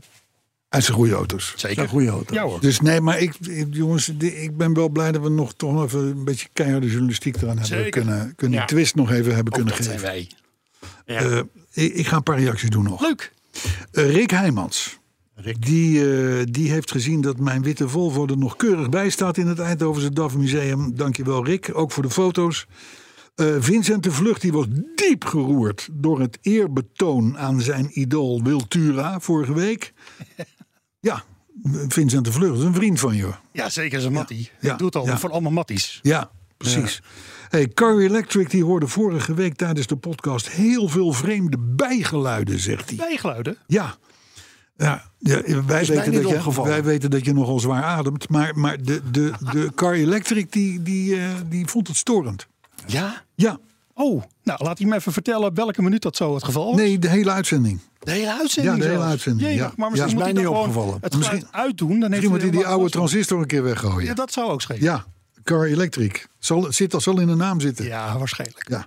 [0.71, 1.49] En zijn goede auto's.
[1.51, 1.89] Dat zijn Zeker.
[1.89, 2.35] goede auto's.
[2.35, 2.59] Ja hoor.
[2.61, 5.83] Dus nee, maar ik, ik- jongens, ik ben wel blij dat we nog toch nog
[5.83, 7.89] even een beetje keiharde journalistiek eraan hebben Zeker.
[7.91, 8.65] kunnen, kunnen Ja.
[8.65, 10.27] die twist nog even hebben Ook kunnen dat zijn geven.
[11.05, 11.17] wij.
[11.17, 11.37] Eh,
[11.85, 13.01] ik, ik ga een paar reacties doen nog.
[13.01, 13.31] Leuk.
[13.91, 14.99] Eh, Rick Heijmans.
[15.59, 19.47] Die, eh, die heeft gezien dat mijn witte Volvo er nog keurig bij staat in
[19.47, 20.95] het Eindhovense DAF Museum.
[20.95, 22.65] Dankjewel Rick, ook voor de foto's.
[23.35, 24.65] Eh, Vincent de Vlucht die was
[24.95, 29.93] diep geroerd door het eerbetoon aan zijn idool Wiltura vorige week.
[31.01, 31.23] Ja,
[31.87, 33.31] Vincent de Vlucht is een vriend van je.
[33.51, 34.51] Ja, zeker is een Mattie.
[34.59, 35.99] Ja, doet al voor allemaal Matties.
[36.01, 37.01] Ja, precies.
[37.49, 42.89] Hey, Car Electric die hoorde vorige week tijdens de podcast heel veel vreemde bijgeluiden, zegt
[42.89, 42.97] hij.
[42.97, 43.57] Bijgeluiden.
[43.67, 43.95] Ja.
[44.77, 48.29] Ja, ja wij, weten dat je, wij weten dat je nogal zwaar ademt.
[48.29, 52.47] Maar, maar de, de, de Car Electric die, die, eh, die vond het storend.
[52.85, 53.23] Ja?
[53.35, 53.59] Ja,
[54.01, 56.75] Oh, nou laat hij me even vertellen welke minuut dat zo het geval was.
[56.75, 57.79] nee, de hele uitzending.
[57.99, 59.11] De hele uitzending Ja, de hele zelfs.
[59.11, 59.47] uitzending.
[59.47, 59.71] Jee, ja.
[59.75, 59.89] maar Ja.
[59.89, 60.97] misschien Is mij niet opgevallen.
[61.01, 61.99] het Misschien- uitdoen.
[61.99, 64.01] Dan heeft moet hij die oude transistor een keer weggooien.
[64.01, 65.03] Ja, Ja, dat zou ook schelen.
[65.43, 66.27] Car Electric.
[66.39, 67.85] Zal, zit, dat zal in de naam zitten.
[67.85, 68.69] Ja, waarschijnlijk.
[68.69, 68.85] Ja.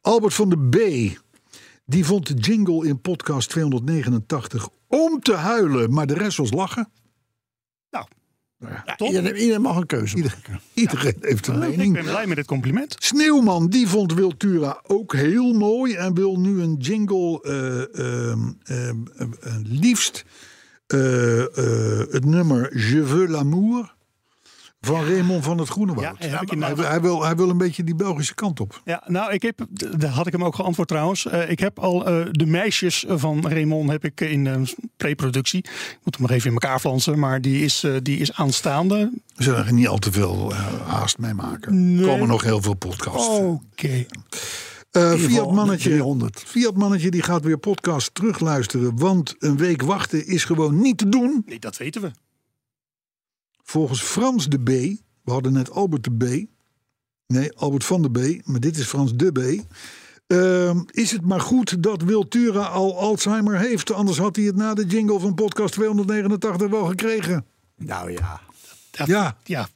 [0.00, 0.76] Albert van de B.
[1.86, 5.92] Die vond de jingle in podcast 289 om te huilen.
[5.92, 6.88] Maar de rest was lachen.
[7.90, 8.06] Nou,
[8.86, 9.08] Ja, top.
[9.08, 10.38] iedereen, iedereen mag een keuze Ieder-
[10.74, 11.92] iedereen heeft een Ik mening.
[11.94, 12.94] ben blij met dit compliment.
[12.98, 15.94] Sneeuwman, die vond Wiltura ook heel mooi.
[15.94, 18.96] En wil nu een jingle eh, ehm, ehm,
[19.40, 20.24] eh, liefst
[20.86, 23.94] eh, eh, het nummer Je veux l'amour
[24.86, 26.16] van Raymond van het Groenewoud.
[26.18, 26.42] Ja,
[26.76, 28.80] hij, wil, hij wil een beetje die Belgische kant op.
[28.84, 29.66] Ja, nou, ik heb,
[29.96, 31.26] daar had ik hem ook geantwoord trouwens.
[31.26, 34.54] Eh, ik heb al eh, de meisjes van Raymond heb ik in uh,
[34.96, 35.58] preproductie.
[35.58, 39.10] Ik moet hem nog even in elkaar flansen, maar die is, die is aanstaande.
[39.36, 40.54] We zullen er niet al te veel
[40.86, 41.98] haast mee maken.
[41.98, 43.38] Er komen nog heel veel podcasts.
[43.38, 44.06] Oké.
[44.92, 46.42] Ieder Fiat Mannetje, 300.
[46.46, 48.98] Fiat Mannetje die gaat weer podcast terugluisteren.
[48.98, 51.42] Want een week wachten is gewoon niet te doen.
[51.46, 52.10] Nee, dat weten we.
[53.62, 54.68] Volgens Frans de B,
[55.24, 56.46] we hadden net Albert de B.
[57.26, 59.64] Nee, Albert van de B, maar dit is Frans de B.
[60.26, 63.92] Ehm, is het maar goed dat Wiltura al Alzheimer heeft?
[63.92, 67.46] Anders had hij het na de jingle van podcast 289 wel gekregen.
[67.76, 68.40] Nou ja.
[69.04, 69.68] Ja, Ja,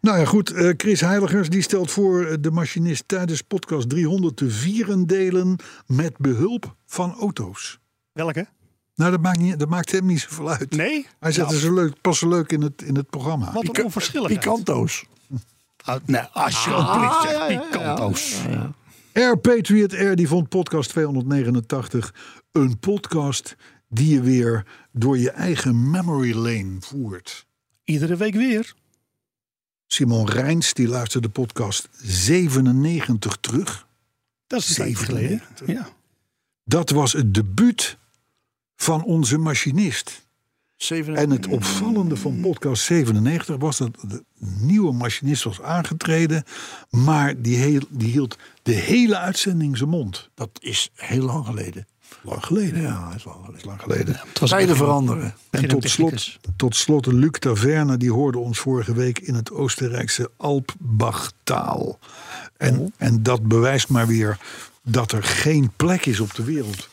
[0.00, 0.50] nou ja, goed.
[0.50, 5.56] eh, Chris Heiligers die stelt voor eh, de machinist tijdens podcast 300 te vieren delen
[5.86, 7.78] met behulp van auto's.
[8.12, 8.46] welke?
[9.00, 10.70] Nou, dat maakt, niet, dat maakt hem niet zoveel uit.
[10.70, 11.06] Nee?
[11.20, 13.52] Hij zet er zo leuk, passen leuk in het, in het programma.
[13.52, 14.40] Wat een onverschilligheid.
[14.40, 15.04] Picanto's.
[15.84, 18.36] Ah, nee, alsjeblieft, zeg, pikanto's.
[19.12, 22.14] Air Patriot Air die vond podcast 289
[22.52, 23.56] een podcast
[23.88, 27.46] die je weer door je eigen memory lane voert.
[27.84, 28.74] Iedere week weer.
[29.86, 33.86] Simon Rijns die luisterde podcast 97 terug.
[34.46, 35.42] Dat is een geleden.
[35.66, 35.88] Ja.
[36.64, 37.98] Dat was het debuut
[38.82, 40.28] van onze machinist.
[41.14, 46.44] En het opvallende van podcast 97 was dat de nieuwe machinist was aangetreden,
[46.90, 50.30] maar die, heel, die hield de hele uitzending zijn mond.
[50.34, 51.86] Dat is heel lang geleden.
[52.22, 52.82] Lang geleden.
[52.82, 53.66] Ja, dat is lang geleden.
[53.66, 54.20] Lang geleden.
[54.28, 55.34] Het was Tijden veranderen.
[55.50, 60.30] En tot slot, tot slot Luc Taverne, die hoorde ons vorige week in het Oostenrijkse
[60.36, 61.98] Alpbachtaal.
[62.56, 64.38] En, en dat bewijst maar weer
[64.82, 66.88] dat er geen plek is op de wereld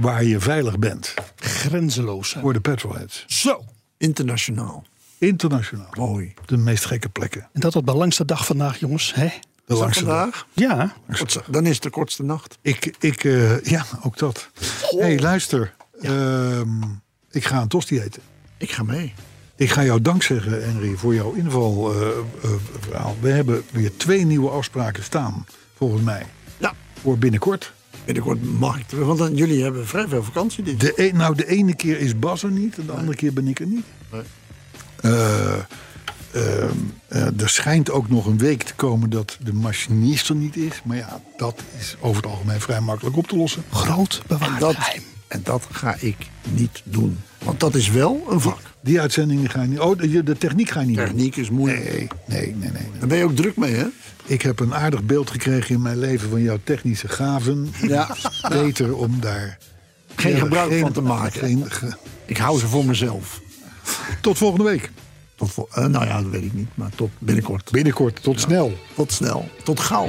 [0.00, 2.36] waar je veilig bent Grenzeloos.
[2.40, 3.24] voor de petrolheads.
[3.26, 3.64] Zo.
[3.98, 4.84] Internationaal.
[5.18, 5.88] Internationaal.
[5.98, 6.34] Mooi.
[6.46, 7.48] De meest gekke plekken.
[7.52, 9.14] En dat op de langste dag vandaag, jongens.
[9.14, 9.28] Hè?
[9.64, 10.46] De langste dag.
[10.52, 10.94] Ja.
[11.16, 12.58] Kortste- Dan is het de kortste nacht.
[12.62, 14.48] Ik, ik eh, ja, ook dat.
[14.90, 15.74] Hé, hey, luister.
[16.00, 16.82] Ehm,
[17.30, 18.22] ik ga een tosti eten.
[18.58, 19.14] Ik ga mee.
[19.56, 23.16] Ik ga jou dank zeggen, Henry, voor jouw invalverhaal.
[23.20, 25.46] We hebben weer twee nieuwe afspraken staan,
[25.76, 26.26] volgens mij.
[26.58, 26.74] Ja.
[27.02, 27.72] Voor binnenkort.
[28.12, 29.06] Binnenkort terug.
[29.06, 32.18] Want dan, jullie hebben vrij veel vakantie dit De een, nou, de ene keer is
[32.18, 33.84] Bas er niet en de andere keer ben ik er niet.
[34.12, 34.22] Nee.
[35.00, 35.52] Eh,
[36.32, 36.76] ehm,
[37.08, 40.82] eh, er schijnt ook nog een week te komen dat de machinist er niet is.
[40.84, 43.64] Maar ja, dat is over het algemeen vrij makkelijk op te lossen.
[43.70, 45.02] Groot bewaard dat, geheim.
[45.28, 46.16] En dat ga ik
[46.52, 47.18] niet doen.
[47.44, 48.60] Want dat is wel een vak.
[48.80, 49.78] Die uitzending die ga je niet.
[49.78, 51.06] Oh, de, de techniek ga je niet doen.
[51.06, 51.84] Techniek is moeilijk.
[51.86, 52.70] Nee, nee, nee, nee.
[52.70, 52.98] nee.
[52.98, 53.86] Daar ben je ook druk mee, hè?
[54.30, 57.72] Ik heb een aardig beeld gekregen in mijn leven van jouw technische gaven.
[57.82, 58.16] Ja.
[58.48, 59.58] Beter om daar
[60.16, 61.40] Geen gebruik geen- van te maken.
[61.40, 61.92] geen ge-
[62.26, 63.40] Ik hou ze voor mezelf.
[64.20, 64.90] tot volgende week.
[65.36, 66.68] Tot, vol- eh, nou ja, dat weet ik niet.
[66.74, 67.70] Maar tot binnenkort.
[67.70, 68.72] Binnenkort, tot snel.
[68.94, 69.48] Tot snel.
[69.64, 70.08] Tot gauw.